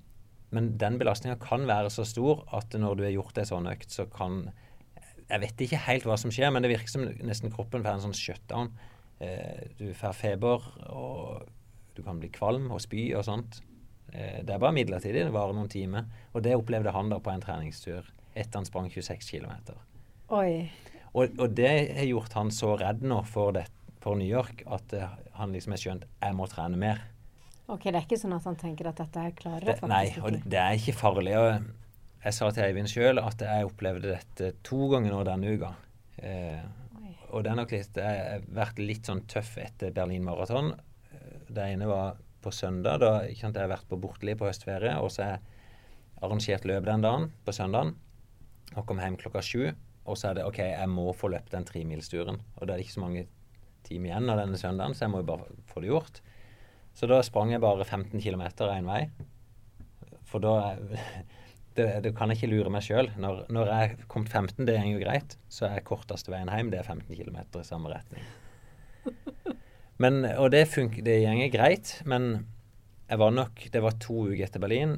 men 0.54 0.72
den 0.78 0.98
belastninga 0.98 1.38
kan 1.42 1.66
være 1.70 1.92
så 1.94 2.06
stor 2.06 2.42
at 2.54 2.74
når 2.78 2.98
du 2.98 3.04
har 3.06 3.14
gjort 3.14 3.38
ei 3.38 3.46
sånn 3.48 3.70
økt, 3.70 3.90
så 3.94 4.06
kan 4.10 4.48
Jeg 5.24 5.40
vet 5.40 5.62
ikke 5.64 5.84
helt 5.86 6.04
hva 6.04 6.18
som 6.20 6.32
skjer, 6.34 6.50
men 6.52 6.62
det 6.62 6.68
virker 6.74 6.90
som 6.90 7.06
nesten 7.24 7.54
kroppen 7.54 7.82
får 7.82 7.96
en 7.96 8.02
sånn 8.08 8.18
shutdown. 8.18 8.74
Eh, 9.24 9.70
du 9.78 9.86
får 9.96 10.18
feber, 10.18 10.66
og 10.90 11.46
du 11.96 12.02
kan 12.04 12.18
bli 12.20 12.28
kvalm 12.34 12.68
og 12.74 12.82
spy 12.84 13.06
og 13.16 13.24
sånt. 13.24 13.62
Eh, 14.14 14.40
det 14.46 14.54
er 14.54 14.62
bare 14.62 14.74
midlertidig, 14.76 15.26
det 15.26 15.34
varer 15.34 15.56
noen 15.56 15.70
timer. 15.70 16.06
Og 16.32 16.44
det 16.46 16.54
opplevde 16.56 16.94
han 16.94 17.10
da 17.10 17.18
på 17.22 17.32
en 17.32 17.42
treningstur 17.42 18.06
etter 18.34 18.60
han 18.60 18.66
sprang 18.68 18.90
26 18.90 19.30
km. 19.30 19.74
Oi. 20.34 20.70
Og, 21.14 21.34
og 21.38 21.50
det 21.54 21.72
har 21.94 22.06
gjort 22.08 22.34
han 22.38 22.50
så 22.54 22.74
redd 22.80 23.04
nå 23.06 23.20
for, 23.30 23.54
det, 23.54 23.68
for 24.02 24.18
New 24.18 24.26
York 24.26 24.64
at 24.66 24.94
uh, 24.98 25.12
han 25.38 25.54
liksom 25.54 25.76
har 25.76 25.82
skjønt 25.82 26.06
jeg 26.08 26.34
må 26.34 26.48
trene 26.50 26.78
mer. 26.80 27.04
Ok, 27.70 27.86
det 27.86 27.96
er 27.96 28.02
ikke 28.02 28.18
sånn 28.20 28.34
at 28.36 28.46
han 28.48 28.58
tenker 28.60 28.90
at 28.90 28.98
dette 29.00 29.22
er 29.22 29.36
klarer 29.38 29.68
Det, 29.70 29.76
faktisk 29.78 29.92
nei, 29.92 30.08
og 30.20 30.48
det 30.50 30.58
er 30.60 30.74
ikke 30.80 30.96
farlig. 30.98 31.36
Og 31.38 32.24
jeg 32.24 32.36
sa 32.36 32.48
til 32.50 32.66
Eivind 32.66 32.90
sjøl 32.90 33.22
at 33.22 33.44
jeg 33.46 33.68
opplevde 33.68 34.10
dette 34.10 34.50
to 34.66 34.88
ganger 34.92 35.14
nå 35.14 35.22
denne 35.28 35.54
uka. 35.54 35.70
Eh, 36.18 36.60
og 37.34 37.42
det 37.42 37.50
er 37.50 37.56
nok 37.58 37.72
litt 37.74 37.96
Jeg 37.98 38.18
har 38.20 38.44
vært 38.54 38.78
litt 38.78 39.08
sånn 39.08 39.24
tøff 39.30 39.56
etter 39.62 39.94
Berlin 39.96 40.26
Maraton. 40.26 40.74
Eh, 41.14 41.40
Det 41.48 41.70
ene 41.72 41.88
var 41.88 42.18
på 42.44 42.52
søndag. 42.54 43.00
Da 43.02 43.12
ikke 43.26 43.48
jeg 43.48 43.56
har 43.56 43.72
vært 43.72 43.88
på 43.90 43.98
Bortli 44.00 44.36
på 44.38 44.48
høstferie. 44.48 44.94
Og 45.00 45.12
så 45.14 45.24
har 45.24 45.36
jeg 45.36 45.44
arrangert 46.24 46.68
løp 46.68 46.86
den 46.86 47.04
dagen, 47.04 47.30
på 47.44 47.56
søndagen. 47.56 47.94
Og 48.74 48.86
kom 48.88 49.00
hjem 49.02 49.18
klokka 49.20 49.42
sju. 49.44 49.72
Og 50.04 50.20
så 50.20 50.30
er 50.30 50.38
det 50.38 50.46
OK, 50.46 50.60
jeg 50.60 50.90
må 50.92 51.08
få 51.16 51.30
løpt 51.32 51.54
den 51.54 51.66
tremilsturen. 51.68 52.40
Og 52.58 52.66
da 52.66 52.74
er 52.74 52.80
det 52.80 52.86
ikke 52.86 52.98
så 52.98 53.04
mange 53.04 53.26
timer 53.84 54.10
igjen 54.10 54.32
av 54.32 54.40
denne 54.40 54.60
søndagen, 54.60 54.96
så 54.96 55.06
jeg 55.06 55.12
må 55.12 55.20
jo 55.20 55.28
bare 55.28 55.48
få 55.68 55.82
det 55.84 55.92
gjort. 55.92 56.20
Så 56.94 57.08
da 57.10 57.20
sprang 57.26 57.52
jeg 57.52 57.62
bare 57.64 57.84
15 57.84 58.20
km 58.22 58.44
én 58.68 58.88
vei. 58.88 59.00
For 60.28 60.44
da 60.44 60.76
det, 61.76 61.88
det 62.04 62.14
kan 62.16 62.30
jeg 62.30 62.40
ikke 62.40 62.52
lure 62.52 62.72
meg 62.72 62.84
sjøl. 62.86 63.10
Når, 63.20 63.44
når 63.52 63.72
jeg 63.72 63.96
kom 64.04 64.24
kommet 64.24 64.36
15, 64.54 64.68
det 64.68 64.78
er 64.78 64.88
jo 64.88 65.02
greit, 65.02 65.36
så 65.48 65.68
er 65.70 65.84
korteste 65.86 66.32
veien 66.32 66.52
hjem 66.52 66.72
det 66.72 66.82
er 66.82 66.88
15 66.88 67.10
km 67.16 67.40
i 67.60 67.66
samme 67.66 67.92
retning. 67.92 68.32
Men, 70.02 70.24
og 70.26 70.50
det, 70.50 70.64
funk, 70.72 70.98
det 71.06 71.20
går 71.22 71.52
greit, 71.54 71.96
men 72.08 72.46
jeg 73.04 73.20
var 73.20 73.34
nok 73.34 73.60
Det 73.70 73.82
var 73.84 73.98
to 74.02 74.24
uker 74.30 74.46
etter 74.46 74.62
Berlin. 74.62 74.96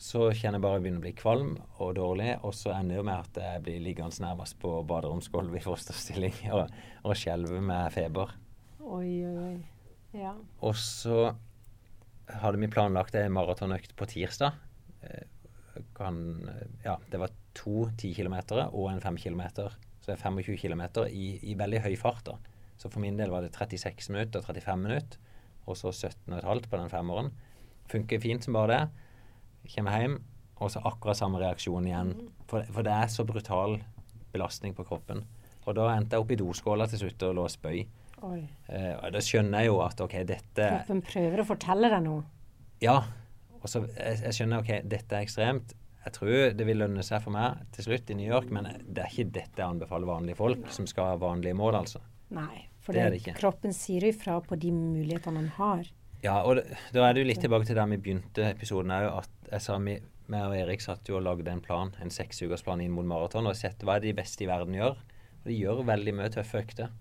Så 0.00 0.30
kjenner 0.30 0.56
jeg 0.56 0.64
bare 0.64 0.78
jeg 0.78 0.84
begynner 0.84 1.02
å 1.02 1.04
bli 1.04 1.14
kvalm 1.18 1.50
og 1.82 1.90
dårlig, 1.98 2.30
og 2.46 2.54
så 2.56 2.72
ender 2.76 3.00
det 3.00 3.06
med 3.08 3.26
at 3.26 3.40
jeg 3.42 3.64
blir 3.66 3.82
liggende 3.84 4.24
nærmest 4.24 4.56
på 4.62 4.78
baderomsgulvet 4.88 5.60
i 5.60 5.64
fosterstilling 5.64 6.38
og, 6.56 6.70
og 7.04 7.18
skjelver 7.18 7.60
med 7.64 7.92
feber. 7.92 8.32
Oi, 8.80 9.10
oi, 9.26 9.34
oi. 9.50 9.58
Ja. 10.16 10.32
Og 10.66 10.78
så 10.80 11.34
hadde 12.40 12.62
vi 12.62 12.70
planlagt 12.72 13.18
ei 13.18 13.28
maratonøkt 13.32 13.92
på 13.98 14.08
tirsdag. 14.10 14.56
Eh, 15.04 15.26
Kan, 15.96 16.16
ja, 16.84 16.96
det 17.08 17.20
var 17.22 17.30
to 17.56 17.86
10 17.96 18.14
km 18.16 18.34
og 18.66 18.90
en 18.90 19.00
5 19.00 19.16
km. 19.22 19.42
Så 20.00 20.06
det 20.08 20.16
er 20.16 20.22
25 20.22 20.56
km 20.58 20.82
i, 21.06 21.38
i 21.52 21.54
veldig 21.56 21.80
høy 21.84 21.94
fart. 21.96 22.26
da. 22.26 22.49
Så 22.80 22.88
for 22.88 23.02
min 23.04 23.18
del 23.20 23.32
var 23.32 23.44
det 23.44 23.52
36 23.52 24.08
minutter 24.14 24.40
og 24.40 24.48
35 24.48 24.80
minutter. 24.80 25.20
Og 25.68 25.76
så 25.76 25.92
17,5 25.92 26.66
på 26.70 26.80
den 26.80 26.90
femåren. 26.90 27.30
Funker 27.90 28.22
fint 28.22 28.46
som 28.46 28.56
bare 28.56 28.72
det. 28.72 29.06
Kommer 29.74 30.00
hjem, 30.00 30.16
og 30.56 30.70
så 30.72 30.80
akkurat 30.88 31.18
samme 31.18 31.40
reaksjon 31.42 31.86
igjen. 31.86 32.14
For, 32.48 32.64
for 32.72 32.86
det 32.86 32.94
er 32.96 33.10
så 33.12 33.26
brutal 33.28 33.76
belastning 34.32 34.72
på 34.76 34.86
kroppen. 34.88 35.26
Og 35.66 35.76
da 35.76 35.90
endte 35.92 36.16
jeg 36.16 36.24
opp 36.24 36.32
i 36.32 36.38
doskåla 36.40 36.86
til 36.88 37.02
slutt 37.04 37.26
og 37.28 37.36
lå 37.36 37.44
og 37.44 37.52
spøy. 37.52 37.82
Oi. 38.26 38.40
Eh, 38.68 38.94
og 38.96 39.12
da 39.14 39.20
skjønner 39.24 39.62
jeg 39.62 39.70
jo 39.70 39.80
at 39.84 40.00
OK, 40.04 40.16
dette 40.28 40.70
Kroppen 40.74 41.02
prøver 41.04 41.42
å 41.42 41.46
fortelle 41.48 41.90
deg 41.92 42.02
noe. 42.04 42.24
Ja. 42.84 42.98
Og 43.60 43.68
så 43.68 43.84
jeg, 43.84 44.22
jeg 44.24 44.36
skjønner 44.38 44.64
OK, 44.64 44.72
dette 44.88 45.16
er 45.16 45.28
ekstremt. 45.28 45.76
Jeg 46.00 46.16
tror 46.16 46.54
det 46.56 46.64
vil 46.64 46.80
lønne 46.80 47.04
seg 47.04 47.20
for 47.24 47.34
meg 47.34 47.60
til 47.76 47.90
slutt 47.90 48.10
i 48.12 48.16
New 48.16 48.28
York, 48.28 48.48
men 48.52 48.68
det 48.88 49.04
er 49.04 49.12
ikke 49.12 49.32
dette 49.36 49.60
jeg 49.60 49.66
anbefaler 49.66 50.08
vanlige 50.08 50.40
folk 50.40 50.68
som 50.72 50.88
skal 50.88 51.12
ha 51.12 51.20
vanlige 51.20 51.56
mål, 51.58 51.82
altså. 51.82 52.00
Nei, 52.32 52.69
for 52.90 52.98
Det 52.98 53.24
det 53.24 53.34
kroppen 53.38 53.74
sier 53.76 54.06
ifra 54.10 54.40
på 54.44 54.58
de 54.60 54.72
mulighetene 54.74 55.44
han 55.44 55.50
har. 55.56 55.90
Ja, 56.20 56.40
og 56.44 56.58
det, 56.58 56.66
da 56.92 57.06
er 57.06 57.16
det 57.16 57.22
jo 57.22 57.28
litt 57.30 57.40
tilbake 57.40 57.68
til 57.68 57.78
der 57.78 57.88
vi 57.88 58.00
begynte 58.00 58.50
episoden 58.50 58.92
òg, 58.92 59.06
at 59.22 59.52
jeg 59.54 59.64
sa 59.64 59.78
vi 59.80 59.96
meg 60.30 60.46
og 60.46 60.56
Erik 60.56 60.82
satt 60.84 61.08
jo 61.10 61.18
og 61.18 61.24
lagde 61.26 61.50
en 61.50 61.62
plan, 61.64 61.90
en 62.02 62.12
seksukersplan 62.12 62.82
inn 62.84 62.92
mot 62.94 63.06
maraton, 63.08 63.48
og 63.50 63.56
sett 63.58 63.82
hva 63.82 63.96
er 63.98 64.04
de 64.04 64.16
beste 64.16 64.44
i 64.44 64.50
verden 64.50 64.76
gjør. 64.76 65.00
Og 65.40 65.48
de 65.48 65.56
gjør 65.56 65.80
veldig 65.88 66.14
mye 66.18 66.30
tøffe 66.32 66.60
økter. 66.60 66.92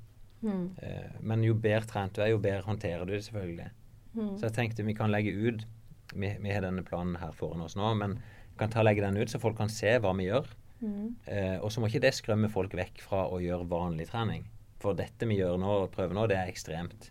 Mm. 0.42 0.64
Eh, 0.82 1.20
men 1.20 1.44
jo 1.44 1.58
bedre 1.60 1.88
trent 1.90 2.16
du 2.16 2.24
er, 2.24 2.32
jo 2.34 2.42
bedre 2.42 2.66
håndterer 2.66 3.06
du 3.06 3.14
det 3.14 3.26
selvfølgelig. 3.28 3.70
Mm. 4.16 4.32
Så 4.40 4.48
jeg 4.48 4.56
tenkte 4.56 4.88
vi 4.88 4.96
kan 4.98 5.12
legge 5.14 5.30
ut 5.36 5.68
Vi, 6.10 6.30
vi 6.42 6.50
har 6.50 6.64
denne 6.66 6.82
planen 6.82 7.20
her 7.22 7.30
foran 7.38 7.62
oss 7.62 7.76
nå, 7.78 7.92
men 8.00 8.16
vi 8.18 8.58
kan 8.58 8.72
ta 8.74 8.80
og 8.82 8.88
legge 8.88 9.04
den 9.04 9.20
ut 9.20 9.30
så 9.30 9.38
folk 9.38 9.60
kan 9.60 9.70
se 9.70 9.92
hva 10.02 10.16
vi 10.18 10.26
gjør. 10.26 10.48
Mm. 10.82 11.12
Eh, 11.30 11.58
og 11.60 11.70
så 11.70 11.84
må 11.84 11.90
ikke 11.92 12.02
det 12.08 12.16
skremme 12.18 12.50
folk 12.50 12.74
vekk 12.74 13.04
fra 13.04 13.28
å 13.30 13.38
gjøre 13.44 13.68
vanlig 13.70 14.08
trening. 14.10 14.48
For 14.80 14.96
dette 14.96 15.28
vi 15.28 15.38
gjør 15.42 15.58
nå, 15.60 15.72
og 15.86 15.92
prøver 15.92 16.16
nå, 16.16 16.28
det 16.32 16.38
er 16.40 16.52
ekstremt. 16.52 17.10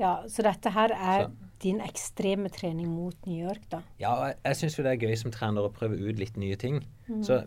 Ja, 0.00 0.22
så 0.26 0.42
dette 0.42 0.70
her 0.74 0.90
er 0.94 1.26
Så- 1.26 1.50
din 1.62 1.78
ekstreme 1.80 2.50
trening 2.50 2.88
mot 2.88 3.14
New 3.26 3.36
York, 3.46 3.68
da. 3.70 3.82
Ja, 4.00 4.14
jeg, 4.26 4.36
jeg 4.44 4.56
syns 4.56 4.76
jo 4.78 4.82
det 4.82 4.92
er 4.92 5.06
gøy 5.08 5.16
som 5.16 5.30
trener 5.30 5.64
å 5.68 5.72
prøve 5.72 5.96
ut 6.00 6.18
litt 6.18 6.36
nye 6.36 6.56
ting. 6.56 6.80
Så 7.22 7.44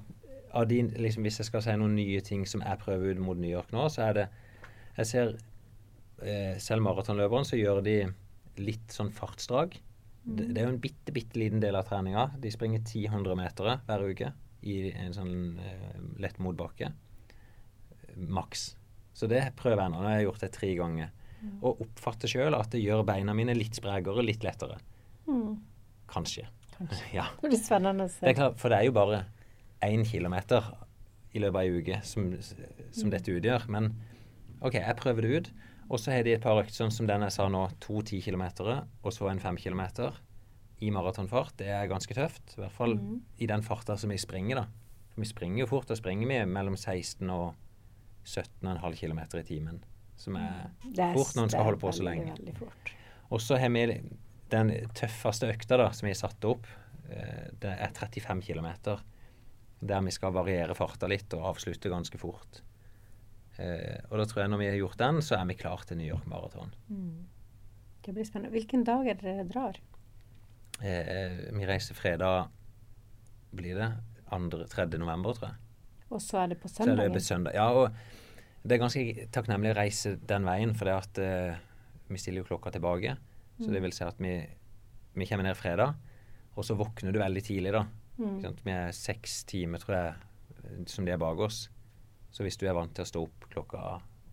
av 0.54 0.68
de, 0.70 0.82
liksom, 0.98 1.24
hvis 1.28 1.38
jeg 1.42 1.46
skal 1.50 1.62
si 1.62 1.76
noen 1.78 1.96
nye 1.98 2.22
ting 2.22 2.46
som 2.48 2.62
jeg 2.62 2.80
prøver 2.80 3.12
ut 3.12 3.20
mot 3.22 3.38
New 3.38 3.50
York 3.52 3.70
nå, 3.76 3.90
så 3.94 4.08
er 4.10 4.14
det 4.14 4.28
Jeg 4.98 5.06
ser 5.06 5.34
eh, 6.24 6.56
selv 6.58 6.82
maratonløperen 6.82 7.46
så 7.46 7.58
gjør 7.60 7.84
de 7.86 7.98
litt 8.58 8.88
sånn 8.90 9.12
fartsdrag. 9.14 9.76
Det, 10.26 10.48
det 10.54 10.58
er 10.58 10.66
jo 10.66 10.74
en 10.74 10.80
bitte, 10.82 11.14
bitte 11.14 11.38
liten 11.38 11.60
del 11.62 11.76
av 11.76 11.86
treninga. 11.86 12.32
De 12.42 12.50
springer 12.50 12.80
10-100 12.82 13.36
meter 13.38 13.78
hver 13.86 14.06
uke 14.10 14.32
i 14.64 14.92
en 14.98 15.14
sånn 15.14 15.60
eh, 15.62 16.00
lett 16.24 16.40
motbakke. 16.42 16.90
Maks. 18.18 18.76
Så 19.18 19.30
det 19.32 19.42
prøver 19.58 19.82
jeg 19.82 19.94
nå. 19.94 20.02
Nå 20.02 20.10
har 20.12 20.20
jeg 20.20 20.28
gjort 20.28 20.44
det 20.46 20.52
tre 20.54 20.74
ganger. 20.78 21.14
Og 21.62 21.82
oppfatter 21.86 22.30
sjøl 22.30 22.58
at 22.58 22.70
det 22.74 22.84
gjør 22.84 23.06
beina 23.08 23.34
mine 23.38 23.56
litt 23.58 23.78
sprekere, 23.78 24.26
litt 24.26 24.46
lettere. 24.46 24.78
Mm. 25.30 25.58
Kanskje. 26.12 26.48
Kanskje. 26.78 27.06
Ja. 27.18 27.30
Det 27.42 27.50
blir 27.50 27.62
spennende 27.62 28.06
å 28.06 28.12
se. 28.12 28.22
Det 28.22 28.34
er 28.34 28.38
klart, 28.38 28.60
for 28.62 28.74
det 28.74 28.82
er 28.82 28.90
jo 28.90 28.98
bare 28.98 29.24
én 29.86 30.06
kilometer 30.06 30.70
i 31.34 31.42
løpet 31.42 31.58
av 31.58 31.64
ei 31.64 31.82
uke 31.82 32.00
som, 32.06 32.30
som 32.94 33.14
dette 33.14 33.34
utgjør. 33.34 33.68
Men 33.74 33.92
OK, 34.62 34.78
jeg 34.78 35.00
prøver 35.00 35.26
det 35.26 35.34
ut. 35.34 35.52
Og 35.88 36.02
så 36.04 36.12
har 36.12 36.26
de 36.28 36.36
et 36.36 36.44
par 36.44 36.60
økter 36.60 36.90
som 36.92 37.08
den 37.08 37.24
jeg 37.24 37.34
sa 37.34 37.48
nå, 37.50 37.64
to 37.82 38.02
ti 38.06 38.20
kilometer, 38.22 38.84
og 39.02 39.14
så 39.16 39.30
en 39.32 39.42
fem 39.42 39.58
kilometer 39.62 40.18
i 40.84 40.90
maratonfart. 40.94 41.56
Det 41.62 41.70
er 41.74 41.90
ganske 41.90 42.14
tøft. 42.14 42.58
I 42.58 42.66
hvert 42.66 42.76
fall 42.76 42.98
mm. 43.00 43.14
i 43.42 43.48
den 43.50 43.64
farta 43.66 43.96
som 43.98 44.12
vi 44.14 44.20
springer, 44.22 44.62
da. 44.62 44.66
For 45.14 45.24
vi 45.24 45.30
springer 45.30 45.64
jo 45.64 45.70
fort. 45.72 45.88
Da 45.90 45.98
springer 45.98 46.30
vi 46.30 46.42
mellom 46.52 46.76
16 46.78 47.24
og 47.34 47.56
17,5 48.28 48.96
km 49.00 49.20
i 49.40 49.44
timen. 49.48 49.80
Som 50.18 50.36
er 50.36 50.70
er- 50.98 51.14
fort 51.16 51.36
når 51.38 51.44
en 51.48 51.50
skal 51.54 51.64
holde 51.68 51.80
på 51.80 51.92
så 51.94 52.04
lenge. 52.08 52.32
Veldig 52.34 52.54
veldig 52.60 52.96
Og 53.32 53.40
så 53.44 53.58
har 53.60 53.70
vi 53.70 53.86
den 54.50 54.72
tøffeste 54.96 55.50
økta 55.52 55.78
da, 55.78 55.90
som 55.92 56.08
vi 56.08 56.14
satte 56.16 56.48
opp. 56.50 56.68
eh, 57.10 57.50
Det 57.60 57.72
er 57.80 57.92
35 57.94 58.42
km. 58.42 58.98
Der 59.86 60.02
vi 60.02 60.12
skal 60.12 60.32
variere 60.34 60.74
farta 60.76 61.08
litt 61.08 61.34
og 61.38 61.44
avslutte 61.56 61.90
ganske 61.90 62.18
fort. 62.18 62.62
Eh, 63.60 64.00
og 64.12 64.18
da 64.18 64.26
tror 64.26 64.42
jeg 64.44 64.50
når 64.50 64.58
vi 64.60 64.68
har 64.70 64.78
gjort 64.78 64.98
den, 64.98 65.22
så 65.22 65.40
er 65.40 65.46
vi 65.46 65.54
klar 65.56 65.84
til 65.86 65.98
New 65.98 66.08
York 66.08 66.26
Marathon. 66.28 66.74
Mm. 66.90 67.26
Det 68.04 68.14
blir 68.14 68.26
spennende. 68.26 68.52
Hvilken 68.52 68.84
dag 68.84 69.08
er 69.08 69.14
det 69.14 69.24
dere 69.24 69.48
drar? 69.50 69.80
Eh, 70.82 71.52
vi 71.58 71.66
reiser 71.66 71.96
fredag 71.98 72.50
Blir 73.56 73.76
det 73.76 73.94
2.-3. 74.30 74.98
november, 75.00 75.34
tror 75.34 75.50
jeg. 75.50 75.58
Og 76.10 76.22
så 76.24 76.40
er 76.44 76.54
det 76.54 76.60
på 76.62 76.70
Så 76.72 76.86
er 76.88 76.96
det 76.96 77.10
på 77.14 77.20
søndag. 77.24 77.56
Ja, 77.58 77.68
og 77.72 77.92
det 78.64 78.76
er 78.76 78.84
ganske 78.84 79.28
takknemlig 79.32 79.74
å 79.74 79.78
reise 79.80 80.16
den 80.28 80.46
veien, 80.48 80.74
for 80.76 80.90
det 80.90 80.96
at 80.96 81.20
uh, 81.24 81.58
vi 82.08 82.20
stiller 82.22 82.44
jo 82.44 82.50
klokka 82.52 82.72
tilbake. 82.76 83.18
Så 83.60 83.72
det 83.74 83.82
vil 83.82 83.94
si 83.96 84.04
at 84.06 84.20
vi, 84.22 84.36
vi 85.18 85.26
kommer 85.26 85.48
ned 85.48 85.58
fredag, 85.58 85.96
og 86.56 86.66
så 86.66 86.76
våkner 86.78 87.12
du 87.12 87.20
veldig 87.20 87.42
tidlig, 87.44 87.72
da. 87.74 87.86
Mm. 88.18 88.38
Vi 88.64 88.72
er 88.74 88.92
seks 88.96 89.44
timer, 89.50 89.82
tror 89.82 89.96
jeg, 89.98 90.86
som 90.90 91.06
de 91.06 91.14
er 91.16 91.22
bak 91.22 91.40
oss. 91.42 91.68
Så 92.32 92.46
hvis 92.46 92.58
du 92.60 92.68
er 92.68 92.76
vant 92.78 92.94
til 92.94 93.06
å 93.06 93.10
stå 93.10 93.24
opp 93.26 93.48
klokka 93.50 93.82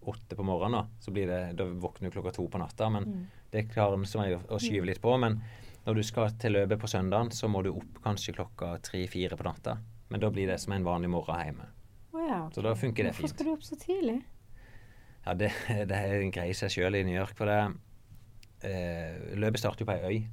åtte 0.05 0.37
på 0.37 0.45
morgenen, 0.45 0.83
da, 0.83 1.01
så 1.01 1.13
blir 1.15 1.31
det, 1.31 1.41
da 1.57 1.65
våkner 1.65 2.11
du 2.11 2.17
klokka 2.19 2.35
to 2.37 2.45
på 2.53 2.61
natta. 2.61 2.91
Men 2.93 3.05
Mm. 3.09 3.27
det 3.51 3.71
klarer 3.73 3.97
vi 3.97 4.07
som 4.07 4.21
regel 4.23 4.41
å 4.53 4.61
skyve 4.61 4.87
litt 4.87 5.01
på. 5.01 5.17
Men 5.19 5.41
når 5.87 5.95
du 5.95 6.03
skal 6.03 6.31
til 6.41 6.53
løpet 6.53 6.81
på 6.81 6.89
søndagen, 6.89 7.31
så 7.33 7.49
må 7.49 7.63
du 7.65 7.71
opp 7.73 8.03
kanskje 8.05 8.35
klokka 8.37 8.75
tre-fire 8.83 9.37
på 9.37 9.45
natta. 9.45 9.79
Men 10.13 10.21
da 10.21 10.31
blir 10.31 10.51
det 10.51 10.61
som 10.61 10.75
en 10.77 10.85
vanlig 10.85 11.11
morgen 11.11 11.41
hjemme. 11.45 11.67
Oh, 12.13 12.23
ja. 12.23 12.43
Så 12.55 12.63
da 12.63 12.75
funker 12.79 13.05
det 13.09 13.15
Hvorfor 13.17 13.33
skal 13.33 13.47
du 13.49 13.53
opp 13.55 13.65
så 13.67 13.79
tidlig? 13.81 14.21
Ja, 15.25 15.35
det, 15.35 15.51
det 15.91 15.99
er 15.99 16.21
en 16.21 16.33
greie 16.35 16.53
i 16.53 16.57
seg 16.59 16.73
sjøl 16.75 16.99
i 17.01 17.05
New 17.07 17.17
York. 17.17 17.35
For 17.39 17.49
det 17.51 17.61
eh, 18.69 19.37
Løpet 19.41 19.63
starter 19.63 19.85
jo 19.85 19.91
på 19.91 19.97
ei 19.99 20.05
øy 20.05 20.25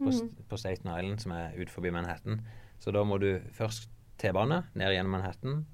på, 0.00 0.10
Mm. 0.10 0.30
På 0.48 0.56
Staten 0.56 0.88
Island, 0.88 1.18
som 1.20 1.32
er 1.36 1.52
ut 1.60 1.70
forbi 1.70 1.90
Manhattan. 1.92 2.40
Så 2.80 2.90
da 2.90 3.02
må 3.04 3.18
du 3.20 3.34
først 3.52 3.90
T-bane 4.18 4.62
ned 4.74 4.94
gjennom 4.94 5.12
Manhattan, 5.12 5.66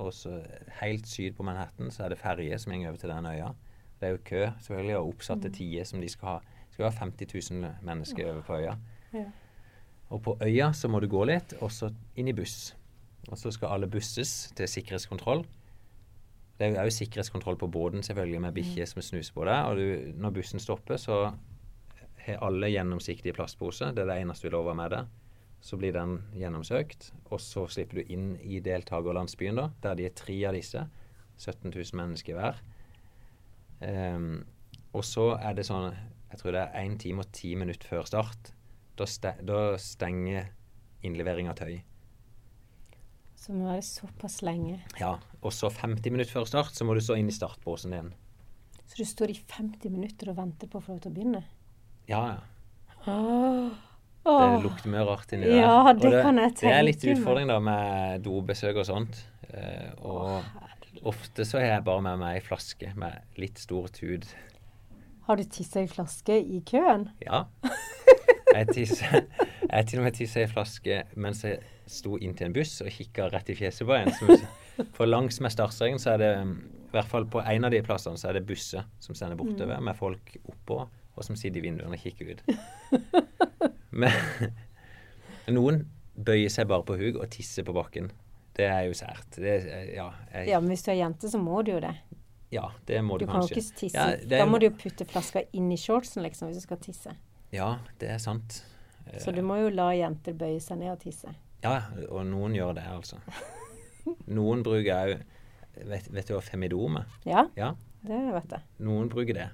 og 0.00 0.12
så 0.12 0.38
helt 0.80 1.06
syd 1.06 1.36
på 1.36 1.44
Manhattan 1.44 1.90
så 1.92 2.04
er 2.04 2.14
det 2.14 2.18
ferje 2.18 2.58
som 2.58 2.72
går 2.72 2.88
over 2.88 2.96
til 2.96 3.12
den 3.12 3.26
øya. 3.26 3.50
Det 4.00 4.08
er 4.08 4.14
jo 4.14 4.22
kø, 4.24 4.40
selvfølgelig, 4.60 4.96
og 4.96 5.08
oppsatte 5.08 5.50
tider 5.52 5.84
som 5.84 6.00
de 6.00 6.08
skal 6.08 6.28
ha. 6.28 6.38
Det 6.38 6.72
skal 6.72 6.84
være 6.84 6.98
50 6.98 7.50
000 7.50 7.74
mennesker 7.82 8.30
over 8.32 8.42
på 8.42 8.56
øya. 8.56 8.74
Ja. 9.12 9.24
Og 10.08 10.22
på 10.22 10.38
øya 10.42 10.72
så 10.72 10.88
må 10.88 11.00
du 11.00 11.08
gå 11.08 11.24
litt, 11.24 11.54
og 11.60 11.72
så 11.72 11.92
inn 12.16 12.28
i 12.28 12.32
buss. 12.32 12.74
Og 13.30 13.38
så 13.40 13.52
skal 13.54 13.72
alle 13.74 13.90
busses 13.90 14.52
til 14.56 14.68
sikkerhetskontroll. 14.68 15.44
Det 16.58 16.66
er 16.66 16.70
jo 16.70 16.84
òg 16.84 16.92
sikkerhetskontroll 16.94 17.56
på 17.58 17.66
båten, 17.72 18.04
selvfølgelig, 18.06 18.40
med 18.44 18.54
bikkjer 18.54 18.86
som 18.86 19.02
snuser 19.02 19.34
på 19.34 19.46
deg. 19.48 19.68
Og 19.68 19.80
du, 19.80 20.14
når 20.22 20.34
bussen 20.36 20.62
stopper, 20.62 21.00
så 21.00 21.32
har 22.24 22.42
alle 22.46 22.70
gjennomsiktige 22.70 23.34
plastposer. 23.36 23.92
Det 23.92 24.04
er 24.04 24.12
det 24.12 24.20
eneste 24.22 24.48
du 24.48 24.54
lover 24.54 24.76
med 24.78 24.94
det. 24.94 25.02
Så 25.64 25.78
blir 25.80 25.94
den 25.96 26.18
gjennomsøkt, 26.36 27.08
og 27.32 27.40
så 27.40 27.64
slipper 27.72 28.02
du 28.02 28.12
inn 28.12 28.34
i 28.44 28.60
deltakerlandsbyen, 28.62 29.58
da, 29.58 29.70
der 29.82 29.96
de 29.98 30.06
er 30.06 30.16
tre 30.16 30.36
av 30.48 30.56
disse. 30.56 30.84
17 31.40 31.72
000 31.72 31.98
mennesker 31.98 32.36
hver. 32.38 32.60
Um, 33.80 34.44
og 34.94 35.02
så 35.04 35.32
er 35.34 35.56
det 35.58 35.66
sånn 35.66 35.90
Jeg 36.30 36.38
tror 36.40 36.54
det 36.54 36.60
er 36.62 36.84
én 36.84 36.94
time 36.98 37.24
og 37.24 37.32
ti 37.34 37.52
minutter 37.58 37.90
før 37.90 38.06
start. 38.06 38.52
Da 38.98 39.06
stenger 39.78 40.48
innlevering 41.06 41.50
av 41.50 41.58
tøy. 41.58 41.76
Så 43.44 43.52
må 43.52 43.66
være 43.68 43.82
såpass 43.84 44.38
lenge. 44.46 44.78
Ja, 44.96 45.18
Og 45.44 45.52
så 45.52 45.68
50 45.68 46.12
minutter 46.14 46.32
før 46.32 46.46
start 46.48 46.72
så 46.72 46.86
må 46.88 46.94
du 46.96 47.02
stå 47.04 47.18
inn 47.20 47.28
i 47.28 47.34
startbåsen 47.34 47.92
din. 47.92 48.12
Så 48.88 48.96
du 48.96 49.04
står 49.08 49.32
i 49.34 49.36
50 49.36 49.90
minutter 49.92 50.30
og 50.32 50.38
venter 50.38 50.70
på 50.70 50.80
å 50.80 50.84
få 50.84 50.94
lov 50.94 51.02
til 51.04 51.12
å 51.12 51.16
begynne? 51.18 51.42
Ja, 52.08 52.22
ja. 52.32 52.38
Det 54.24 54.62
lukter 54.64 54.88
mye 54.88 55.04
rart 55.04 55.34
inni 55.36 55.50
der. 55.50 55.58
Ja, 55.60 55.74
Og 55.90 56.00
det 56.00 56.12
kan 56.24 56.40
jeg 56.40 56.54
tenke. 56.54 56.64
Det 56.70 56.72
er 56.72 56.86
litt 56.86 57.04
utfordring 57.12 57.50
da 57.52 57.58
med 57.60 58.24
dobesøk 58.24 58.80
og 58.80 58.88
sånt. 58.88 59.20
Eh, 59.50 59.90
og 60.00 61.04
ofte 61.04 61.44
så 61.44 61.60
har 61.60 61.66
jeg 61.74 61.84
bare 61.84 62.04
med 62.06 62.22
meg 62.22 62.38
ei 62.38 62.44
flaske 62.46 62.94
med 62.96 63.36
litt 63.40 63.60
stor 63.60 63.92
tud. 63.92 64.24
Har 65.28 65.36
du 65.40 65.44
tissa 65.44 65.84
i 65.84 65.90
flaske 65.90 66.38
i 66.40 66.62
køen? 66.64 67.10
Ja. 67.24 67.44
Jeg 68.54 69.34
jeg 69.74 69.86
til 69.90 70.00
og 70.00 70.04
med 70.06 70.14
tissa 70.14 70.44
i 70.44 70.50
flaske 70.50 71.00
mens 71.20 71.42
jeg 71.44 71.60
sto 71.90 72.18
inntil 72.22 72.48
en 72.48 72.54
buss 72.54 72.76
og 72.84 72.92
kikka 72.94 73.28
rett 73.32 73.50
i 73.50 73.56
fjeset 73.58 73.86
på 73.88 73.96
en. 73.96 74.12
Som, 74.14 74.30
for 74.96 75.08
langs 75.10 75.40
med 75.42 75.52
startstreken 75.52 76.00
så 76.02 76.14
er 76.14 76.22
det 76.22 76.30
i 76.38 76.94
hvert 76.94 77.10
fall 77.10 77.26
på 77.30 77.42
en 77.42 77.66
av 77.66 77.74
de 77.74 77.80
plassene 77.84 78.20
så 78.20 78.30
er 78.30 78.38
det 78.38 78.46
busser 78.48 78.86
som 79.02 79.16
sender 79.18 79.38
bortover 79.38 79.80
med 79.82 79.98
folk 79.98 80.36
oppå, 80.44 80.84
og 80.86 81.26
som 81.26 81.38
sitter 81.38 81.58
i 81.58 81.64
vinduene 81.66 81.98
og 81.98 82.02
kikker 82.04 82.34
ut. 82.34 82.44
Men 84.00 84.14
noen 85.54 85.84
bøyer 86.14 86.52
seg 86.52 86.68
bare 86.70 86.86
på 86.86 86.96
huk 86.98 87.18
og 87.18 87.26
tisser 87.34 87.66
på 87.66 87.74
bakken. 87.74 88.12
Det 88.54 88.68
er 88.70 88.84
jo 88.86 88.94
sært. 88.94 89.34
Det, 89.34 89.54
ja, 89.96 90.06
jeg, 90.30 90.48
Ja, 90.52 90.60
men 90.62 90.70
hvis 90.70 90.84
du 90.86 90.92
er 90.92 91.00
jente, 91.00 91.26
så 91.30 91.40
må 91.42 91.62
du 91.66 91.72
jo 91.72 91.80
det. 91.82 91.90
ja, 92.54 92.68
det 92.86 93.00
må 93.02 93.18
du, 93.18 93.24
Du 93.24 93.32
kan 93.32 93.42
jo 93.42 93.48
kanskje. 93.48 93.58
ikke 93.58 93.78
tisse. 93.80 93.98
Ja, 93.98 94.14
det 94.14 94.38
er 94.38 94.44
da 94.44 94.46
må 94.46 94.60
du 94.62 94.68
jo 94.68 94.74
putte 94.78 95.06
flaska 95.10 95.42
inn 95.58 95.72
i 95.74 95.78
shortsen, 95.80 96.22
liksom, 96.22 96.52
hvis 96.52 96.62
du 96.62 96.66
skal 96.68 96.78
tisse. 96.78 97.16
Ja, 97.54 97.68
det 98.02 98.08
er 98.16 98.18
sant. 98.22 98.60
Eh, 99.06 99.18
Så 99.22 99.30
du 99.34 99.40
må 99.46 99.60
jo 99.62 99.68
la 99.70 99.90
jenter 99.94 100.34
bøye 100.34 100.60
seg 100.62 100.80
ned 100.80 100.90
og 100.96 101.00
tisse. 101.04 101.30
Ja, 101.64 101.76
og 102.10 102.24
noen 102.28 102.56
gjør 102.56 102.74
det, 102.76 102.84
altså. 102.90 103.20
Noen 104.28 104.62
bruker 104.66 104.98
òg 104.98 105.12
vet, 105.88 106.08
vet 106.12 106.28
du 106.28 106.34
hva 106.36 106.42
femidom 106.44 106.98
er? 107.00 107.06
Ja, 107.24 107.46
Ja, 107.56 107.70
det 108.04 108.18
vet 108.34 108.50
jeg. 108.58 108.66
noen 108.84 109.08
bruker 109.12 109.34
det. 109.38 109.46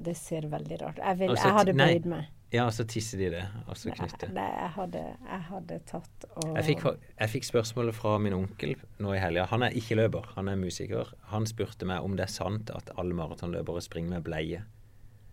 Det 0.00 0.14
ser 0.16 0.46
veldig 0.48 0.76
rart 0.80 0.96
Jeg, 1.02 1.18
vil, 1.18 1.30
Altså, 1.34 1.48
jeg 1.48 1.56
hadde 1.58 1.74
bøyd 1.76 2.06
meg. 2.08 2.28
Ja, 2.52 2.64
og 2.66 2.72
så 2.72 2.84
tisser 2.88 3.18
de 3.20 3.28
det, 3.30 3.42
og 3.68 3.76
så 3.78 3.92
knytter. 3.94 4.30
nei, 4.34 4.46
jeg 4.48 4.70
hadde, 4.74 5.02
jeg 5.28 5.42
hadde 5.50 5.76
tatt 5.86 6.24
og 6.34 6.56
Jeg 6.56 6.64
fikk, 6.70 6.86
jeg 7.20 7.28
fikk 7.34 7.44
spørsmålet 7.46 7.94
fra 7.94 8.14
min 8.18 8.32
onkel 8.34 8.72
nå 8.98 9.12
i 9.14 9.20
helga. 9.22 9.44
Han 9.52 9.62
er 9.62 9.76
ikke 9.78 9.98
løper, 10.00 10.26
han 10.34 10.48
er 10.48 10.56
musiker. 10.58 11.12
Han 11.30 11.46
spurte 11.46 11.86
meg 11.86 12.02
om 12.02 12.16
det 12.18 12.24
er 12.26 12.32
sant 12.32 12.70
at 12.74 12.90
alle 12.98 13.14
maratonløpere 13.14 13.82
springer 13.84 14.16
med 14.16 14.24
bleie. 14.26 14.64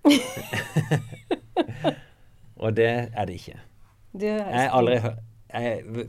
og 2.57 2.75
det 2.77 2.89
er 3.13 3.25
det 3.29 3.37
ikke. 3.39 3.57
Du, 4.17 4.25
Jeg 4.25 4.43
har 4.69 4.73
aldri 4.77 4.99
hørt 5.03 5.23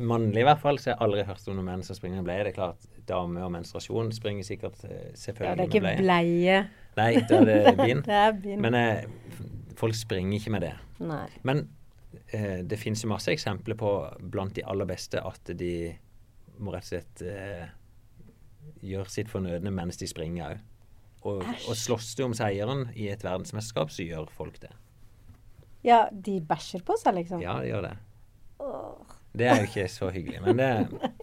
Mannlig 0.02 0.40
i 0.42 0.46
hvert 0.48 0.58
fall, 0.58 0.78
så 0.82 0.90
har 0.90 0.96
jeg 0.96 1.04
aldri 1.06 1.22
hørt 1.28 1.44
om 1.48 1.54
noen 1.58 1.66
menn 1.68 1.82
som 1.86 1.94
springer 1.94 2.18
med 2.18 2.26
bleie. 2.26 2.42
Det 2.42 2.50
er 2.50 2.56
klart, 2.56 2.86
damer 3.06 3.44
og 3.46 3.52
menstruasjon 3.54 4.10
springer 4.16 4.42
sikkert 4.44 4.80
eh, 4.88 4.90
Ja, 4.90 5.04
det 5.12 5.20
selvfølgelig 5.22 5.62
er 5.62 5.68
ikke 5.68 5.82
med 5.84 6.00
bleie. 6.02 6.02
bleie. 6.02 6.56
Nei, 6.98 7.22
da 7.30 7.38
er 7.38 7.46
det 7.46 7.76
bind. 7.78 8.02
Det 8.08 8.16
er 8.18 8.32
bind. 8.42 8.64
Men 8.64 8.74
eh, 8.74 9.04
folk 9.78 9.94
springer 9.94 10.40
ikke 10.40 10.50
med 10.56 10.66
det. 10.66 10.72
Nei. 10.98 11.28
Men 11.46 11.62
eh, 12.34 12.64
det 12.66 12.80
finnes 12.82 13.04
jo 13.04 13.12
masse 13.12 13.30
eksempler 13.32 13.78
på 13.78 13.92
blant 14.34 14.56
de 14.58 14.66
aller 14.66 14.90
beste 14.90 15.22
at 15.22 15.54
de 15.54 15.72
må 16.58 16.74
rett 16.74 16.88
og 16.88 16.90
slett 16.90 17.22
eh, 17.22 17.68
gjøre 18.82 19.14
sitt 19.14 19.30
fornødne 19.30 19.70
mens 19.70 20.02
de 20.02 20.10
springer 20.10 20.50
òg. 20.50 20.66
Og, 21.28 21.46
og 21.46 21.74
slåss 21.78 22.12
du 22.18 22.24
om 22.26 22.34
seieren 22.34 22.88
i 22.98 23.06
et 23.10 23.22
verdensmesterskap, 23.26 23.90
så 23.94 24.02
gjør 24.06 24.28
folk 24.34 24.58
det. 24.62 24.74
Ja, 25.88 26.02
de 26.12 26.38
bæsjer 26.44 26.84
på 26.86 26.96
seg, 27.00 27.16
liksom. 27.22 27.40
Ja, 27.44 27.56
de 27.62 27.70
gjør 27.72 27.86
det. 27.88 27.94
Åh. 28.60 29.14
Det 29.38 29.46
er 29.46 29.60
jo 29.62 29.66
ikke 29.68 29.84
så 29.92 30.08
hyggelig. 30.12 30.40
Men 30.44 30.56
det, 30.58 30.70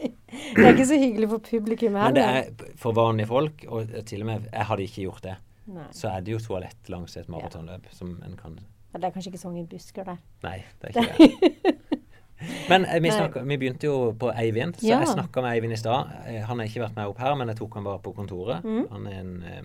Det 0.55 0.63
er 0.65 0.73
ikke 0.73 0.85
så 0.87 0.97
hyggelig 0.99 1.27
for 1.31 1.41
publikum 1.45 1.93
men 1.95 2.15
det 2.17 2.23
er 2.23 2.49
for 2.79 2.95
vanlige 2.97 3.27
folk, 3.29 3.65
og 3.71 3.91
til 4.07 4.23
og 4.25 4.29
med 4.29 4.47
jeg 4.51 4.67
hadde 4.69 4.83
ikke 4.87 5.01
gjort 5.05 5.23
det, 5.23 5.35
Nei. 5.71 5.85
så 5.95 6.09
er 6.11 6.23
det 6.25 6.33
jo 6.35 6.39
toalett 6.43 6.89
langs 6.91 7.15
et 7.17 7.29
maratonløp 7.31 7.87
som 7.95 8.17
en 8.25 8.35
kan 8.39 8.57
Ja, 8.93 8.99
Det 8.99 9.07
er 9.09 9.13
kanskje 9.15 9.31
ikke 9.33 9.41
så 9.41 9.49
mange 9.51 9.65
busker 9.71 10.03
der. 10.07 10.19
Nei, 10.43 10.57
det 10.81 10.91
er 10.91 11.01
ikke 11.01 11.29
det. 11.65 11.75
Men 12.69 12.85
eh, 12.85 12.99
vi, 13.01 13.09
Nei. 13.09 13.15
snakket, 13.17 13.47
vi 13.47 13.57
begynte 13.61 13.87
jo 13.89 13.95
på 14.19 14.29
Eivind, 14.35 14.75
så 14.79 14.87
Ja. 14.87 14.99
jeg 15.03 15.13
snakka 15.15 15.41
med 15.43 15.55
Eivind 15.55 15.73
i 15.73 15.79
stad. 15.79 16.11
Eh, 16.27 16.41
Han 16.47 16.59
har 16.59 16.67
ikke 16.69 16.83
vært 16.83 16.95
med 16.99 17.11
opp 17.11 17.19
her, 17.23 17.35
men 17.39 17.47
jeg 17.51 17.57
tok 17.61 17.73
han 17.79 17.83
bare 17.87 17.99
på 18.03 18.13
kontoret. 18.15 18.63
Mm. 18.63 18.85
Han 18.91 19.07
er 19.07 19.19
en 19.19 19.33
eh, 19.43 19.61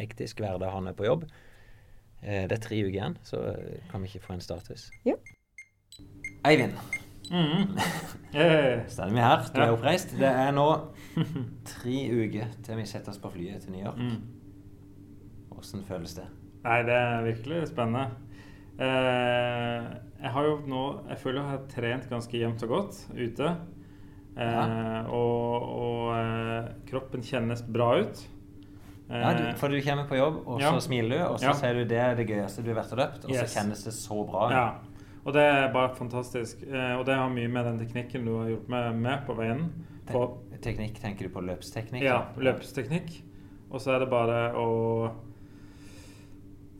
hektisk 0.00 0.40
hverdag, 0.40 0.72
han 0.72 0.88
er 0.88 0.96
på 0.96 1.04
jobb. 1.08 1.24
Eh, 2.26 2.44
det 2.50 2.56
er 2.58 2.62
tre 2.64 2.78
uker 2.82 2.90
igjen, 2.96 3.16
så 3.22 3.38
eh, 3.52 3.76
kan 3.90 4.02
vi 4.02 4.08
ikke 4.10 4.24
få 4.26 4.34
en 4.36 4.40
status. 4.44 4.88
Ja. 5.06 5.14
Eivind, 6.46 6.74
Mm. 7.26 7.72
Eh, 8.36 8.84
står 8.86 9.10
vi 9.10 9.18
her. 9.18 9.40
Du 9.54 9.60
er 9.60 9.72
oppreist. 9.72 10.12
Det 10.18 10.28
er 10.28 10.52
nå 10.54 10.66
tre 11.72 11.94
uker 12.12 12.52
til 12.62 12.76
vi 12.78 12.84
setter 12.86 13.10
oss 13.10 13.18
på 13.18 13.30
flyet 13.34 13.62
til 13.64 13.72
New 13.74 13.82
York. 13.82 13.98
mm. 13.98 15.56
Åssen 15.58 15.82
føles 15.88 16.14
det? 16.14 16.26
Nei, 16.66 16.82
det 16.86 16.94
er 16.94 17.24
virkelig 17.26 17.62
spennende. 17.70 18.10
Eh, 18.78 19.86
jeg 20.20 20.32
har 20.34 20.44
jo 20.44 20.56
nå 20.68 20.82
Jeg 21.08 21.18
føler 21.22 21.40
jeg 21.40 21.50
har 21.50 21.62
trent 21.72 22.08
ganske 22.10 22.38
jevnt 22.42 22.62
og 22.66 22.68
godt 22.74 23.00
ute. 23.16 23.54
Eh, 24.36 24.44
Ja. 24.44 25.02
Og, 25.08 25.62
og 25.80 26.14
eh, 26.20 26.70
kroppen 26.90 27.22
kjennes 27.24 27.62
bra 27.72 27.94
ut. 28.04 28.20
Ja, 29.08 29.32
du, 29.34 29.42
Eh, 29.46 29.54
for 29.54 29.68
du 29.68 29.80
kommer 29.82 30.06
på 30.08 30.16
jobb, 30.18 30.40
og 30.48 30.60
så 30.60 30.80
smiler 30.82 31.18
du, 31.18 31.24
og 31.24 31.38
så 31.38 31.46
Ja. 31.46 31.52
sier 31.52 31.74
du 31.74 31.84
det 31.84 31.98
er 31.98 32.14
det 32.16 32.26
gøyeste 32.28 32.62
du 32.64 32.72
har 32.74 32.82
vært 32.82 32.92
og 32.92 32.98
løpt, 32.98 33.24
og 33.24 33.30
Yes. 33.30 33.52
så 33.54 33.60
kjennes 33.60 33.84
det 33.84 33.92
så 33.94 34.26
bra. 34.30 34.50
Ja, 34.50 34.72
og 35.24 35.32
det 35.32 35.42
er 35.42 35.72
bare 35.72 35.94
fantastisk. 35.94 36.62
Eh, 36.66 36.96
og 36.98 37.06
det 37.06 37.14
har 37.14 37.28
mye 37.30 37.48
med 37.48 37.64
den 37.64 37.78
teknikken 37.86 38.24
du 38.24 38.38
har 38.38 38.48
gjort 38.48 38.68
meg 38.68 38.94
med 38.96 39.26
på 39.26 39.36
veien. 39.36 39.70
For, 40.10 40.38
Te- 40.50 40.72
Teknikk, 40.72 40.98
tenker 41.00 41.28
du 41.28 41.28
på 41.28 41.40
løpsteknikk? 41.44 42.02
ja, 42.02 42.24
løpsteknikk. 42.36 43.22
Og 43.70 43.80
så 43.80 43.94
er 43.94 43.98
det 44.00 44.10
bare 44.10 44.52
å 44.54 45.10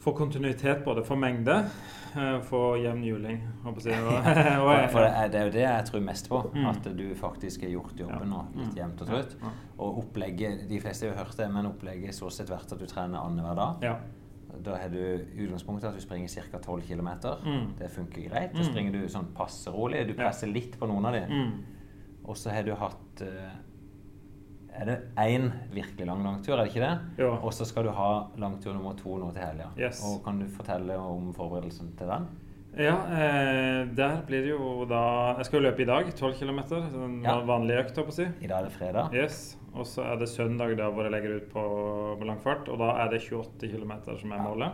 få 0.06 0.14
kontinuitet 0.16 0.84
både 0.86 1.02
for 1.04 1.18
mengde. 1.18 1.58
for 2.48 2.78
jevn 2.80 3.02
juling, 3.04 3.42
og, 3.66 3.74
For, 3.82 4.88
for 4.88 5.00
det, 5.04 5.34
er, 5.36 5.42
jo 5.44 5.50
det 5.52 5.64
jeg 5.66 5.84
tror 5.90 6.00
mest 6.06 6.28
på. 6.32 6.38
Mm. 6.54 6.66
At 6.70 6.86
du 6.96 7.02
faktisk 7.18 7.66
har 7.66 7.74
gjort 7.74 7.98
jobben 8.00 8.32
og 8.32 8.54
litt 8.56 8.70
Mm. 8.70 8.76
jevnt 8.78 9.02
og 9.04 9.10
trutt. 9.10 9.34
Ja. 9.42 9.50
Og 9.84 9.98
opplegget 10.00 10.62
De 10.70 10.78
fleste 10.80 11.04
har 11.06 11.12
jo 11.12 11.18
hørt 11.18 11.36
det, 11.36 11.50
men 11.52 11.66
opplegget 11.68 12.08
er 12.08 12.16
stort 12.16 12.32
sett 12.32 12.48
verdt 12.48 12.72
at 12.72 12.80
du 12.80 12.86
trener 12.88 13.20
annenhver 13.20 13.54
dag. 13.58 13.84
Ja. 13.84 13.96
Da 14.64 14.78
har 14.80 14.88
du 14.88 14.96
utgangspunktet 15.36 15.90
at 15.90 15.94
du 15.94 16.00
springer 16.00 16.28
ca. 16.32 16.58
12 16.58 16.86
km. 16.88 17.10
Mm. 17.44 17.66
Det 17.78 17.90
funker 17.92 18.22
greit. 18.30 18.52
Da 18.54 18.62
Mm. 18.62 18.70
springer 18.70 18.92
du 18.96 19.08
sånn 19.12 19.28
passe 19.36 19.68
rolig. 19.70 20.06
Du 20.08 20.14
presser 20.14 20.46
litt 20.48 20.78
på 20.80 20.86
noen 20.88 21.04
av 21.04 21.12
dem. 21.12 21.28
Mm. 21.30 21.52
Og 22.24 22.34
så 22.36 22.48
har 22.50 22.62
du 22.62 22.72
hatt 22.74 23.20
eh, 23.20 23.52
Er 24.76 24.84
det 24.84 24.96
én 25.16 25.50
virkelig 25.72 26.06
lang 26.06 26.22
langtur, 26.22 26.52
er 26.58 26.64
det 26.66 26.72
ikke 26.74 26.82
det? 26.84 26.98
Ja. 27.22 27.30
Og 27.40 27.52
så 27.56 27.64
skal 27.64 27.84
du 27.84 27.90
ha 27.96 28.26
langtur 28.36 28.74
nummer 28.76 28.92
to 28.98 29.16
nå 29.18 29.30
til 29.32 29.42
helga. 29.42 29.70
Yes. 29.78 30.02
Og 30.04 30.22
kan 30.24 30.38
du 30.38 30.46
fortelle 30.52 30.98
om 31.00 31.32
forberedelsen 31.34 31.94
til 31.96 32.06
den? 32.12 32.26
Ja, 32.76 32.96
eh, 33.08 33.86
der 33.96 34.18
blir 34.28 34.42
det 34.44 34.50
jo 34.50 34.84
da 34.84 35.36
Jeg 35.38 35.46
skal 35.46 35.62
jo 35.62 35.70
løpe 35.70 35.80
i 35.80 35.86
dag, 35.88 36.10
12 36.14 36.34
km. 36.36 36.58
En 36.76 37.22
Ja. 37.24 37.38
vanlig 37.40 37.78
økt, 37.80 37.96
holdt 37.96 38.08
på 38.10 38.12
å 38.12 38.18
si. 38.18 38.26
I 38.42 38.46
dag 38.46 38.58
er 38.58 38.68
det 38.68 38.72
fredag. 38.76 39.14
Yes. 39.14 39.56
Og 39.74 39.86
så 39.86 40.04
er 40.04 40.16
det 40.20 40.28
søndag 40.28 40.76
da 40.76 40.90
hvor 40.90 41.04
jeg 41.04 41.12
legger 41.12 41.36
ut 41.36 41.48
på, 41.52 41.62
på 42.20 42.24
lang 42.26 42.38
fart, 42.40 42.68
og 42.68 42.78
da 42.78 42.90
er 43.04 43.08
det 43.10 43.22
28 43.22 43.68
km 43.72 43.92
som 44.20 44.32
er 44.32 44.36
Ja. 44.36 44.42
målet. 44.42 44.72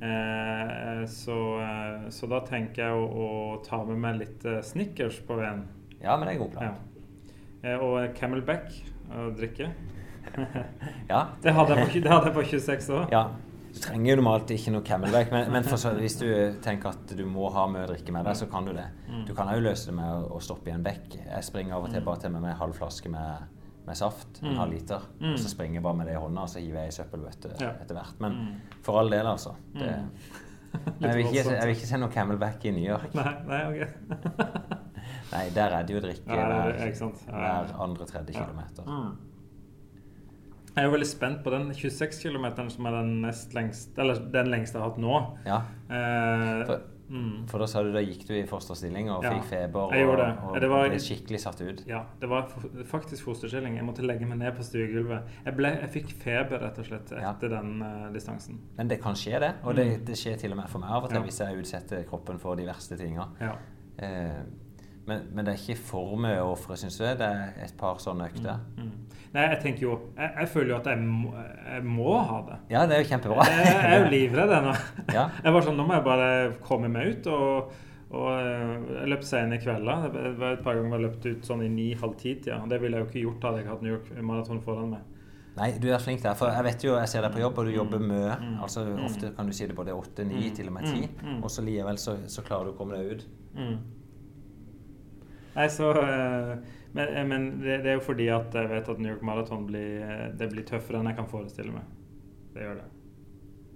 Eh, 0.00 1.04
så, 1.06 1.36
eh, 1.60 2.08
så 2.10 2.26
da 2.28 2.40
tenker 2.40 2.82
jeg 2.82 2.92
å, 2.92 3.04
å 3.04 3.64
ta 3.64 3.84
med 3.84 3.98
meg 3.98 4.18
litt 4.20 4.44
eh, 4.44 4.60
Snickers 4.62 5.20
på 5.24 5.36
veien. 5.38 5.62
Ja, 6.02 6.16
men 6.16 6.26
det 6.28 6.34
er 6.34 6.40
en 6.40 6.42
god 6.44 6.54
Ja. 6.54 6.58
plan. 6.58 6.74
Eh, 7.64 7.76
og 7.80 8.14
Camelback 8.14 8.72
å 9.12 9.30
drikke. 9.36 9.70
Ja. 11.08 11.26
Det 11.42 11.52
hadde 11.52 11.74
jeg 11.76 11.86
på, 11.86 12.00
det 12.04 12.10
hadde 12.10 12.30
jeg 12.30 12.34
på 12.34 12.44
26 12.54 12.88
år. 12.96 13.08
ja. 13.12 13.24
Du 13.74 13.80
trenger 13.82 14.12
jo 14.12 14.16
normalt 14.20 14.50
ikke 14.54 14.70
noe 14.70 14.84
Camelback, 14.86 15.32
men, 15.34 15.48
men 15.50 15.64
så, 15.66 15.90
hvis 15.98 16.14
du 16.20 16.28
tenker 16.62 16.92
at 16.92 17.10
du 17.18 17.24
må 17.26 17.48
ha 17.50 17.64
mye 17.66 17.82
å 17.82 17.88
drikke 17.90 18.12
med 18.14 18.22
deg, 18.24 18.36
så 18.38 18.46
kan 18.46 18.62
du 18.64 18.70
det. 18.72 18.84
Mm. 19.10 19.24
Du 19.26 19.32
kan 19.34 19.48
òg 19.50 19.64
løse 19.64 19.88
det 19.90 19.94
med 19.96 20.06
å, 20.14 20.36
å 20.36 20.38
stoppe 20.46 20.70
i 20.70 20.74
en 20.76 20.84
bekk. 20.86 21.16
Jeg 21.26 21.42
springer 21.42 21.74
av 21.74 21.88
og 21.88 21.90
til 21.90 22.04
bare 22.06 22.22
til 22.22 22.30
med 22.30 22.44
meg 22.44 22.52
en 22.52 22.60
halv 22.60 22.78
flaske 22.78 23.10
med, 23.10 23.48
med 23.88 23.98
saft, 23.98 24.38
en 24.44 24.52
Mm. 24.52 24.58
halv 24.62 24.76
liter. 24.76 25.08
Mm. 25.18 25.32
Og 25.32 25.38
så 25.42 25.50
springer 25.50 25.80
jeg 25.80 25.86
bare 25.88 25.98
med 25.98 26.06
det 26.06 26.14
i 26.14 26.22
hånda, 26.22 26.46
og 26.46 26.48
så 26.54 26.62
hiver 26.62 26.80
jeg 26.86 26.94
i 26.94 26.96
søppelbøtte 27.00 27.50
Ja. 27.60 27.72
etter 27.82 27.98
hvert. 27.98 28.20
Men 28.22 28.32
Mm. 28.38 28.78
for 28.86 28.98
all 29.02 29.10
del, 29.10 29.26
altså. 29.26 29.56
Det, 29.74 29.90
Mm. 30.74 30.94
Jeg, 31.00 31.14
vil 31.16 31.26
ikke, 31.26 31.50
jeg 31.54 31.66
vil 31.68 31.74
ikke 31.76 31.86
se 31.86 31.98
noe 32.02 32.10
Camelback 32.10 32.64
i 32.66 32.70
New 32.74 32.82
York. 32.86 33.12
Nei, 33.14 33.34
nei, 33.46 33.60
ok. 33.70 34.78
Nei, 35.34 35.48
der 35.54 35.74
er 35.78 35.82
det 35.82 35.94
jo 35.96 36.00
drikke 36.00 36.28
Ja, 36.30 36.34
er- 36.46 36.72
hver, 36.72 36.86
ikke 36.86 36.96
sant. 36.96 37.24
Ja, 37.28 37.64
kilometer. 38.32 38.84
Mm. 38.86 39.16
Jeg 40.74 40.82
er 40.82 40.88
jo 40.88 40.94
veldig 40.96 41.06
spent 41.06 41.44
på 41.44 41.50
den 41.54 41.68
26 41.74 42.16
km 42.22 42.46
som 42.68 42.86
er 42.86 42.90
den 43.02 43.20
nest 43.22 43.52
lengste, 43.54 44.00
eller 44.02 44.14
den 44.32 44.48
lengste 44.50 44.74
jeg 44.78 44.82
har 44.82 44.90
hatt 44.90 44.98
nå. 44.98 45.20
Ja, 45.46 45.60
Eh, 45.94 46.64
For- 46.66 46.80
mm. 47.10 47.46
for 47.46 47.58
da 47.58 47.66
sa 47.66 47.82
du 47.84 47.92
da 47.92 48.00
gikk 48.00 48.26
du 48.26 48.32
i 48.34 48.42
fosterstilling 48.46 49.08
og 49.10 49.22
Ja, 49.22 49.30
fikk 49.34 49.44
feber 49.44 49.80
og, 49.84 49.92
det. 49.92 50.02
og, 50.08 50.50
og 50.54 50.60
Det 50.60 50.68
var- 50.70 50.88
ble 50.88 50.98
skikkelig 50.98 51.40
satt 51.40 51.60
ut. 51.60 51.84
Ja, 51.86 52.02
det 52.20 52.28
var 52.28 52.48
faktisk 52.84 53.22
fosterstilling. 53.24 53.76
Jeg 53.76 53.84
måtte 53.84 54.02
legge 54.02 54.26
meg 54.26 54.38
ned 54.38 54.52
på 54.56 54.62
stuegulvet. 54.64 55.22
Jeg, 55.44 55.56
ble, 55.56 55.68
jeg 55.68 55.90
fikk 55.90 56.12
feber 56.12 56.58
rett 56.60 56.78
og 56.78 56.84
slett 56.86 57.10
Ja. 57.12 57.30
etter 57.32 57.48
den 57.50 57.80
uh, 57.82 58.12
distansen. 58.12 58.58
Men 58.76 58.88
det 58.88 59.00
kan 59.00 59.14
skje, 59.14 59.38
det. 59.38 59.54
Og 59.62 59.76
det, 59.76 60.04
det 60.04 60.16
skjer 60.16 60.36
til 60.38 60.50
og 60.50 60.56
med 60.56 60.68
for 60.68 60.78
meg 60.80 60.90
av 60.90 61.04
og 61.04 61.10
til 61.10 61.18
Mm. 61.18 61.22
Ja. 61.22 61.26
hvis 61.30 61.38
jeg 61.38 61.58
utsetter 61.58 62.04
kroppen 62.08 62.38
for 62.40 62.56
de 62.56 62.64
verste 62.66 62.96
tinga. 62.98 63.28
Ja. 63.40 63.52
Eh, 63.98 64.42
men, 65.06 65.26
men 65.34 65.44
det 65.44 65.54
er 65.54 65.60
ikke 65.62 65.76
for 65.90 66.16
mye 66.20 66.40
å 66.42 66.52
ofre, 66.54 66.76
syns 66.80 66.96
du? 67.00 67.04
Det 67.04 67.26
er 67.28 67.54
et 67.64 67.74
par 67.80 67.98
sånne 68.02 68.28
økter. 68.30 68.60
Mm. 68.78 68.90
Nei, 69.34 69.44
jeg 69.50 69.58
tenker 69.64 69.82
jo 69.82 69.94
Jeg, 70.16 70.28
jeg 70.38 70.48
føler 70.52 70.68
jo 70.70 70.76
at 70.76 70.86
jeg 70.92 71.00
må, 71.02 71.32
jeg 71.34 71.82
må 71.84 72.12
ha 72.22 72.36
det. 72.46 72.58
Ja, 72.70 72.84
det 72.86 72.94
er 72.96 73.02
jo 73.02 73.08
kjempebra. 73.10 73.46
Jeg, 73.50 73.64
jeg 73.72 73.88
er 73.96 74.04
jo 74.04 74.12
livredd 74.12 74.52
ennå. 74.60 74.74
Ja. 75.16 75.24
Jeg 75.44 75.56
var 75.56 75.66
sånn, 75.66 75.76
Nå 75.80 75.86
må 75.88 75.96
jeg 75.98 76.04
bare 76.06 76.28
komme 76.66 76.88
meg 76.92 77.16
ut. 77.16 77.26
og 77.34 77.74
og 78.14 78.28
eh, 78.30 78.74
jeg 79.00 79.08
løp 79.10 79.24
sene 79.26 79.56
kvelder. 79.58 80.04
Det 80.14 80.34
var 80.38 80.52
et 80.54 80.60
par 80.62 80.76
ganger 80.78 80.92
jeg 81.00 81.02
løpt 81.02 81.24
ut 81.26 81.46
sånn 81.48 81.64
i 81.66 81.70
ni-halv 81.72 82.12
ti-tida. 82.20 82.60
Det 82.70 82.76
ville 82.78 83.00
jeg 83.00 83.02
jo 83.02 83.08
ikke 83.08 83.22
gjort 83.24 83.46
hadde 83.48 83.62
jeg 83.64 83.70
hatt 83.72 83.82
New 83.82 83.90
York 83.90 84.12
Marathon 84.22 84.60
foran 84.62 84.92
meg. 84.92 85.08
Nei, 85.56 85.66
du 85.82 85.88
er 85.90 85.98
flink 86.02 86.22
der. 86.22 86.36
For 86.38 86.52
jeg 86.54 86.62
vet 86.68 86.84
jo, 86.86 86.92
jeg 87.00 87.10
ser 87.10 87.26
deg 87.26 87.34
på 87.34 87.42
jobb, 87.42 87.58
og 87.58 87.66
du 87.66 87.72
jobber 87.74 88.04
mye. 88.04 88.36
Mm. 88.38 88.54
Altså 88.62 88.84
Mm. 88.86 89.02
Ofte 89.08 89.32
kan 89.34 89.50
du 89.50 89.56
si 89.56 89.66
det 89.66 89.74
både 89.74 89.96
åtte, 89.98 90.22
ni, 90.28 90.44
Mm. 90.44 90.54
til 90.60 90.70
og 90.70 90.76
med 90.76 90.86
ti. 90.92 91.08
Mm. 91.10 91.26
Mm. 91.32 91.42
Og 91.42 91.50
så 91.50 91.64
likevel 91.66 91.98
så, 91.98 92.14
så 92.30 92.44
klarer 92.46 92.70
du 92.70 92.74
å 92.76 92.78
komme 92.78 93.00
deg 93.00 93.10
ut. 93.16 93.26
Mm. 93.58 93.74
Nei, 95.54 95.68
så 95.70 95.90
eh, 96.00 96.56
Men, 96.94 97.08
eh, 97.08 97.24
men 97.26 97.46
det, 97.62 97.80
det 97.84 97.90
er 97.92 97.96
jo 97.98 98.04
fordi 98.06 98.28
at 98.30 98.54
jeg 98.54 98.70
vet 98.70 98.88
at 98.88 98.98
New 99.02 99.10
York 99.12 99.22
Marathon 99.26 99.66
blir, 99.66 100.02
eh, 100.06 100.26
det 100.38 100.50
blir 100.52 100.66
tøffere 100.68 101.00
enn 101.00 101.10
jeg 101.10 101.16
kan 101.18 101.26
forestille 101.30 101.74
meg. 101.74 101.86
Det 102.54 102.62
gjør 102.62 102.76
det. 102.82 102.90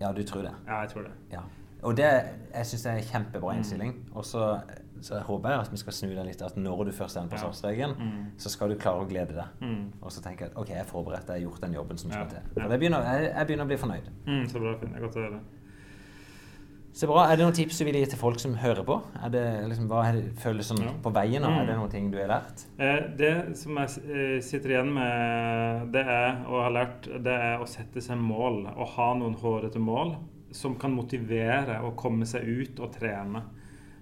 Ja, 0.01 0.12
du 0.14 0.22
tror 0.22 0.43
det. 0.47 0.53
Ja, 0.66 0.81
jeg 0.85 0.93
tror 0.93 1.03
det. 1.09 1.14
Ja. 1.33 1.41
Og 1.83 1.97
det, 1.97 2.07
jeg 2.55 2.66
syns 2.66 2.87
er 2.87 2.99
en 2.99 3.07
kjempebra 3.07 3.55
innstilling. 3.59 3.93
Og 4.14 4.24
så, 4.26 4.61
så 5.03 5.18
håper 5.26 5.51
jeg 5.51 5.61
at 5.66 5.72
vi 5.72 5.79
skal 5.83 5.95
snu 5.95 6.09
den 6.14 6.26
litt, 6.26 6.43
at 6.43 6.57
når 6.59 6.85
du 6.89 6.93
først 6.95 7.16
er 7.18 7.26
på 7.31 7.39
Ja. 7.74 7.89
Mm. 7.99 8.24
så 8.39 8.51
skal 8.51 8.70
du 8.70 8.79
klare 8.79 9.03
å 9.03 9.09
glede 9.11 9.35
deg. 9.35 9.61
Mm. 9.62 9.93
Og 10.01 10.12
så 10.12 10.22
tenker 10.22 10.47
jeg 10.47 10.53
at 10.55 10.59
ok, 10.59 10.68
jeg 10.74 10.83
er 10.83 10.91
forberedt, 10.91 11.26
jeg 11.31 11.43
har 11.43 11.45
gjort 11.47 11.62
den 11.62 11.74
jobben 11.74 11.99
som 11.99 12.11
skal 12.11 12.29
til. 12.29 12.39
ja. 12.39 12.62
For 12.62 12.68
det 12.70 12.79
begynner, 12.81 13.03
jeg, 13.12 13.31
jeg 13.37 13.47
begynner 13.47 13.64
å 13.64 13.70
bli 13.70 13.76
fornøyd. 13.83 14.11
Mm, 14.26 14.49
så 14.49 14.59
bra, 14.62 14.74
Finn. 14.79 14.93
Det 14.95 14.99
er 14.99 15.07
godt 15.07 15.16
å 15.18 15.24
høre. 15.26 15.41
Så 16.99 17.07
bra. 17.07 17.28
Er 17.30 17.36
det 17.38 17.44
noen 17.46 17.55
tips 17.55 17.76
du 17.78 17.84
vil 17.86 17.94
gi 18.01 18.07
til 18.11 18.18
folk 18.18 18.40
som 18.42 18.57
hører 18.59 18.82
på? 18.82 18.96
Er 19.22 19.30
det 19.30 19.42
liksom, 19.70 19.86
hva 19.86 20.01
er 20.09 20.16
det, 20.16 20.32
føles 20.42 20.66
som 20.66 20.80
Ja. 20.82 20.90
på 21.05 21.12
veien? 21.14 21.44
Mm. 21.46 21.59
Er 21.61 21.66
det 21.68 21.76
noen 21.78 21.90
ting 21.92 22.09
du 22.11 22.16
har 22.18 22.26
lært? 22.32 22.64
Eh, 22.76 23.05
det 23.16 23.57
som 23.57 23.76
jeg 23.78 24.03
eh, 24.11 24.40
sitter 24.42 24.72
igjen 24.74 24.90
med, 24.96 25.92
det 25.94 26.03
er, 26.03 26.40
og 26.49 26.64
har 26.64 26.74
lært, 26.74 27.07
det 27.22 27.36
er 27.36 27.62
å 27.62 27.68
sette 27.70 28.03
seg 28.03 28.18
mål. 28.18 28.64
Og 28.74 28.90
ha 28.96 29.12
noen 29.14 29.36
hårete 29.38 29.78
mål 29.78 30.16
som 30.51 30.74
kan 30.74 30.90
motivere 30.90 31.78
å 31.86 31.94
komme 31.94 32.26
seg 32.26 32.42
ut 32.49 32.80
og 32.80 32.90
trene. 32.99 33.44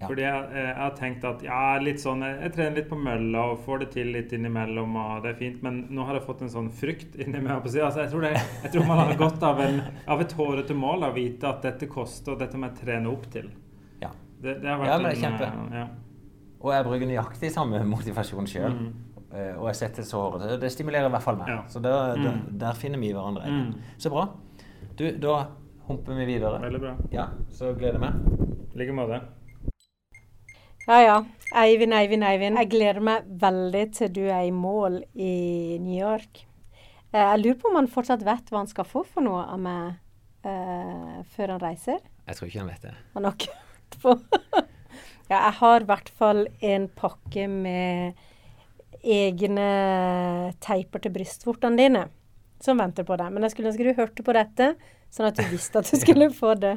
Ja. 0.00 0.06
Fordi 0.10 0.22
jeg, 0.26 0.40
eh, 0.52 0.66
jeg 0.66 0.76
har 0.76 0.90
tenkt 0.98 1.22
at 1.24 1.42
ja, 1.46 1.60
litt 1.80 2.00
sånn, 2.02 2.20
jeg, 2.20 2.40
jeg 2.42 2.52
trener 2.52 2.74
litt 2.76 2.88
på 2.90 2.98
mølla 3.00 3.44
og 3.52 3.62
får 3.64 3.78
det 3.80 3.86
til 3.94 4.10
litt 4.12 4.32
innimellom, 4.36 4.96
og 5.00 5.22
det 5.24 5.30
er 5.30 5.38
fint, 5.38 5.62
men 5.64 5.78
nå 5.90 6.04
har 6.04 6.18
jeg 6.18 6.26
fått 6.26 6.42
en 6.44 6.50
sånn 6.52 6.68
frykt 6.70 7.16
inni 7.16 7.40
meg. 7.40 7.62
på 7.64 7.70
siden. 7.72 7.86
Altså, 7.86 8.02
jeg, 8.04 8.10
tror 8.12 8.26
det, 8.26 8.32
jeg 8.66 8.72
tror 8.74 8.84
man 8.90 8.98
har 9.00 9.14
godt 9.16 9.42
av, 9.48 9.60
en, 9.64 9.80
av 10.06 10.20
et 10.20 10.32
hårete 10.36 10.74
mål 10.76 11.06
å 11.08 11.12
vite 11.16 11.48
at 11.48 11.62
dette 11.64 11.88
koster, 11.88 12.34
og 12.34 12.42
dette 12.44 12.60
må 12.60 12.68
jeg 12.68 12.82
trene 12.84 13.08
opp 13.08 13.24
til. 13.32 13.48
Ja. 14.02 14.10
Det, 14.42 14.58
det 14.60 14.68
har 14.68 14.82
vært 14.82 14.90
Ja, 14.92 14.98
men 15.00 15.08
det 15.08 15.14
er 15.16 15.22
kjempe. 15.24 15.48
En, 15.52 15.72
Ja. 15.80 15.86
Og 16.66 16.72
jeg 16.72 16.84
bruker 16.88 17.06
nøyaktig 17.06 17.50
samme 17.52 17.80
motivasjon 17.86 18.46
sjøl. 18.48 18.72
Mm. 18.72 18.92
Og 19.60 19.66
jeg 19.68 19.76
setter 19.76 20.02
så 20.08 20.20
hårete. 20.24 20.56
Det 20.60 20.70
stimulerer 20.72 21.06
i 21.08 21.12
hvert 21.12 21.22
fall 21.24 21.36
meg. 21.36 21.48
Ja. 21.52 21.58
Så 21.68 21.80
der, 21.84 22.14
der, 22.16 22.32
Mm. 22.32 22.58
der 22.58 22.72
finner 22.74 22.98
vi 22.98 23.10
hverandre. 23.12 23.44
Mm. 23.46 23.74
Så 24.00 24.10
bra. 24.10 24.24
Du, 24.96 25.04
da 25.20 25.34
humper 25.88 26.16
vi 26.16 26.24
videre. 26.34 26.58
Veldig 26.64 26.80
bra. 26.80 26.94
Ja, 27.12 27.26
så 27.52 27.72
gleder 27.76 28.00
jeg 28.00 28.04
meg. 28.06 28.46
I 28.74 28.78
like 28.80 28.92
måte. 28.96 29.20
Ja, 30.86 31.00
ja. 31.02 31.14
Eivind, 31.54 31.94
Eivind, 31.94 32.22
Eivind. 32.22 32.58
Jeg 32.60 32.68
gleder 32.70 33.02
meg 33.02 33.24
veldig 33.42 33.80
til 33.96 34.10
du 34.14 34.20
er 34.30 34.44
i 34.46 34.52
mål 34.54 35.00
i 35.18 35.78
New 35.82 35.96
York. 35.98 36.44
Eh, 37.10 37.18
Jeg 37.18 37.40
lurer 37.42 37.58
på 37.58 37.72
om 37.72 37.78
han 37.80 37.90
fortsatt 37.90 38.22
vet 38.26 38.52
hva 38.52 38.60
han 38.62 38.70
skal 38.70 38.86
få 38.86 39.02
for 39.02 39.26
noe 39.26 39.42
av 39.50 39.58
meg 39.62 39.96
uh, 40.46 41.24
før 41.34 41.56
han 41.56 41.64
reiser. 41.64 41.98
Jeg 42.28 42.38
tror 42.38 42.50
ikke 42.50 42.62
han 42.62 42.70
vet 42.70 42.86
det. 42.86 42.94
Han 43.18 43.26
har 43.26 43.34
ikke 43.34 43.58
hørt 43.58 43.98
på. 44.04 44.14
ja, 45.32 45.40
jeg 45.40 45.54
har 45.58 45.82
i 45.82 45.90
hvert 45.90 46.14
fall 46.22 46.46
en 46.70 46.88
pakke 47.02 47.50
med 47.50 48.24
egne 49.02 49.68
teiper 50.62 51.02
til 51.02 51.18
brystvortene 51.18 51.82
dine 51.82 52.08
som 52.62 52.78
venter 52.78 53.06
på 53.06 53.18
deg. 53.18 53.34
Men 53.34 53.42
jeg 53.42 53.56
skulle 53.56 53.74
ønske 53.74 53.90
du 53.90 53.96
hørte 53.98 54.26
på 54.26 54.38
dette, 54.38 54.76
sånn 55.10 55.32
at 55.32 55.42
du 55.42 55.48
visste 55.50 55.82
at 55.82 55.90
du 55.90 55.98
skulle 56.04 56.30
få 56.30 56.54
det. 56.62 56.76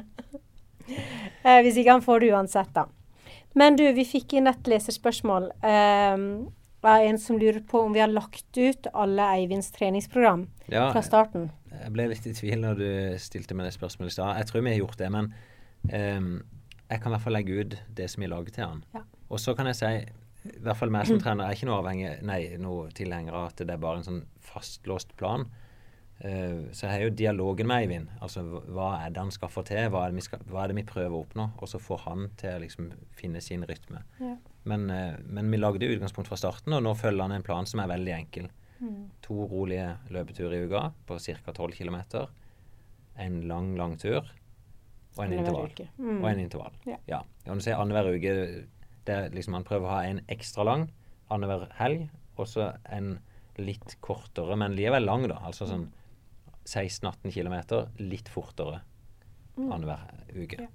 uh, 1.46 1.60
hvis 1.62 1.78
ikke 1.78 2.00
han 2.00 2.10
får 2.10 2.26
det 2.26 2.34
uansett, 2.34 2.74
da. 2.74 2.90
Men 3.58 3.76
du, 3.80 3.86
vi 3.94 4.06
fikk 4.06 4.38
inn 4.38 4.48
et 4.48 4.68
leserspørsmål 4.70 5.50
Det 5.64 6.90
av 6.90 7.04
en 7.04 7.18
som 7.20 7.40
lurer 7.40 7.60
på 7.68 7.82
om 7.82 7.94
vi 7.94 8.00
har 8.00 8.08
lagt 8.12 8.58
ut 8.58 8.88
alle 8.94 9.26
Eivinds 9.36 9.72
treningsprogram 9.76 10.46
Ja, 10.72 10.92
fra 10.94 11.02
starten. 11.04 11.50
jeg 11.74 11.92
ble 11.92 12.06
litt 12.12 12.28
i 12.28 12.34
tvil 12.34 12.62
når 12.64 12.80
du 12.80 12.88
stilte 13.20 13.58
meg 13.58 13.68
det 13.68 13.76
spørsmålet 13.76 14.14
i 14.14 14.16
stad. 14.16 14.38
Jeg 14.40 14.48
tror 14.48 14.64
vi 14.64 14.72
har 14.72 14.80
gjort 14.80 14.98
det, 15.02 15.10
men 15.12 15.34
um, 15.92 16.30
jeg 16.90 17.02
kan 17.02 17.12
i 17.12 17.14
hvert 17.16 17.26
fall 17.26 17.36
legge 17.36 17.60
ut 17.60 17.76
det 18.00 18.08
som 18.10 18.24
vi 18.24 18.32
lager 18.32 18.56
til 18.56 18.64
han. 18.66 18.84
Ja. 18.96 19.04
Og 19.30 19.40
så 19.44 19.54
kan 19.58 19.68
jeg 19.70 19.78
si, 19.78 19.92
i 20.50 20.62
hvert 20.64 20.80
fall 20.80 20.94
meg 20.94 21.10
som 21.10 21.20
trener, 21.22 21.46
er 21.46 21.58
ikke 21.58 21.68
noe 21.70 21.82
avhengig, 21.84 22.14
nei, 22.26 22.40
noe 22.62 22.88
tilhenger 22.96 23.36
av 23.36 23.52
at 23.52 23.62
det 23.62 23.76
er 23.76 23.82
bare 23.84 24.00
en 24.02 24.08
sånn 24.08 24.24
fastlåst 24.40 25.14
plan. 25.20 25.46
Eh, 26.20 26.66
så 26.76 26.88
har 26.92 27.00
jo 27.06 27.10
dialogen 27.16 27.68
med 27.68 27.86
Eivind. 27.86 28.10
Altså 28.22 28.42
hva- 28.44 29.06
er 29.06 29.10
det 29.16 29.22
han 29.22 29.32
skal 29.32 29.48
få 29.50 29.64
til? 29.66 29.78
Hva 29.90 30.06
er 30.06 30.12
det 30.12 30.16
vi, 30.20 30.22
skal, 30.26 30.40
er 30.44 30.68
det 30.68 30.76
vi 30.76 30.84
prøver 30.84 31.16
å 31.16 31.22
oppnå? 31.26 31.46
Og 31.62 31.68
så 31.72 31.80
får 31.80 32.00
han 32.08 32.30
til 32.38 32.58
å 32.58 32.60
liksom 32.66 32.90
finne 33.16 33.40
sin 33.42 33.64
rytme. 33.64 34.02
Ja. 34.20 34.36
Men, 34.66 34.90
eh, 34.92 35.16
men 35.26 35.50
vi 35.52 35.58
lagde 35.58 35.88
utgangspunkt 35.88 36.28
fra 36.28 36.36
starten, 36.38 36.74
og 36.76 36.84
nå 36.84 36.94
følger 37.00 37.22
han 37.24 37.32
en 37.38 37.44
plan 37.44 37.66
som 37.66 37.80
er 37.80 37.88
veldig 37.88 38.16
enkel. 38.18 38.50
To 39.26 39.46
rolige 39.52 39.98
løpeturer 40.10 40.54
i 40.56 40.66
uka 40.68 40.94
på 41.06 41.18
ca. 41.20 41.52
12 41.52 41.74
km. 41.76 41.98
En 43.18 43.42
lang, 43.48 43.74
lang 43.76 43.98
tur. 44.00 44.24
Og 45.18 45.24
en 45.26 45.34
intervall. 45.34 45.72
Mm. 45.98 46.22
Og 46.24 46.28
en 46.30 46.40
intervall. 46.40 46.76
Ja. 46.88 46.96
Ja. 47.10 47.22
Når 47.46 47.56
du 47.60 47.66
sier 47.66 47.76
annenhver 47.82 48.14
uke, 48.16 48.36
det 49.06 49.16
er 49.18 49.30
liksom 49.36 49.54
han 49.58 49.66
prøver 49.68 49.84
å 49.88 49.96
ha 49.98 50.04
en 50.08 50.22
ekstra 50.32 50.64
lang 50.64 50.86
annenhver 51.30 51.68
helg, 51.80 52.06
og 52.38 52.48
så 52.48 52.70
en 52.90 53.18
litt 53.60 53.98
kortere, 54.02 54.56
men 54.56 54.76
likevel 54.78 55.04
lang, 55.04 55.28
da. 55.28 55.42
Altså 55.44 55.68
sånn 55.68 55.90
16-18 56.70 57.34
km, 57.34 57.58
litt 58.00 58.30
fortere 58.32 58.84
annenhver 59.60 60.06
uke. 60.36 60.64
Ja. 60.64 60.70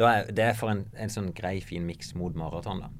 Er, 0.00 0.30
det 0.32 0.44
er 0.44 0.54
for 0.56 0.72
en, 0.72 0.86
en 0.96 1.12
sånn 1.12 1.32
grei, 1.36 1.58
fin 1.64 1.84
miks 1.84 2.14
mot 2.16 2.36
maraton, 2.38 2.84
da. 2.86 2.90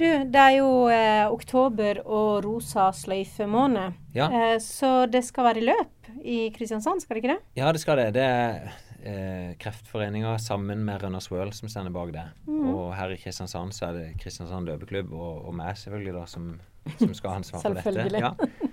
Du, 0.00 0.06
det 0.06 0.40
er 0.40 0.54
jo 0.56 0.70
eh, 0.90 1.26
oktober 1.30 2.00
og 2.02 2.40
rosa 2.46 2.88
sløyfemåned. 2.96 3.98
Ja. 4.16 4.30
Eh, 4.32 4.56
så 4.64 5.04
det 5.06 5.22
skal 5.28 5.50
være 5.50 5.62
løp 5.68 6.08
i 6.24 6.46
Kristiansand, 6.54 7.04
skal 7.04 7.18
det 7.18 7.22
ikke 7.22 7.34
det? 7.36 7.42
Ja, 7.60 7.68
det 7.74 7.82
skal 7.84 8.00
det. 8.00 8.08
Det 8.16 8.24
er 8.24 8.72
eh, 9.04 9.52
Kreftforeninga 9.62 10.34
sammen 10.42 10.82
med 10.88 11.04
Runners 11.04 11.30
World 11.30 11.54
som 11.54 11.70
stender 11.70 11.94
bak 11.94 12.10
det. 12.16 12.26
Og 12.48 12.94
her 12.96 13.14
i 13.14 13.20
Kristiansand 13.20 13.76
så 13.76 13.90
er 13.90 14.00
det 14.00 14.06
Kristiansand 14.22 14.66
løpeklubb 14.72 15.12
og, 15.12 15.44
og 15.46 15.56
meg 15.60 15.76
selvfølgelig 15.78 16.16
da 16.18 16.26
som, 16.34 16.52
som 16.96 17.14
skal 17.14 17.36
ha 17.36 17.42
ansvar 17.44 17.62
for 17.62 17.78
dette. 17.78 17.92
Selvfølgelig. 17.92 18.24
Ja. 18.24 18.70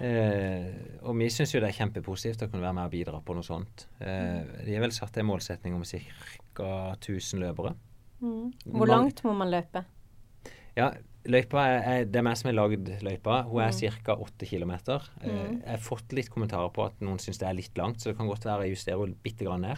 Eh, 0.00 0.66
og 1.04 1.16
vi 1.18 1.28
syns 1.32 1.52
jo 1.54 1.60
det 1.60 1.68
er 1.70 1.76
kjempepositivt 1.76 2.46
å 2.46 2.50
kunne 2.50 2.64
være 2.64 2.76
med 2.78 2.88
og 2.88 2.94
bidra 2.94 3.20
på 3.24 3.34
noe 3.36 3.44
sånt. 3.46 3.86
Eh, 4.00 4.40
de 4.66 4.74
har 4.74 4.80
vel 4.84 4.94
satt 4.96 5.16
en 5.20 5.28
målsetning 5.28 5.74
om 5.76 5.84
ca. 5.84 6.94
1000 7.00 7.40
løpere. 7.44 7.74
Mm. 8.20 8.50
Hvor 8.74 8.88
langt 8.90 9.22
må 9.24 9.34
man 9.36 9.50
løpe? 9.52 9.84
Ja, 10.76 10.90
løypa 11.28 11.62
er, 11.66 11.78
er 11.92 12.04
det 12.08 12.16
er 12.20 12.24
meg 12.24 12.36
som 12.40 12.48
har 12.50 12.56
lagd 12.56 12.88
løypa. 13.04 13.42
Hun 13.48 13.60
Mm. 13.60 13.66
er 13.68 14.00
ca. 14.04 14.14
8 14.16 14.46
km. 14.46 14.72
Eh, 15.22 15.60
jeg 15.60 15.68
har 15.68 15.78
fått 15.84 16.12
litt 16.16 16.30
kommentarer 16.30 16.72
på 16.72 16.86
at 16.86 17.00
noen 17.00 17.18
syns 17.18 17.38
det 17.38 17.48
er 17.48 17.54
litt 17.58 17.76
langt, 17.76 18.00
så 18.00 18.10
det 18.10 18.16
kan 18.18 18.28
godt 18.28 18.44
være 18.44 18.64
jeg 18.68 18.76
justerer 18.76 19.04
henne 19.04 19.16
bitte 19.22 19.44
grann 19.44 19.62
ned. 19.62 19.76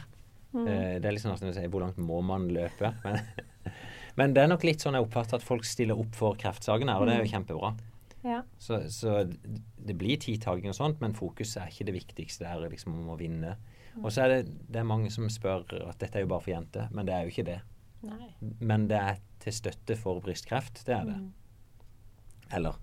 Mm. 0.52 0.66
Eh, 0.68 0.98
det 1.00 1.06
er 1.08 1.12
litt 1.16 1.22
sånn 1.22 1.32
at 1.34 1.42
man 1.42 1.54
sier 1.56 1.68
hvor 1.72 1.80
langt 1.80 1.96
må 1.98 2.22
man 2.22 2.48
løpe? 2.52 2.92
Men, 3.04 3.20
men 4.16 4.34
det 4.34 4.42
er 4.42 4.48
nok 4.50 4.64
litt 4.66 4.82
sånn 4.82 4.92
jeg 4.92 5.06
oppfatter 5.06 5.38
at 5.38 5.42
folk 5.46 5.64
stiller 5.64 5.96
opp 5.96 6.12
for 6.18 6.34
kreftsaken 6.36 6.90
her, 6.90 7.00
og 7.00 7.06
det 7.08 7.14
er 7.14 7.22
jo 7.24 7.30
kjempebra. 7.32 7.70
Ja. 8.24 8.42
Så, 8.58 8.80
så 8.94 9.24
det 9.26 9.96
blir 9.98 10.16
tidtaking 10.22 10.70
og 10.70 10.76
sånt, 10.78 11.00
men 11.02 11.14
fokuset 11.18 11.62
er 11.64 11.72
ikke 11.72 11.88
det 11.88 11.94
viktigste. 11.96 12.44
Det 12.46 12.52
er 12.68 12.70
liksom 12.74 12.94
om 12.94 13.08
å 13.14 13.18
vinne. 13.18 13.56
Og 14.02 14.08
så 14.14 14.22
er 14.24 14.28
det, 14.32 14.54
det 14.72 14.78
er 14.80 14.86
mange 14.88 15.10
som 15.12 15.26
spør 15.28 15.66
at 15.88 15.98
dette 16.00 16.16
er 16.20 16.24
jo 16.24 16.30
bare 16.30 16.44
for 16.44 16.54
jenter, 16.54 16.88
men 16.94 17.08
det 17.08 17.14
er 17.16 17.26
jo 17.26 17.32
ikke 17.34 17.44
det. 17.50 17.58
Nei. 18.06 18.30
Men 18.60 18.86
det 18.90 18.98
er 18.98 19.18
til 19.42 19.52
støtte 19.54 19.96
for 19.98 20.22
brystkreft, 20.24 20.84
det 20.86 20.94
er 20.96 21.04
det. 21.10 21.18
Eller 22.52 22.78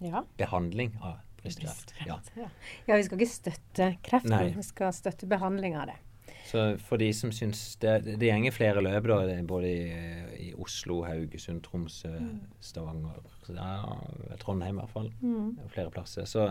Ja. 0.00 0.22
behandling 0.38 0.96
av 1.02 1.18
brystkreft. 1.42 1.92
Ja. 2.06 2.18
Ja. 2.36 2.48
ja, 2.88 2.96
vi 2.96 3.02
skal 3.06 3.18
ikke 3.20 3.30
støtte 3.34 3.90
kreften, 4.02 4.30
Nei. 4.32 4.52
vi 4.56 4.62
skal 4.66 4.92
støtte 4.96 5.28
behandling 5.30 5.76
av 5.76 5.90
det. 5.92 5.98
Så 6.44 6.78
for 6.84 7.00
de 7.00 7.06
som 7.16 7.30
syns 7.32 7.76
Det, 7.80 7.94
det 8.04 8.28
gjenger 8.28 8.52
flere 8.52 8.82
løp, 8.84 9.06
da, 9.08 9.42
både 9.48 9.70
i, 9.70 10.48
i 10.48 10.54
Oslo, 10.60 11.00
Haugesund, 11.06 11.62
Tromsø, 11.64 12.10
Stavanger 12.60 13.16
ja, 13.48 14.36
Trondheim 14.42 14.76
i 14.76 14.82
hvert 14.82 14.92
fall. 14.92 15.10
Mm. 15.22 15.54
Og 15.64 15.70
flere 15.72 15.90
plasser. 15.94 16.28
Så 16.28 16.50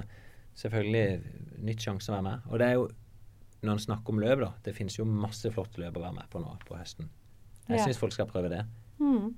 selvfølgelig 0.58 1.22
nytt 1.66 1.86
sjanse 1.86 2.10
å 2.12 2.18
være 2.18 2.28
med. 2.30 2.50
Og 2.50 2.60
det 2.62 2.68
er 2.68 2.78
jo 2.80 2.88
når 3.64 3.78
en 3.78 3.84
snakker 3.86 4.12
om 4.12 4.20
løp, 4.20 4.39
da. 4.41 4.50
Det 4.66 4.74
finnes 4.76 4.98
jo 4.98 5.06
masse 5.08 5.50
flotte 5.54 5.80
løp 5.80 5.96
å 5.96 6.04
være 6.04 6.18
med 6.18 6.30
på 6.34 6.41
nå 6.44 6.58
på 6.68 6.76
høsten. 6.76 7.08
Jeg 7.70 7.80
Ja. 7.80 7.86
syns 7.86 7.98
folk 8.02 8.12
skal 8.12 8.28
prøve 8.28 8.50
det. 8.50 8.66
Mm. 9.00 9.36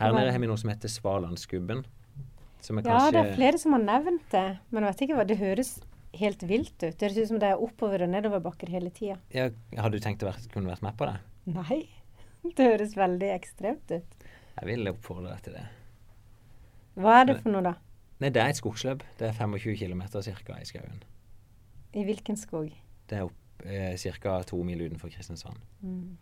Her 0.00 0.12
nede 0.12 0.32
har 0.32 0.38
vi 0.40 0.46
noe 0.46 0.58
som 0.58 0.70
heter 0.70 0.88
Svalandsgubben. 0.88 1.84
Som 2.60 2.78
Ja, 2.78 2.82
kanskje 2.82 3.12
det 3.12 3.20
er 3.30 3.36
flere 3.36 3.58
som 3.58 3.72
har 3.72 3.80
nevnt 3.80 4.28
det, 4.30 4.58
men 4.70 4.84
jeg 4.84 4.92
vet 4.94 5.02
ikke 5.08 5.16
hva 5.16 5.26
det 5.26 5.38
høres 5.38 5.80
helt 6.18 6.42
vilt 6.42 6.74
ut. 6.82 6.96
Det 6.98 7.06
høres 7.06 7.18
ut 7.18 7.28
som 7.28 7.38
det 7.42 7.50
er 7.52 7.62
oppover- 7.62 8.02
og 8.04 8.10
nedoverbakker 8.12 8.68
hele 8.72 8.90
tida. 8.90 9.18
ja, 9.34 9.50
Hadde 9.78 9.98
du 9.98 10.04
tenkt 10.04 10.22
å 10.24 10.30
være, 10.30 10.48
kunne 10.52 10.70
vært 10.72 10.82
med 10.82 10.96
på 10.98 11.06
det? 11.06 11.18
Nei, 11.54 11.80
det 12.56 12.70
høres 12.72 12.96
veldig 12.98 13.30
ekstremt 13.36 13.92
ut. 13.94 14.16
Jeg 14.60 14.66
vil 14.68 14.90
oppfordre 14.90 15.30
deg 15.30 15.44
til 15.46 15.56
det. 15.56 15.66
Hva 17.00 17.20
er 17.20 17.30
det 17.30 17.36
for 17.42 17.54
noe, 17.54 17.62
da? 17.64 17.74
Nei, 18.20 18.28
det 18.34 18.42
er 18.42 18.50
et 18.52 18.58
skogsløp. 18.58 19.04
Det 19.16 19.30
er 19.30 19.36
25 19.36 19.78
km 19.80 20.02
ca. 20.10 20.56
i 20.60 20.66
skauen. 20.68 20.98
I 21.96 22.02
hvilken 22.04 22.36
skog? 22.36 22.72
Det 23.08 23.16
er 23.16 23.28
opp 23.28 23.64
eh, 23.64 23.94
ca. 24.20 24.34
to 24.46 24.58
mil 24.66 24.82
utenfor 24.82 25.08
Kristiansand. 25.14 25.56
Mm. 25.80 26.18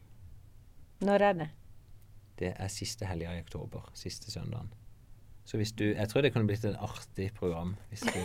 Når 1.03 1.24
er 1.24 1.41
det? 1.41 1.49
Det 2.39 2.53
er 2.55 2.70
siste 2.70 3.09
helga 3.09 3.34
i 3.34 3.43
oktober. 3.43 3.89
Siste 3.99 4.30
søndagen. 4.30 4.70
Så 5.49 5.57
hvis 5.57 5.72
du 5.72 5.84
Jeg 5.95 6.09
tror 6.09 6.22
det 6.22 6.32
kunne 6.34 6.47
blitt 6.47 6.64
et 6.68 6.76
artig 6.76 7.32
program 7.34 7.74
hvis 7.89 8.05
du 8.05 8.20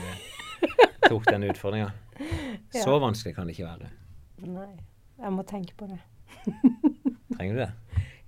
tok 1.10 1.26
den 1.32 1.44
utfordringa. 1.50 1.92
Så 2.74 2.90
Ja. 2.90 3.00
vanskelig 3.00 3.36
kan 3.36 3.48
det 3.48 3.58
ikke 3.58 3.68
være. 3.70 3.90
Nei, 4.48 4.70
jeg 5.20 5.32
må 5.32 5.44
tenke 5.48 5.74
på 5.78 5.88
det. 5.88 6.00
Trenger 7.38 7.54
du 7.54 7.60
det? 7.60 7.72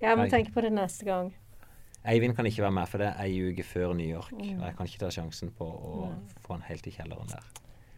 Jeg 0.00 0.18
må 0.18 0.28
tenke 0.30 0.52
på 0.52 0.60
det 0.64 0.72
neste 0.72 1.04
gang. 1.04 1.32
Eivind 2.06 2.36
kan 2.36 2.46
ikke 2.46 2.62
være 2.62 2.70
med, 2.76 2.86
for 2.88 2.98
det 3.02 3.06
er 3.08 3.22
ei 3.24 3.40
uke 3.50 3.64
før 3.66 3.92
New 3.96 4.06
York. 4.06 4.30
Mm. 4.32 4.60
Og 4.60 4.66
jeg 4.68 4.76
kan 4.76 4.86
ikke 4.86 4.98
ta 5.02 5.08
sjansen 5.10 5.50
på 5.50 5.66
å 5.66 5.94
Nei. 6.06 6.34
få 6.44 6.52
han 6.54 6.62
helt 6.68 6.86
i 6.86 6.90
kjelleren 6.94 7.28
der. 7.32 7.46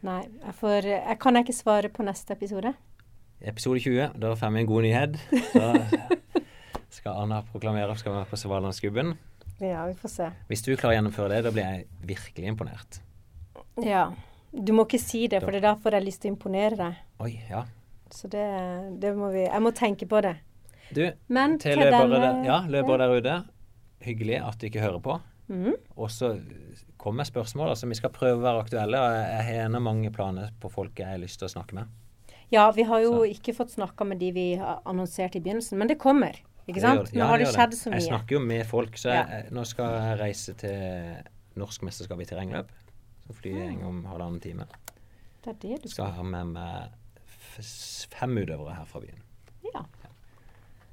Nei, 0.02 0.22
jeg, 0.44 0.54
får, 0.54 0.82
jeg 0.88 1.18
kan 1.20 1.36
ikke 1.36 1.52
svare 1.56 1.88
på 1.92 2.04
neste 2.06 2.32
episode. 2.32 2.72
Episode 3.42 3.80
20, 3.84 4.12
da 4.18 4.32
får 4.34 4.52
vi 4.54 4.60
en 4.60 4.66
god 4.70 4.82
nyhet. 4.86 5.18
Så 6.88 7.00
skal 7.02 7.20
Anna 7.22 7.42
proklamere 7.42 7.96
skal 8.00 8.14
være 8.16 8.30
på 8.30 8.36
Svalandsgubben. 8.40 9.12
Ja, 9.60 9.84
vi 9.90 9.94
får 9.98 10.08
se. 10.14 10.30
Hvis 10.48 10.62
du 10.64 10.72
klarer 10.76 10.94
å 10.94 10.98
gjennomføre 11.02 11.28
det, 11.34 11.42
da 11.44 11.50
blir 11.52 11.66
jeg 11.66 11.86
virkelig 12.06 12.46
imponert. 12.48 13.00
Ja. 13.84 14.06
Du 14.52 14.72
må 14.72 14.84
ikke 14.86 15.00
si 15.00 15.26
det, 15.28 15.42
for 15.42 15.52
det 15.52 15.60
er 15.62 15.68
derfor 15.74 15.92
jeg 15.92 16.00
har 16.00 16.06
lyst 16.06 16.22
til 16.22 16.30
å 16.30 16.34
imponere 16.34 16.76
deg. 16.76 17.00
Oi, 17.20 17.32
ja. 17.50 17.64
Så 18.10 18.28
det, 18.32 18.44
det 19.00 19.10
må 19.16 19.28
vi 19.34 19.42
Jeg 19.44 19.60
må 19.60 19.70
tenke 19.76 20.06
på 20.08 20.22
det. 20.24 20.36
Du, 20.94 21.02
Men 21.28 21.58
til 21.60 21.76
løpere, 21.76 22.20
der, 22.22 22.44
ja, 22.46 22.62
løpere 22.66 22.98
der 23.04 23.18
ute, 23.20 23.34
hyggelig 24.00 24.38
at 24.40 24.56
du 24.58 24.66
ikke 24.70 24.80
hører 24.80 25.00
på. 25.04 25.18
Mhm. 25.48 25.74
Og 25.96 26.10
så 26.12 26.34
kom 27.00 27.16
med 27.16 27.26
spørsmål. 27.28 27.68
altså 27.74 27.88
Vi 27.88 27.94
skal 27.94 28.10
prøve 28.10 28.38
å 28.40 28.44
være 28.44 28.64
aktuelle. 28.64 28.98
og 29.00 29.12
Jeg 29.12 29.28
jeg 29.36 29.44
har 29.58 29.66
ennå 29.68 29.80
mange 29.82 30.10
planer 30.12 30.50
på 30.60 30.70
folk 30.72 30.94
jeg 30.98 31.06
har 31.08 31.18
lyst 31.18 31.38
til 31.40 31.48
å 31.48 31.52
snakke 31.52 31.74
med. 31.74 31.86
Ja, 32.50 32.70
vi 32.72 32.82
har 32.88 33.00
jo 33.00 33.12
Så. 33.24 33.34
ikke 33.36 33.54
fått 33.54 33.70
snakka 33.76 34.06
med 34.06 34.18
de 34.18 34.32
vi 34.32 34.54
har 34.56 34.80
annonsert 34.86 35.36
i 35.36 35.40
begynnelsen, 35.40 35.76
men 35.78 35.88
det 35.88 35.98
kommer. 35.98 36.32
Ikke 36.66 36.80
sant? 36.80 37.10
det. 37.12 37.18
Nå 37.18 37.26
har 37.26 37.38
det 37.38 37.48
skjedd 37.48 37.72
så 37.76 37.90
mye. 37.90 38.00
Jeg 38.00 38.08
snakker 38.08 38.32
jo 38.36 38.40
med 38.40 38.66
folk, 38.66 38.96
så 38.96 39.08
Ja. 39.12 39.42
nå 39.50 39.64
skal 39.66 39.84
jeg 39.92 40.18
reise 40.20 40.54
til 40.54 41.16
norsk 41.56 41.82
mesterskap 41.82 42.20
i 42.20 42.24
terrengløp. 42.24 42.68
Så 43.28 43.36
flyr 43.36 43.58
jeg 43.60 43.78
om 43.84 44.00
halvannen 44.08 44.40
time. 44.40 44.64
Det 45.44 45.52
er 45.52 45.58
det 45.60 45.82
du 45.84 45.88
Skal 45.92 46.14
ha 46.16 46.24
med 46.24 46.54
meg 46.56 46.94
fem 47.60 48.38
utøvere 48.40 48.74
her 48.78 48.86
fra 48.88 49.02
byen. 49.04 49.20
Ja. 49.68 49.84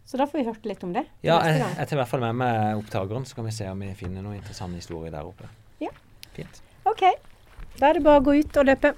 Så 0.06 0.20
da 0.20 0.28
får 0.30 0.38
vi 0.42 0.46
hørt 0.46 0.66
litt 0.70 0.84
om 0.86 0.92
det 0.94 1.06
Ja, 1.26 1.40
jeg, 1.48 1.64
jeg 1.64 1.88
tar 1.88 1.96
i 1.96 2.00
hvert 2.02 2.12
fall 2.12 2.22
med 2.22 2.38
meg 2.44 2.82
opptakeren, 2.82 3.26
så 3.26 3.40
kan 3.40 3.48
vi 3.48 3.54
se 3.56 3.70
om 3.72 3.80
vi 3.82 3.94
finner 3.98 4.26
noen 4.26 4.38
interessante 4.38 4.78
historier 4.82 5.14
der 5.16 5.26
oppe. 5.26 5.48
Ja. 5.82 5.94
Fint. 6.36 6.60
OK. 6.86 7.08
Da 7.80 7.90
er 7.90 7.98
det 7.98 8.04
bare 8.06 8.22
å 8.22 8.26
gå 8.26 8.36
ut 8.38 8.60
og 8.60 8.68
løpe. 8.68 8.94